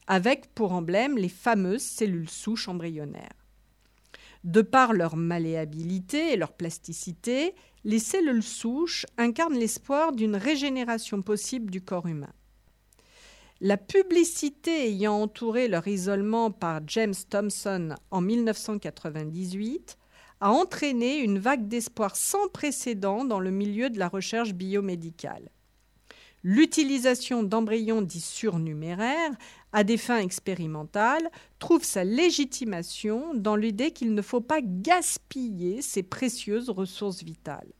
avec 0.06 0.54
pour 0.54 0.72
emblème 0.72 1.18
les 1.18 1.28
fameuses 1.28 1.82
cellules 1.82 2.30
souches 2.30 2.68
embryonnaires. 2.68 3.46
De 4.44 4.62
par 4.62 4.92
leur 4.92 5.16
malléabilité 5.16 6.32
et 6.32 6.36
leur 6.36 6.52
plasticité, 6.52 7.54
les 7.84 7.98
cellules 7.98 8.44
souches 8.44 9.06
incarnent 9.18 9.58
l'espoir 9.58 10.12
d'une 10.12 10.36
régénération 10.36 11.22
possible 11.22 11.70
du 11.70 11.80
corps 11.80 12.06
humain. 12.06 12.32
La 13.62 13.78
publicité 13.78 14.88
ayant 14.88 15.22
entouré 15.22 15.66
leur 15.66 15.88
isolement 15.88 16.50
par 16.50 16.82
James 16.88 17.14
Thomson 17.30 17.94
en 18.10 18.20
1998 18.20 19.96
a 20.40 20.50
entraîné 20.50 21.20
une 21.20 21.38
vague 21.38 21.66
d'espoir 21.66 22.16
sans 22.16 22.48
précédent 22.48 23.24
dans 23.24 23.40
le 23.40 23.50
milieu 23.50 23.88
de 23.88 23.98
la 23.98 24.08
recherche 24.08 24.52
biomédicale. 24.52 25.48
L'utilisation 26.42 27.42
d'embryons 27.42 28.02
dits 28.02 28.20
surnuméraires 28.20 29.32
à 29.72 29.84
des 29.84 29.96
fins 29.96 30.20
expérimentales 30.20 31.30
trouve 31.58 31.82
sa 31.82 32.04
légitimation 32.04 33.32
dans 33.34 33.56
l'idée 33.56 33.90
qu'il 33.90 34.12
ne 34.12 34.20
faut 34.22 34.42
pas 34.42 34.60
gaspiller 34.60 35.80
ces 35.80 36.02
précieuses 36.02 36.68
ressources 36.68 37.22
vitales. 37.22 37.72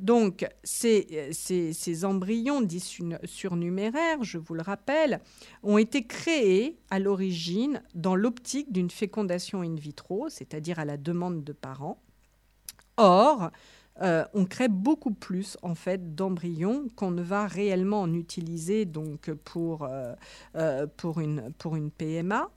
Donc, 0.00 0.46
ces, 0.62 1.30
ces, 1.32 2.04
embryons 2.04 2.60
dits 2.60 3.02
surnuméraires, 3.24 4.22
je 4.22 4.38
vous 4.38 4.54
le 4.54 4.62
rappelle, 4.62 5.20
ont 5.64 5.76
été 5.76 6.06
créés 6.06 6.78
à 6.90 7.00
l'origine 7.00 7.82
dans 7.94 8.14
l'optique 8.14 8.72
d'une 8.72 8.90
fécondation 8.90 9.62
in 9.62 9.74
vitro, 9.74 10.28
c'est-à-dire 10.28 10.78
à 10.78 10.84
la 10.84 10.96
demande 10.96 11.42
de 11.42 11.52
parents. 11.52 12.00
Or, 12.96 13.50
euh, 14.02 14.24
on 14.34 14.44
crée 14.44 14.68
beaucoup 14.68 15.12
plus 15.12 15.56
en 15.62 15.74
fait 15.74 16.14
d'embryons 16.14 16.86
qu'on 16.94 17.10
ne 17.10 17.22
va 17.22 17.46
réellement 17.46 18.02
en 18.02 18.12
utiliser 18.12 18.84
donc 18.84 19.32
pour, 19.44 19.82
euh, 19.84 20.14
euh, 20.54 20.86
pour, 20.96 21.20
une, 21.20 21.52
pour 21.58 21.74
une 21.74 21.90
PMA. 21.90 22.48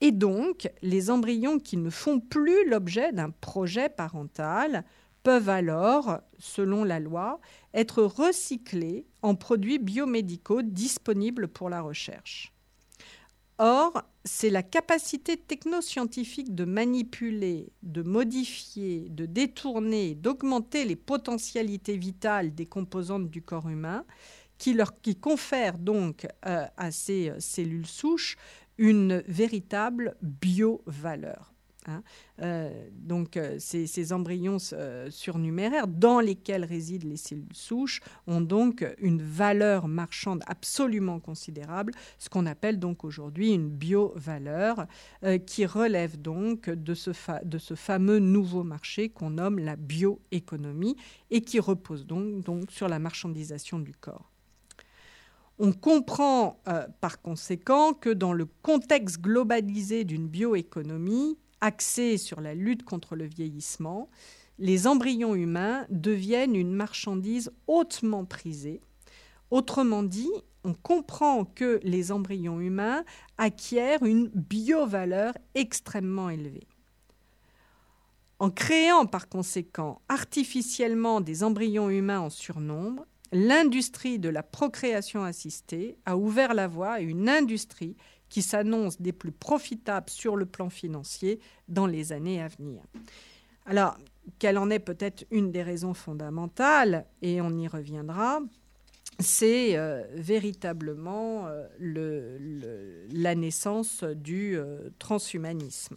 Et 0.00 0.12
donc, 0.12 0.70
les 0.82 1.10
embryons 1.10 1.58
qui 1.58 1.76
ne 1.76 1.90
font 1.90 2.20
plus 2.20 2.68
l'objet 2.68 3.12
d'un 3.12 3.30
projet 3.30 3.88
parental 3.88 4.84
peuvent 5.26 5.48
alors, 5.48 6.20
selon 6.38 6.84
la 6.84 7.00
loi, 7.00 7.40
être 7.74 8.04
recyclés 8.04 9.08
en 9.22 9.34
produits 9.34 9.80
biomédicaux 9.80 10.62
disponibles 10.62 11.48
pour 11.48 11.68
la 11.68 11.80
recherche. 11.80 12.52
Or, 13.58 14.04
c'est 14.24 14.50
la 14.50 14.62
capacité 14.62 15.36
technoscientifique 15.36 16.54
de 16.54 16.64
manipuler, 16.64 17.72
de 17.82 18.02
modifier, 18.02 19.08
de 19.08 19.26
détourner, 19.26 20.14
d'augmenter 20.14 20.84
les 20.84 20.94
potentialités 20.94 21.96
vitales 21.96 22.54
des 22.54 22.66
composantes 22.66 23.28
du 23.28 23.42
corps 23.42 23.68
humain 23.68 24.04
qui, 24.58 24.74
leur, 24.74 24.92
confère 25.20 25.78
donc 25.78 26.28
euh, 26.46 26.66
à 26.76 26.92
ces 26.92 27.32
cellules 27.40 27.88
souches 27.88 28.36
une 28.78 29.24
véritable 29.26 30.14
bio-valeur. 30.22 31.55
Hein. 31.88 32.02
Euh, 32.42 32.88
donc 32.92 33.36
euh, 33.36 33.56
ces, 33.58 34.12
embryons 34.12 34.58
euh, 34.72 35.10
surnuméraires 35.10 35.86
dans 35.86 36.20
lesquels 36.20 36.64
résident 36.64 37.08
les 37.08 37.16
cellules 37.16 37.46
souches 37.52 38.00
ont 38.26 38.40
donc 38.40 38.86
une 38.98 39.22
valeur 39.22 39.88
marchande 39.88 40.42
absolument 40.46 41.20
considérable, 41.20 41.92
ce 42.18 42.28
qu'on 42.28 42.46
appelle 42.46 42.78
donc 42.78 43.04
aujourd'hui 43.04 43.52
une 43.52 43.70
bio-valeur, 43.70 44.86
qui 45.46 45.66
relève 45.66 46.20
donc 46.20 46.68
de 46.68 46.94
ce, 46.94 47.12
fameux 47.12 48.18
nouveau 48.18 48.62
marché 48.62 49.08
qu'on 49.08 49.30
nomme 49.30 49.58
la 49.58 49.76
bioéconomie 49.76 50.96
et 51.30 51.40
qui 51.40 51.58
repose 51.58 52.06
donc 52.06 52.70
sur 52.70 52.88
la 52.88 52.98
marchandisation 52.98 53.78
du 53.78 53.94
corps. 53.94 54.30
On 55.58 55.72
comprend 55.72 56.60
par 57.00 57.20
conséquent 57.22 57.94
que 57.94 58.10
dans 58.10 58.32
le 58.32 58.46
contexte 58.62 59.20
globalisé 59.20 60.04
d'une 60.04 60.28
bioéconomie, 60.28 61.38
axés 61.60 62.18
sur 62.18 62.40
la 62.40 62.54
lutte 62.54 62.84
contre 62.84 63.16
le 63.16 63.24
vieillissement, 63.24 64.08
les 64.58 64.86
embryons 64.86 65.34
humains 65.34 65.86
deviennent 65.90 66.56
une 66.56 66.72
marchandise 66.72 67.50
hautement 67.66 68.24
prisée. 68.24 68.80
Autrement 69.50 70.02
dit, 70.02 70.30
on 70.64 70.74
comprend 70.74 71.44
que 71.44 71.78
les 71.82 72.10
embryons 72.10 72.60
humains 72.60 73.04
acquièrent 73.38 74.02
une 74.02 74.28
biovaleur 74.28 75.34
extrêmement 75.54 76.30
élevée. 76.30 76.66
En 78.38 78.50
créant 78.50 79.06
par 79.06 79.28
conséquent 79.28 80.02
artificiellement 80.08 81.20
des 81.20 81.42
embryons 81.42 81.88
humains 81.88 82.20
en 82.20 82.30
surnombre, 82.30 83.06
l'industrie 83.32 84.18
de 84.18 84.28
la 84.28 84.42
procréation 84.42 85.24
assistée 85.24 85.96
a 86.04 86.16
ouvert 86.16 86.54
la 86.54 86.68
voie 86.68 86.92
à 86.92 87.00
une 87.00 87.28
industrie 87.28 87.96
qui 88.28 88.42
s'annoncent 88.42 88.98
des 89.00 89.12
plus 89.12 89.32
profitables 89.32 90.10
sur 90.10 90.36
le 90.36 90.46
plan 90.46 90.70
financier 90.70 91.40
dans 91.68 91.86
les 91.86 92.12
années 92.12 92.42
à 92.42 92.48
venir. 92.48 92.82
Alors, 93.66 93.96
quelle 94.38 94.58
en 94.58 94.70
est 94.70 94.78
peut-être 94.78 95.24
une 95.30 95.50
des 95.50 95.62
raisons 95.62 95.94
fondamentales, 95.94 97.06
et 97.22 97.40
on 97.40 97.56
y 97.56 97.68
reviendra, 97.68 98.40
c'est 99.18 99.76
euh, 99.76 100.02
véritablement 100.14 101.46
euh, 101.46 103.06
la 103.12 103.34
naissance 103.34 104.04
du 104.04 104.56
euh, 104.56 104.90
transhumanisme. 104.98 105.96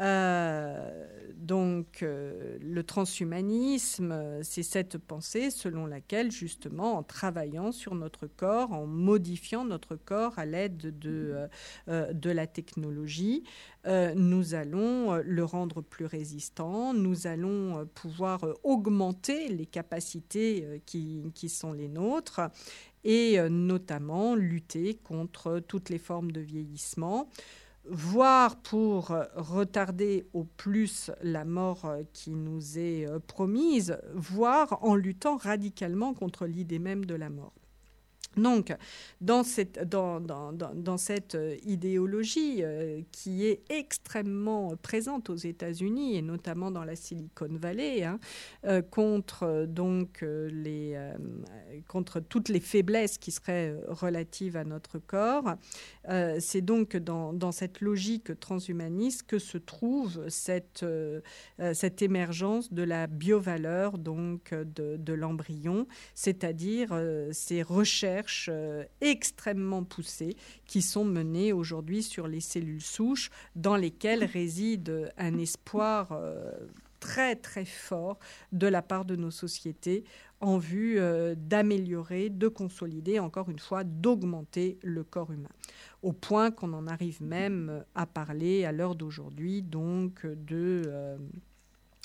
Euh, 0.00 1.06
donc 1.36 2.02
euh, 2.02 2.58
le 2.60 2.82
transhumanisme, 2.82 4.42
c'est 4.42 4.64
cette 4.64 4.98
pensée 4.98 5.50
selon 5.50 5.86
laquelle 5.86 6.32
justement 6.32 6.96
en 6.96 7.02
travaillant 7.04 7.70
sur 7.70 7.94
notre 7.94 8.26
corps, 8.26 8.72
en 8.72 8.86
modifiant 8.86 9.64
notre 9.64 9.94
corps 9.94 10.36
à 10.38 10.46
l'aide 10.46 10.98
de, 10.98 11.46
euh, 11.88 12.12
de 12.12 12.30
la 12.30 12.46
technologie, 12.46 13.44
nous 14.16 14.54
allons 14.54 15.16
le 15.16 15.44
rendre 15.44 15.82
plus 15.82 16.06
résistant, 16.06 16.94
nous 16.94 17.26
allons 17.26 17.86
pouvoir 17.94 18.46
augmenter 18.62 19.48
les 19.48 19.66
capacités 19.66 20.82
qui, 20.86 21.22
qui 21.34 21.50
sont 21.50 21.74
les 21.74 21.88
nôtres 21.88 22.40
et 23.04 23.38
notamment 23.50 24.34
lutter 24.36 24.94
contre 24.94 25.60
toutes 25.60 25.90
les 25.90 25.98
formes 25.98 26.32
de 26.32 26.40
vieillissement 26.40 27.28
voire 27.86 28.56
pour 28.56 29.14
retarder 29.34 30.26
au 30.32 30.44
plus 30.44 31.10
la 31.22 31.44
mort 31.44 31.86
qui 32.12 32.30
nous 32.30 32.78
est 32.78 33.06
euh, 33.06 33.18
promise, 33.18 33.98
voire 34.14 34.78
en 34.82 34.94
luttant 34.94 35.36
radicalement 35.36 36.14
contre 36.14 36.46
l'idée 36.46 36.78
même 36.78 37.04
de 37.04 37.14
la 37.14 37.30
mort. 37.30 37.52
Donc, 38.36 38.74
dans 39.20 39.44
cette, 39.44 39.88
dans, 39.88 40.20
dans, 40.20 40.52
dans, 40.52 40.96
cette 40.96 41.34
euh, 41.34 41.56
idéologie 41.64 42.58
euh, 42.62 43.00
qui 43.12 43.46
est 43.46 43.62
extrêmement 43.68 44.76
présente 44.76 45.30
aux 45.30 45.36
États-Unis 45.36 46.16
et 46.16 46.22
notamment 46.22 46.70
dans 46.70 46.84
la 46.84 46.96
Silicon 46.96 47.48
Valley, 47.50 48.02
hein, 48.02 48.18
euh, 48.64 48.82
contre, 48.82 49.66
donc, 49.68 50.22
les, 50.22 50.98
contre 51.88 52.20
toutes 52.20 52.48
les 52.48 52.60
faiblesses 52.60 53.18
qui 53.18 53.30
seraient 53.30 53.74
relatives 53.88 54.56
à 54.56 54.64
notre 54.64 54.98
corps, 54.98 55.54
c'est 56.38 56.60
donc 56.60 56.96
dans, 56.96 57.52
cette 57.52 57.80
logique 57.80 58.38
transhumaniste 58.40 59.24
que 59.24 59.38
se 59.38 59.58
trouve 59.58 60.28
cette, 60.28 60.84
cette 61.72 62.02
émergence 62.02 62.72
de 62.72 62.82
la 62.82 63.06
biovaleur 63.06 63.98
donc, 63.98 64.52
de, 64.52 64.96
de 64.96 65.12
l'embryon, 65.12 65.86
c'est-à-dire 66.14 66.98
ces 67.32 67.62
recherches 67.62 68.23
euh, 68.48 68.84
extrêmement 69.00 69.84
poussées 69.84 70.36
qui 70.66 70.82
sont 70.82 71.04
menées 71.04 71.52
aujourd'hui 71.52 72.02
sur 72.02 72.26
les 72.26 72.40
cellules 72.40 72.82
souches 72.82 73.30
dans 73.56 73.76
lesquelles 73.76 74.24
réside 74.24 75.12
un 75.16 75.38
espoir 75.38 76.12
euh, 76.12 76.52
très 77.00 77.36
très 77.36 77.64
fort 77.64 78.18
de 78.52 78.66
la 78.66 78.82
part 78.82 79.04
de 79.04 79.16
nos 79.16 79.30
sociétés 79.30 80.04
en 80.40 80.58
vue 80.58 80.98
euh, 80.98 81.34
d'améliorer, 81.36 82.30
de 82.30 82.48
consolider, 82.48 83.18
encore 83.18 83.48
une 83.50 83.58
fois, 83.58 83.84
d'augmenter 83.84 84.78
le 84.82 85.04
corps 85.04 85.32
humain. 85.32 85.48
Au 86.02 86.12
point 86.12 86.50
qu'on 86.50 86.72
en 86.72 86.86
arrive 86.86 87.22
même 87.22 87.84
à 87.94 88.06
parler 88.06 88.64
à 88.64 88.72
l'heure 88.72 88.94
d'aujourd'hui 88.94 89.62
donc 89.62 90.26
de 90.26 91.18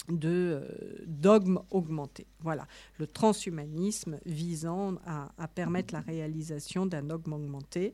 de 0.08 0.62
euh, 0.64 1.04
dogmes 1.06 1.60
augmentés. 1.70 2.28
Voilà, 2.40 2.68
le 2.98 3.08
transhumanisme 3.08 4.20
visant 4.26 4.96
à, 5.06 5.48
permettre 5.48 5.94
la 5.94 6.02
réalisation 6.02 6.86
d'un 6.86 7.04
dogme 7.04 7.34
augmenté 7.34 7.94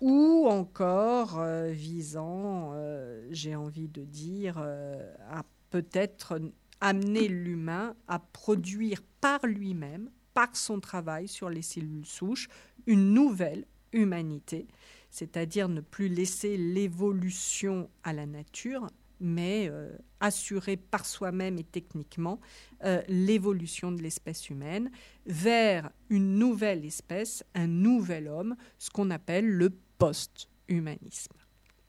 ou 0.00 0.46
encore 0.48 1.38
euh, 1.38 1.70
visant, 1.70 2.72
euh, 2.74 3.26
j'ai 3.30 3.54
envie 3.54 3.88
de 3.88 4.02
dire, 4.02 4.58
à 4.58 5.44
peut-être 5.70 6.40
amener 6.80 7.28
l'humain 7.28 7.94
à 8.08 8.18
produire 8.18 9.02
par 9.20 9.46
lui-même, 9.46 10.10
par 10.32 10.56
son 10.56 10.80
travail 10.80 11.28
sur 11.28 11.50
les 11.50 11.62
cellules 11.62 12.06
souches, 12.06 12.48
une 12.86 13.12
nouvelle 13.12 13.66
humanité, 13.92 14.66
c'est-à-dire 15.10 15.68
ne 15.68 15.80
plus 15.80 16.08
laisser 16.08 16.56
l'évolution 16.56 17.90
à 18.04 18.12
la 18.12 18.26
nature, 18.26 18.86
mais 19.20 19.68
euh, 19.70 19.90
assurer 20.20 20.76
par 20.76 21.06
soi-même 21.06 21.58
et 21.58 21.64
techniquement 21.64 22.40
euh, 22.84 23.02
l'évolution 23.08 23.92
de 23.92 24.02
l'espèce 24.02 24.50
humaine 24.50 24.90
vers 25.26 25.90
une 26.08 26.38
nouvelle 26.38 26.84
espèce, 26.84 27.44
un 27.54 27.66
nouvel 27.66 28.28
homme, 28.28 28.56
ce 28.78 28.90
qu'on 28.90 29.10
appelle 29.10 29.46
le 29.46 29.70
post-humanisme. 29.98 31.34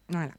Voilà. 0.10 0.34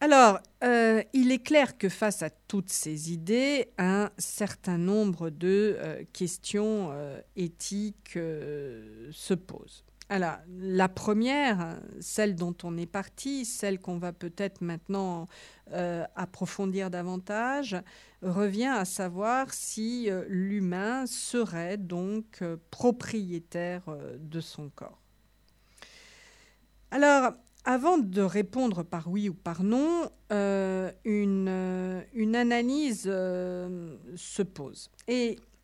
Alors, 0.00 0.38
euh, 0.62 1.02
il 1.12 1.32
est 1.32 1.42
clair 1.42 1.78
que 1.78 1.88
face 1.88 2.22
à 2.22 2.30
toutes 2.30 2.70
ces 2.70 3.12
idées, 3.12 3.68
un 3.78 4.10
certain 4.18 4.76
nombre 4.76 5.30
de 5.30 6.06
questions 6.12 6.92
éthiques 7.36 8.12
se 8.14 9.34
posent. 9.34 9.84
Alors, 10.10 10.36
la 10.48 10.88
première, 10.88 11.78
celle 11.98 12.34
dont 12.34 12.54
on 12.62 12.76
est 12.76 12.86
parti, 12.86 13.46
celle 13.46 13.80
qu'on 13.80 13.98
va 13.98 14.12
peut-être 14.12 14.60
maintenant 14.60 15.28
euh, 15.72 16.04
approfondir 16.14 16.90
davantage, 16.90 17.76
revient 18.20 18.74
à 18.76 18.84
savoir 18.84 19.52
si 19.54 20.10
euh, 20.10 20.24
l'humain 20.28 21.06
serait 21.06 21.78
donc 21.78 22.42
euh, 22.42 22.58
propriétaire 22.70 23.82
de 24.18 24.40
son 24.40 24.68
corps. 24.68 25.00
Alors, 26.90 27.32
avant 27.64 27.96
de 27.96 28.20
répondre 28.20 28.82
par 28.82 29.08
oui 29.08 29.30
ou 29.30 29.34
par 29.34 29.62
non, 29.64 30.10
une, 31.04 31.48
analyse 32.34 33.04
se 33.04 34.42
pose. 34.42 34.90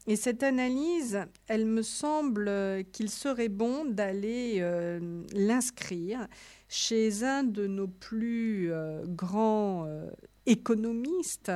Et 0.07 0.17
cette 0.17 0.43
analyse, 0.43 1.21
elle 1.47 1.67
me 1.67 1.83
semble 1.83 2.51
qu'il 2.93 3.11
serait 3.11 3.49
bon 3.49 3.85
d'aller 3.85 4.57
euh, 4.61 5.23
l'inscrire 5.33 6.27
chez 6.69 7.23
un 7.23 7.45
de 7.45 7.67
nos 7.67 7.89
plus 7.89 8.73
euh, 8.73 9.05
grands 9.07 9.85
euh, 9.87 10.11
économistes, 10.47 11.53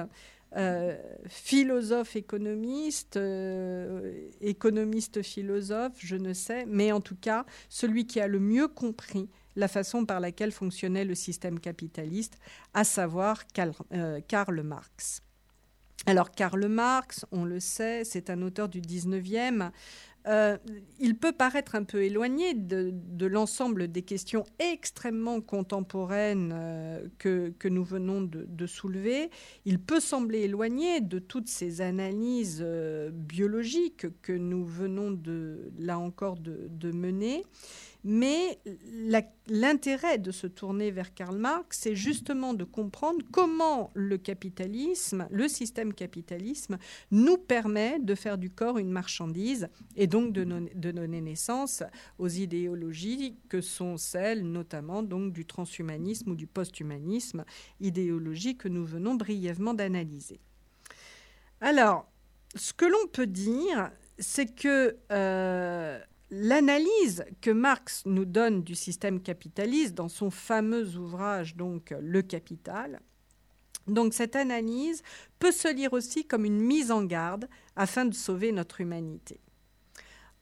philosophes 1.27 2.15
économistes, 2.15 3.19
économistes 4.41 5.21
philosophes, 5.23 5.99
je 5.99 6.15
ne 6.15 6.33
sais, 6.33 6.65
mais 6.67 6.93
en 6.93 7.01
tout 7.01 7.17
cas 7.17 7.45
celui 7.69 8.07
qui 8.07 8.21
a 8.21 8.29
le 8.29 8.39
mieux 8.39 8.69
compris 8.69 9.29
la 9.57 9.67
façon 9.67 10.07
par 10.07 10.21
laquelle 10.21 10.53
fonctionnait 10.53 11.05
le 11.05 11.17
système 11.17 11.59
capitaliste, 11.59 12.39
à 12.73 12.85
savoir 12.85 13.43
Karl 13.49 14.63
Marx. 14.63 15.23
Alors 16.07 16.31
Karl 16.31 16.67
Marx, 16.67 17.25
on 17.33 17.45
le 17.45 17.61
sait, 17.61 18.05
c'est 18.05 18.31
un 18.31 18.43
auteur 18.43 18.69
du 18.69 18.81
19e 18.81 19.71
euh, 20.27 20.57
il 20.99 21.17
peut 21.17 21.33
paraître 21.33 21.75
un 21.75 21.85
peu 21.85 22.03
éloigné 22.03 22.55
de, 22.55 23.27
l'ensemble 23.27 23.89
des 23.89 24.03
questions 24.03 24.45
extrêmement 24.59 25.41
contemporaines 25.41 26.53
euh, 26.55 27.07
que, 27.19 27.69
nous 27.69 27.85
venons 27.85 28.23
de, 28.23 28.67
soulever. 28.67 29.31
Il 29.65 29.79
peut 29.79 30.01
sembler 30.01 30.41
éloigné 30.41 31.01
de 31.01 31.19
toutes 31.19 31.49
ces 31.49 31.83
analyses 31.83 32.63
euh, 32.65 33.11
biologiques 33.13 34.07
que 34.23 34.33
nous 34.33 34.65
venons 34.65 35.19
là 35.79 35.99
encore 35.99 36.37
de 36.39 36.93
mener. 36.93 37.45
Mais 38.07 38.59
l'intérêt 39.49 40.19
de 40.19 40.31
se 40.31 40.47
tourner 40.47 40.91
vers 40.91 41.15
Karl 41.15 41.39
Marx, 41.39 41.79
c'est 41.81 41.97
justement 41.97 42.53
de 42.53 42.65
comprendre 42.65 43.25
comment 43.33 43.91
le 43.95 44.19
capitalisme, 44.19 45.27
le 45.31 45.49
système 45.49 45.95
capitalisme, 45.95 46.77
nous 47.11 47.39
permet 47.39 47.99
de 48.01 48.15
faire 48.15 48.37
du 48.37 48.51
corps 48.51 48.77
une 48.77 48.91
marchandise 48.91 49.69
et 49.97 50.07
donc 50.07 50.35
de, 50.35 50.45
donner 50.45 51.23
naissance 51.23 51.83
aux 52.19 52.29
idéologies 52.29 53.39
que 53.49 53.63
sont 53.63 53.97
celles 53.97 54.45
notamment 54.45 55.03
donc 55.03 55.33
du 55.33 55.47
transhumanisme 55.47 56.33
ou 56.33 56.35
du 56.35 56.47
posthumanisme, 56.47 57.45
idéologie 57.81 58.59
que 58.59 58.69
nous 58.69 58.85
venons 58.85 59.15
brièvement 59.15 59.73
d'analyser. 59.73 60.41
Alors, 61.63 62.07
ce 62.55 62.75
que 62.75 62.85
l'on 62.85 63.07
peut 63.11 63.27
dire, 63.27 63.91
c'est 64.19 64.55
que 64.55 64.97
euh, 65.11 65.99
L'analyse 66.37 67.25
que 67.41 67.53
Marx 67.53 68.03
nous 68.07 68.25
donne 68.25 68.65
du 68.65 68.75
système 68.75 69.23
capitaliste 69.23 69.95
dans 69.95 70.09
son 70.09 70.33
fameux 70.33 70.97
ouvrage 70.97 71.55
donc 71.55 71.95
Le 72.01 72.23
Capital, 72.23 73.01
donc 73.87 74.15
cette 74.15 74.35
analyse 74.35 75.05
peut 75.39 75.53
se 75.53 75.73
lire 75.73 75.93
aussi 75.93 76.27
comme 76.27 76.45
une 76.45 76.59
mise 76.59 76.91
en 76.91 77.05
garde 77.05 77.49
afin 77.77 78.05
de 78.05 78.15
sauver 78.15 78.51
notre 78.51 78.81
humanité. 78.81 79.44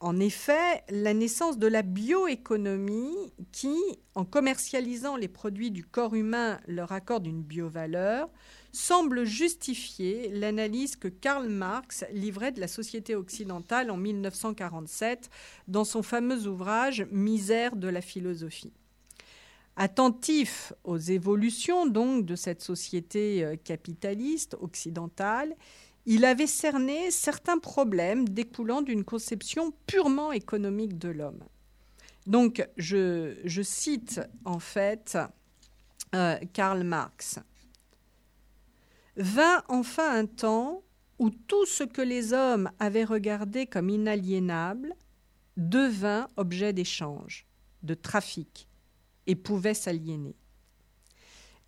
En 0.02 0.18
effet, 0.18 0.82
la 0.90 1.14
naissance 1.14 1.58
de 1.58 1.68
la 1.68 1.82
bioéconomie 1.82 3.32
qui, 3.52 3.76
en 4.16 4.24
commercialisant 4.24 5.14
les 5.14 5.28
produits 5.28 5.70
du 5.70 5.84
corps 5.84 6.16
humain, 6.16 6.58
leur 6.66 6.90
accorde 6.90 7.24
une 7.24 7.44
biovaleur, 7.44 8.28
semble 8.72 9.22
justifier 9.22 10.28
l'analyse 10.30 10.96
que 10.96 11.06
Karl 11.06 11.48
Marx 11.48 12.04
livrait 12.12 12.50
de 12.50 12.58
la 12.58 12.66
société 12.66 13.14
occidentale 13.14 13.92
en 13.92 13.96
1947 13.96 15.30
dans 15.68 15.84
son 15.84 16.02
fameux 16.02 16.48
ouvrage 16.48 17.06
Misère 17.12 17.76
de 17.76 17.86
la 17.86 18.00
philosophie. 18.00 18.72
Attentif 19.76 20.72
aux 20.82 20.98
évolutions 20.98 21.86
donc 21.86 22.26
de 22.26 22.34
cette 22.34 22.60
société 22.60 23.44
euh, 23.44 23.54
capitaliste 23.54 24.56
occidentale, 24.60 25.54
il 26.06 26.24
avait 26.24 26.46
cerné 26.46 27.10
certains 27.10 27.58
problèmes 27.58 28.28
découlant 28.28 28.82
d'une 28.82 29.04
conception 29.04 29.72
purement 29.86 30.32
économique 30.32 30.98
de 30.98 31.08
l'homme. 31.08 31.44
Donc, 32.26 32.66
je, 32.76 33.62
cite 33.62 34.20
en 34.44 34.58
fait 34.58 35.18
euh, 36.14 36.38
Karl 36.52 36.84
Marx. 36.84 37.38
Vint 39.16 39.62
enfin 39.68 40.18
un 40.18 40.26
temps 40.26 40.82
où 41.18 41.30
tout 41.30 41.66
ce 41.66 41.84
que 41.84 42.02
les 42.02 42.32
hommes 42.32 42.70
avaient 42.78 43.04
regardé 43.04 43.66
comme 43.66 43.90
inaliénable 43.90 44.94
devint 45.56 46.28
objet 46.36 46.72
d'échange, 46.72 47.46
de 47.82 47.94
trafic, 47.94 48.68
et 49.26 49.36
pouvait 49.36 49.74
s'aliéner. 49.74 50.34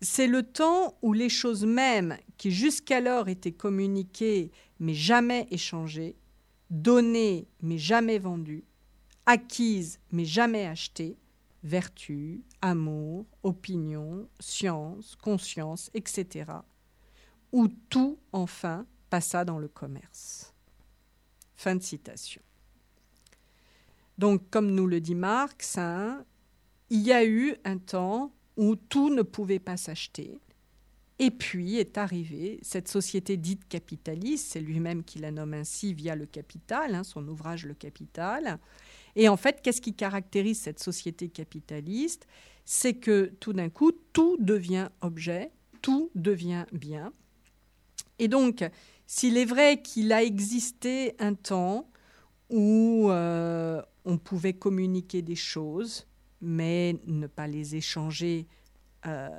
C'est 0.05 0.27
le 0.27 0.43
temps 0.43 0.99
où 1.01 1.13
les 1.13 1.29
choses 1.29 1.65
mêmes 1.65 2.19
qui 2.37 2.51
jusqu'alors 2.51 3.27
étaient 3.27 3.51
communiquées 3.51 4.51
mais 4.79 4.93
jamais 4.93 5.47
échangées, 5.49 6.15
données 6.69 7.47
mais 7.63 7.79
jamais 7.79 8.19
vendues, 8.19 8.65
acquises 9.25 9.99
mais 10.11 10.23
jamais 10.23 10.67
achetées, 10.67 11.17
vertu, 11.63 12.43
amour, 12.61 13.25
opinion, 13.41 14.29
science, 14.39 15.15
conscience, 15.15 15.89
etc., 15.95 16.51
où 17.51 17.67
tout, 17.89 18.19
enfin, 18.31 18.85
passa 19.09 19.43
dans 19.43 19.57
le 19.57 19.67
commerce. 19.67 20.53
Fin 21.55 21.75
de 21.75 21.81
citation. 21.81 22.43
Donc, 24.19 24.51
comme 24.51 24.69
nous 24.69 24.85
le 24.85 25.01
dit 25.01 25.15
Marx, 25.15 25.79
hein, 25.79 26.23
il 26.91 27.01
y 27.01 27.11
a 27.11 27.25
eu 27.25 27.55
un 27.63 27.79
temps 27.79 28.34
où 28.57 28.75
tout 28.75 29.09
ne 29.09 29.21
pouvait 29.21 29.59
pas 29.59 29.77
s'acheter. 29.77 30.37
Et 31.17 31.31
puis 31.31 31.77
est 31.77 31.97
arrivée 31.97 32.59
cette 32.61 32.89
société 32.89 33.37
dite 33.37 33.67
capitaliste, 33.69 34.51
c'est 34.51 34.59
lui-même 34.59 35.03
qui 35.03 35.19
la 35.19 35.31
nomme 35.31 35.53
ainsi 35.53 35.93
via 35.93 36.15
le 36.15 36.25
capital, 36.25 36.93
hein, 36.93 37.03
son 37.03 37.25
ouvrage 37.27 37.65
Le 37.65 37.73
Capital. 37.73 38.59
Et 39.15 39.29
en 39.29 39.37
fait, 39.37 39.61
qu'est-ce 39.61 39.79
qui 39.79 39.93
caractérise 39.93 40.59
cette 40.59 40.79
société 40.79 41.29
capitaliste? 41.29 42.27
C'est 42.65 42.95
que 42.95 43.31
tout 43.39 43.53
d'un 43.53 43.69
coup, 43.69 43.93
tout 44.11 44.35
devient 44.39 44.89
objet, 45.01 45.51
tout 45.81 46.11
devient 46.15 46.65
bien. 46.73 47.13
Et 48.19 48.27
donc, 48.27 48.65
s'il 49.07 49.37
est 49.37 49.45
vrai 49.45 49.81
qu'il 49.81 50.11
a 50.11 50.21
existé 50.23 51.15
un 51.19 51.33
temps 51.33 51.89
où 52.49 53.09
euh, 53.09 53.81
on 54.03 54.17
pouvait 54.17 54.53
communiquer 54.53 55.21
des 55.21 55.35
choses, 55.35 56.07
mais 56.41 56.99
ne 57.05 57.27
pas 57.27 57.47
les 57.47 57.75
échanger 57.75 58.47
euh, 59.05 59.29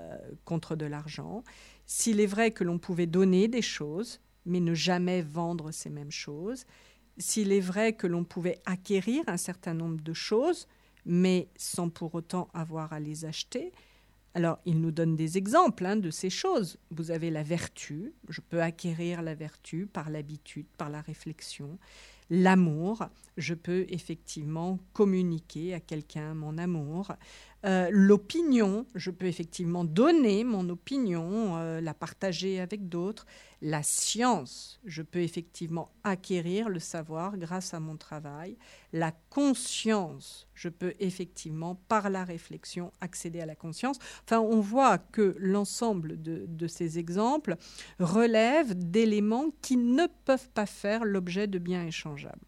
contre 0.45 0.77
de 0.77 0.87
l'argent, 0.87 1.43
s'il 1.87 2.21
est 2.21 2.27
vrai 2.27 2.51
que 2.51 2.65
l'on 2.65 2.79
pouvait 2.79 3.07
donner 3.07 3.49
des 3.49 3.63
choses, 3.63 4.21
mais 4.45 4.61
ne 4.61 4.75
jamais 4.75 5.23
vendre 5.23 5.71
ces 5.71 5.91
mêmes 5.91 6.11
choses, 6.11 6.65
s'il 7.19 7.53
est 7.53 7.61
vrai 7.61 7.95
que 7.95 8.07
l'on 8.07 8.25
pouvait 8.25 8.61
acquérir 8.67 9.25
un 9.27 9.37
certain 9.37 9.75
nombre 9.75 10.01
de 10.03 10.13
choses, 10.13 10.67
mais 11.05 11.49
sans 11.57 11.89
pour 11.89 12.15
autant 12.15 12.49
avoir 12.53 12.93
à 12.93 13.01
les 13.01 13.25
acheter, 13.25 13.73
alors, 14.37 14.59
il 14.67 14.83
nous 14.83 14.91
donne 14.91 15.17
des 15.17 15.39
exemples 15.39 15.87
hein, 15.87 15.97
de 15.97 16.11
ces 16.11 16.29
choses. 16.29 16.77
Vous 16.91 17.11
avez 17.11 17.31
la 17.31 17.43
vertu, 17.43 18.13
je 18.29 18.43
peux 18.43 18.61
acquérir 18.61 19.23
la 19.23 19.35
vertu 19.35 19.87
par 19.87 20.11
l'habitude, 20.11 20.67
par 20.77 20.91
la 20.91 21.01
réflexion. 21.01 21.79
L'amour, 22.29 23.07
je 23.37 23.55
peux 23.55 23.87
effectivement 23.89 24.79
communiquer 24.93 25.74
à 25.74 25.81
quelqu'un 25.81 26.35
mon 26.35 26.59
amour. 26.59 27.12
Euh, 27.65 27.89
l'opinion, 27.91 28.87
je 28.95 29.11
peux 29.11 29.27
effectivement 29.27 29.85
donner 29.85 30.45
mon 30.45 30.69
opinion, 30.69 31.57
euh, 31.57 31.81
la 31.81 31.95
partager 31.95 32.61
avec 32.61 32.89
d'autres. 32.89 33.27
La 33.63 33.83
science, 33.83 34.79
je 34.85 35.03
peux 35.03 35.21
effectivement 35.21 35.91
acquérir 36.05 36.69
le 36.69 36.79
savoir 36.79 37.39
grâce 37.39 37.73
à 37.73 37.81
mon 37.81 37.97
travail. 37.97 38.57
La 38.93 39.13
conscience, 39.31 40.47
je 40.55 40.69
peux 40.69 40.95
effectivement, 41.01 41.75
par 41.89 42.11
la 42.11 42.25
réflexion, 42.25 42.93
accéder 43.01 43.41
à 43.41 43.47
la 43.47 43.57
conscience. 43.57 43.99
Enfin, 44.25 44.41
on 44.41 44.61
voit 44.61 44.99
que 44.99 45.35
l'ensemble 45.39 46.21
de, 46.21 46.67
ces 46.67 46.99
exemples 46.99 47.57
relèvent 47.99 48.75
d'éléments 48.75 49.51
qui 49.63 49.77
ne 49.77 50.07
peuvent 50.25 50.51
pas 50.51 50.67
faire 50.67 51.05
l'objet 51.05 51.47
de 51.47 51.59
biens 51.59 51.87
échangeables. 51.87 52.45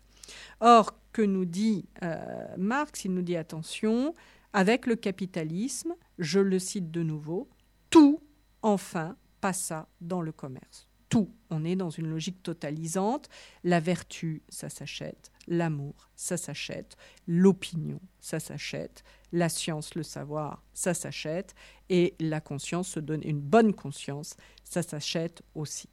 Or, 0.61 0.93
que 1.13 1.23
nous 1.23 1.47
dit 1.47 1.87
euh, 2.03 2.17
Marx 2.59 3.05
Il 3.05 3.15
nous 3.15 3.23
dit 3.23 3.37
attention, 3.37 4.15
avec 4.53 4.87
le 4.87 4.97
capitalisme, 4.97 5.95
je 6.19 6.41
le 6.41 6.59
cite 6.59 6.91
de 6.91 7.03
nouveau, 7.03 7.49
tout, 7.91 8.21
enfin, 8.63 9.17
passa 9.41 9.89
dans 10.01 10.21
le 10.23 10.33
commerce. 10.33 10.89
Tout. 11.09 11.31
On 11.51 11.65
est 11.65 11.77
dans 11.77 11.91
une 11.91 12.11
logique 12.11 12.43
totalisante. 12.43 13.29
La 13.65 13.81
vertu, 13.81 14.43
ça 14.51 14.69
s'achète. 14.69 15.31
L'amour, 15.47 16.11
ça 16.15 16.37
s'achète. 16.37 16.97
L'opinion, 17.27 18.01
ça 18.21 18.41
s'achète. 18.41 19.03
La 19.33 19.49
science, 19.49 19.95
le 19.95 20.03
savoir, 20.03 20.63
ça 20.75 20.93
s'achète. 20.93 21.55
Et 21.89 22.15
la 22.21 22.41
conscience, 22.41 22.89
se 22.89 23.01
donne 23.01 23.23
une 23.25 23.41
bonne 23.41 23.73
conscience, 23.73 24.35
ça 24.65 24.83
s'achète 24.83 25.43
aussi. 25.55 25.89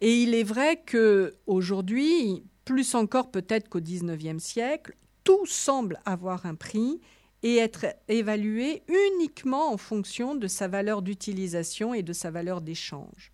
Et 0.00 0.22
il 0.22 0.34
est 0.34 0.42
vrai 0.42 0.82
que 0.84 1.36
aujourd'hui, 1.46 2.42
plus 2.64 2.96
encore 2.96 3.30
peut-être 3.30 3.68
qu'au 3.68 3.80
XIXe 3.80 4.42
siècle, 4.42 4.96
tout 5.24 5.46
semble 5.46 6.00
avoir 6.04 6.46
un 6.46 6.54
prix 6.54 7.00
et 7.42 7.56
être 7.56 7.86
évalué 8.08 8.82
uniquement 8.88 9.72
en 9.72 9.76
fonction 9.76 10.34
de 10.34 10.46
sa 10.46 10.68
valeur 10.68 11.02
d'utilisation 11.02 11.94
et 11.94 12.02
de 12.02 12.12
sa 12.12 12.30
valeur 12.30 12.60
d'échange. 12.60 13.32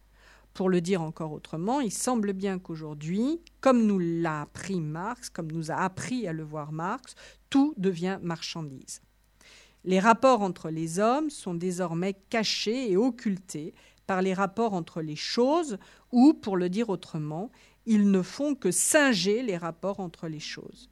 Pour 0.54 0.70
le 0.70 0.80
dire 0.80 1.02
encore 1.02 1.32
autrement, 1.32 1.80
il 1.80 1.92
semble 1.92 2.32
bien 2.32 2.58
qu'aujourd'hui, 2.58 3.40
comme 3.60 3.86
nous 3.86 3.98
l'a 3.98 4.40
appris 4.42 4.80
Marx, 4.80 5.30
comme 5.30 5.52
nous 5.52 5.70
a 5.70 5.76
appris 5.76 6.26
à 6.26 6.32
le 6.32 6.42
voir 6.42 6.72
Marx, 6.72 7.14
tout 7.50 7.74
devient 7.76 8.18
marchandise. 8.22 9.00
Les 9.84 10.00
rapports 10.00 10.42
entre 10.42 10.70
les 10.70 10.98
hommes 10.98 11.30
sont 11.30 11.54
désormais 11.54 12.14
cachés 12.28 12.90
et 12.90 12.96
occultés 12.96 13.72
par 14.06 14.22
les 14.22 14.34
rapports 14.34 14.72
entre 14.72 15.00
les 15.00 15.16
choses, 15.16 15.78
ou, 16.10 16.34
pour 16.34 16.56
le 16.56 16.68
dire 16.68 16.88
autrement, 16.88 17.52
ils 17.86 18.10
ne 18.10 18.22
font 18.22 18.54
que 18.54 18.70
singer 18.70 19.42
les 19.42 19.56
rapports 19.56 20.00
entre 20.00 20.28
les 20.28 20.40
choses. 20.40 20.90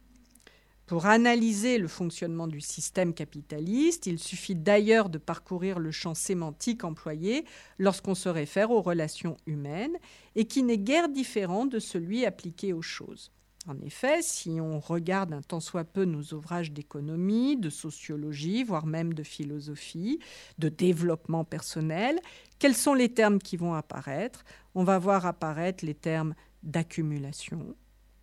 Pour 0.87 1.05
analyser 1.05 1.79
le 1.79 1.89
fonctionnement 1.89 2.47
du 2.47 2.61
système 2.61 3.13
capitaliste, 3.13 4.07
il 4.07 4.19
suffit 4.19 4.55
d'ailleurs 4.55 5.09
de 5.09 5.17
parcourir 5.17 5.79
le 5.79 5.91
champ 5.91 6.13
sémantique 6.13 6.85
employé 6.85 7.43
lorsqu'on 7.77 8.15
se 8.15 8.29
réfère 8.29 8.71
aux 8.71 8.81
relations 8.81 9.35
humaines 9.45 9.97
et 10.35 10.45
qui 10.45 10.63
n'est 10.63 10.77
guère 10.77 11.09
différent 11.09 11.65
de 11.65 11.79
celui 11.79 12.25
appliqué 12.25 12.71
aux 12.71 12.81
choses. 12.81 13.33
En 13.67 13.77
effet, 13.81 14.21
si 14.21 14.61
on 14.61 14.79
regarde 14.79 15.33
un 15.33 15.41
tant 15.41 15.59
soit 15.59 15.83
peu 15.83 16.05
nos 16.05 16.23
ouvrages 16.33 16.71
d'économie, 16.71 17.57
de 17.57 17.69
sociologie, 17.69 18.63
voire 18.63 18.85
même 18.85 19.13
de 19.13 19.23
philosophie, 19.23 20.19
de 20.57 20.69
développement 20.69 21.43
personnel, 21.43 22.17
quels 22.59 22.75
sont 22.75 22.93
les 22.93 23.09
termes 23.09 23.39
qui 23.39 23.57
vont 23.57 23.73
apparaître? 23.73 24.45
On 24.73 24.85
va 24.85 24.99
voir 24.99 25.25
apparaître 25.25 25.85
les 25.85 25.95
termes 25.95 26.33
d'accumulation, 26.63 27.75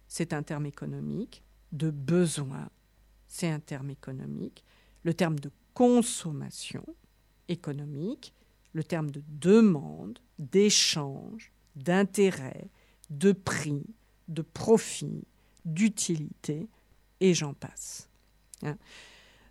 c'est 0.09 0.33
un 0.33 0.43
terme 0.43 0.65
économique, 0.65 1.44
de 1.75 1.91
besoin, 1.91 2.71
c'est 3.29 3.51
un 3.51 3.61
terme 3.61 3.91
économique, 3.91 4.65
le 5.03 5.13
terme 5.13 5.39
de 5.39 5.51
consommation 5.75 6.85
économique, 7.49 8.33
le 8.73 8.85
terme 8.85 9.11
de 9.11 9.23
demande, 9.29 10.19
d'échange, 10.39 11.53
d'intérêt, 11.77 12.69
de 13.11 13.33
prix, 13.33 13.85
de 14.29 14.43
profit, 14.43 15.25
d'utilité, 15.65 16.69
et 17.21 17.35
j'en 17.35 17.55
passe. 17.55 18.09
Hein. 18.63 18.77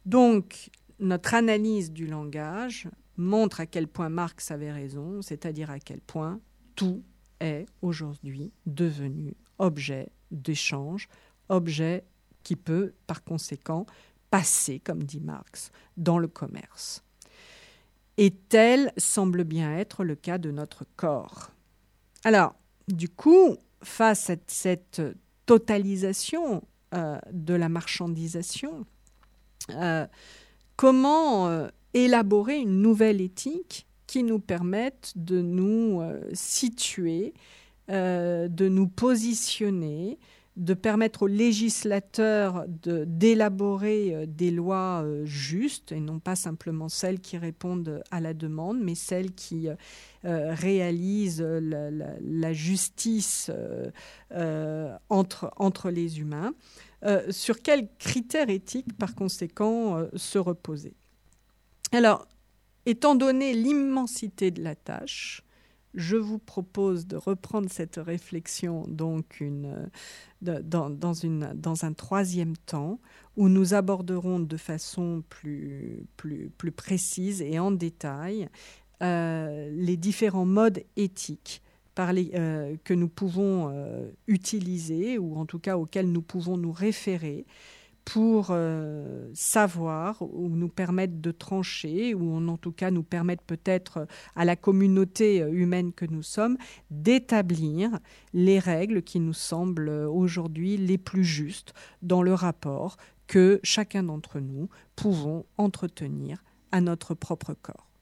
Donc, 0.06 0.70
notre 1.00 1.34
analyse 1.34 1.92
du 1.92 2.08
langage 2.08 2.88
montre 3.18 3.60
à 3.60 3.66
quel 3.66 3.88
point 3.88 4.10
Marx 4.10 4.50
avait 4.52 4.72
raison, 4.72 5.22
c'est-à-dire 5.22 5.70
à 5.70 5.80
quel 5.80 6.02
point 6.02 6.40
tout 6.76 7.04
est 7.40 7.66
aujourd'hui 7.82 8.52
devenu 8.66 9.36
objet 9.60 10.10
d'échange, 10.32 11.08
objet 11.50 12.04
qui 12.44 12.56
peut 12.56 12.94
par 13.08 13.24
conséquent 13.24 13.86
passer, 14.30 14.80
comme 14.80 15.04
dit 15.04 15.20
Marx, 15.20 15.72
dans 15.98 16.18
le 16.18 16.28
commerce. 16.28 17.04
Et 18.18 18.32
tel 18.32 18.92
semble 18.98 19.44
bien 19.44 19.78
être 19.78 20.04
le 20.04 20.16
cas 20.16 20.38
de 20.38 20.52
notre 20.52 20.86
corps. 20.96 21.52
Alors, 22.24 22.56
du 22.88 23.10
coup, 23.10 23.58
face 23.82 24.30
à 24.30 24.36
cette 24.48 25.02
totalisation 25.46 26.64
euh, 26.94 27.18
de 27.32 27.54
la 27.54 27.70
marchandisation, 27.70 28.86
euh, 29.72 30.06
comment 30.76 31.48
euh, 31.48 31.68
élaborer 31.94 32.58
une 32.58 32.82
nouvelle 32.82 33.22
éthique 33.22 33.88
qui 34.08 34.24
nous 34.24 34.40
permette 34.40 35.14
de 35.16 35.42
nous 35.42 36.02
situer, 36.34 37.34
de 37.88 38.68
nous 38.68 38.88
positionner, 38.88 40.20
de 40.56 40.74
permettre 40.76 41.24
aux 41.24 41.28
législateurs 41.28 42.66
d'élaborer 42.68 44.14
euh, 44.14 44.26
des 44.28 44.52
lois 44.52 45.02
euh, 45.04 45.26
justes 45.26 45.92
et 45.92 46.00
non 46.00 46.20
pas 46.20 46.36
simplement 46.36 46.90
celles 46.90 47.20
qui 47.20 47.38
répondent 47.38 48.04
à 48.12 48.20
la 48.20 48.34
demande, 48.34 48.80
mais 48.80 48.94
celles 48.94 49.34
qui 49.34 49.68
euh, 49.68 50.54
réalisent 50.54 51.42
la, 51.42 52.54
justice 52.54 53.52
entre, 55.10 55.52
entre 55.58 55.90
les 55.90 56.20
humains. 56.20 56.54
sur 57.30 57.62
quels 57.62 57.88
critères 57.98 58.50
éthiques, 58.50 58.96
par 58.98 59.16
conséquent, 59.16 60.06
se 60.16 60.38
reposer? 60.38 60.94
Alors, 61.92 62.28
étant 62.86 63.16
donné 63.16 63.54
l'immensité 63.54 64.52
de 64.52 64.64
la 64.64 64.76
tâche, 64.76 65.44
je 65.94 66.18
vous 66.18 66.40
propose 66.40 67.08
de 67.08 67.16
reprendre 67.16 67.70
cette 67.70 67.98
réflexion 67.98 68.86
donc 68.88 69.40
une, 69.40 69.90
dans, 70.42 71.86
un 71.86 71.94
troisième 71.94 72.58
temps 72.58 73.00
où 73.38 73.50
nous 73.50 73.74
aborderons 73.74 74.40
de 74.40 74.58
façon 74.58 75.24
plus, 75.30 76.06
précise 76.76 77.42
et 77.42 77.60
en 77.60 77.72
détail 77.72 78.50
euh, 79.02 79.70
les 79.74 79.98
différents 79.98 80.46
modes 80.46 80.84
éthiques 80.96 81.62
euh, 82.00 82.76
que 82.84 82.94
nous 82.94 83.08
pouvons 83.08 83.70
euh, 83.72 84.10
utiliser 84.28 85.20
ou 85.20 85.38
en 85.38 85.46
tout 85.46 85.60
cas 85.60 85.78
auxquels 85.78 86.12
nous 86.12 86.24
pouvons 86.24 86.58
nous 86.58 86.72
référer 86.72 87.46
pour 88.06 88.48
euh, 88.50 89.30
savoir 89.34 90.22
ou 90.22 90.50
nous 90.50 90.70
permettre 90.70 91.22
de 91.22 91.32
trancher 91.32 92.14
ou 92.14 92.36
en 92.36 92.58
tout 92.58 92.72
cas 92.72 92.92
nous 92.92 93.04
permettre 93.04 93.44
peut-être 93.44 94.08
à 94.36 94.46
la 94.46 94.56
communauté 94.56 95.40
humaine 95.40 95.94
que 95.94 96.06
nous 96.06 96.24
sommes 96.24 96.58
d'établir 96.92 98.00
les 98.34 98.60
règles 98.60 99.04
qui 99.04 99.20
nous 99.20 99.34
semblent 99.34 99.90
aujourd'hui 99.90 100.78
les 100.78 100.98
plus 100.98 101.24
justes 101.24 101.74
dans 102.02 102.22
le 102.22 102.34
rapport 102.34 102.98
que 103.28 103.60
chacun 103.64 104.04
d'entre 104.04 104.40
nous 104.40 104.70
pouvons 104.96 105.46
entretenir 105.58 106.44
à 106.72 106.82
notre 106.82 107.14
propre 107.14 107.54
corps. 107.54 107.93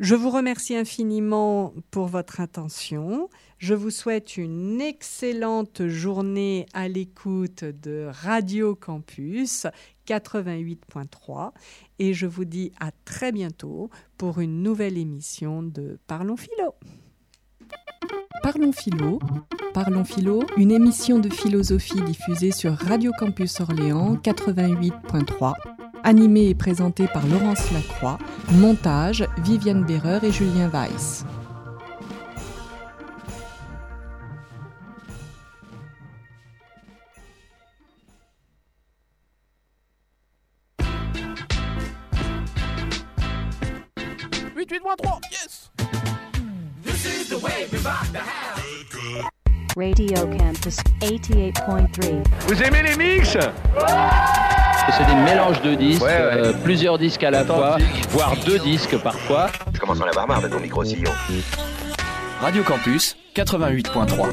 Je 0.00 0.14
vous 0.14 0.30
remercie 0.30 0.74
infiniment 0.74 1.74
pour 1.90 2.06
votre 2.06 2.40
attention. 2.40 3.28
Je 3.58 3.74
vous 3.74 3.90
souhaite 3.90 4.38
une 4.38 4.80
excellente 4.80 5.86
journée 5.88 6.64
à 6.72 6.88
l'écoute 6.88 7.64
de 7.64 8.08
Radio 8.10 8.74
Campus 8.74 9.66
88.3 10.06 11.50
et 11.98 12.14
je 12.14 12.26
vous 12.26 12.46
dis 12.46 12.72
à 12.80 12.92
très 13.04 13.30
bientôt 13.30 13.90
pour 14.16 14.40
une 14.40 14.62
nouvelle 14.62 14.96
émission 14.96 15.62
de 15.62 15.98
Parlons 16.06 16.38
Philo. 16.38 16.74
Parlons 18.42 18.72
Philo, 18.72 19.18
Parlons 19.74 20.04
Philo, 20.04 20.44
une 20.56 20.70
émission 20.70 21.18
de 21.18 21.28
philosophie 21.28 22.00
diffusée 22.00 22.52
sur 22.52 22.72
Radio 22.72 23.12
Campus 23.18 23.60
Orléans 23.60 24.16
88.3 24.16 25.89
animé 26.04 26.48
et 26.48 26.54
présenté 26.54 27.06
par 27.06 27.26
Laurence 27.26 27.70
Lacroix, 27.72 28.18
montage 28.52 29.26
Viviane 29.38 29.84
Berreur 29.84 30.24
et 30.24 30.32
Julien 30.32 30.68
Weiss. 30.68 31.24
yes! 45.30 45.70
Radio 49.76 50.26
Campus 50.36 50.76
88.3. 51.00 52.22
Vous 52.48 52.62
aimez 52.62 52.82
les 52.82 52.96
mix? 52.96 53.36
C'est 54.96 55.06
des 55.06 55.14
mélanges 55.14 55.62
de 55.62 55.74
disques, 55.74 56.02
euh, 56.02 56.52
plusieurs 56.64 56.98
disques 56.98 57.22
à 57.22 57.30
la 57.30 57.44
fois, 57.44 57.76
voire 58.10 58.34
deux 58.44 58.58
disques 58.58 58.96
parfois. 58.98 59.46
Je 59.72 59.78
commence 59.78 60.00
à 60.00 60.04
en 60.04 60.08
avoir 60.08 60.26
marre 60.26 60.42
de 60.42 60.48
ton 60.48 60.58
micro-sillon. 60.58 61.12
Radio 62.40 62.62
Campus 62.64 63.16
88.3. 63.36 64.30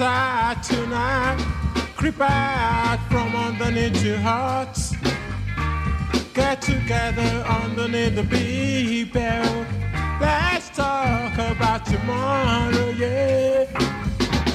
on 0.00 0.60
tonight. 0.62 1.38
Creep 1.96 2.20
out 2.20 2.98
from 3.10 3.34
underneath 3.36 4.04
your 4.04 4.18
heart. 4.18 4.76
Get 6.32 6.62
together 6.62 7.44
underneath 7.46 8.16
the 8.16 9.04
bell. 9.04 9.66
Let's 10.20 10.70
talk 10.70 11.34
about 11.34 11.86
tomorrow, 11.86 12.90
yeah. 12.90 13.66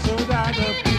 So 0.03 0.15
that 0.27 0.55
the 0.55 0.98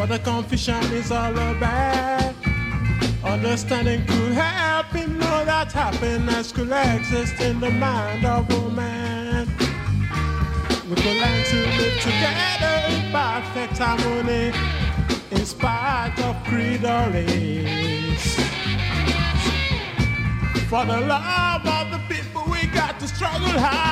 what 0.00 0.08
the 0.08 0.18
confusion 0.20 0.82
is 0.94 1.12
all 1.12 1.30
about. 1.30 2.34
Understanding 3.22 4.02
could 4.06 4.32
help 4.32 4.86
him 4.86 5.18
know 5.18 5.44
that 5.44 5.70
happiness 5.70 6.52
could 6.52 6.72
exist 6.72 7.38
in 7.38 7.60
the 7.60 7.70
mind 7.70 8.24
of 8.24 8.48
a 8.50 8.70
man. 8.70 9.46
We 10.88 10.94
could 10.96 11.18
learn 11.22 11.44
to 11.52 11.58
live 11.78 12.00
together 12.00 12.74
in 12.88 13.12
perfect 13.12 13.76
harmony, 13.76 14.54
in 15.32 15.44
spite 15.44 16.18
of 16.24 16.34
creed 16.44 16.82
or 16.82 17.10
race. 17.10 18.36
For 20.70 20.82
the 20.86 21.00
love 21.14 21.66
of 21.66 21.90
the 21.92 22.00
people, 22.08 22.44
we 22.50 22.66
got 22.68 22.98
to 23.00 23.06
struggle 23.06 23.60
harder 23.60 23.89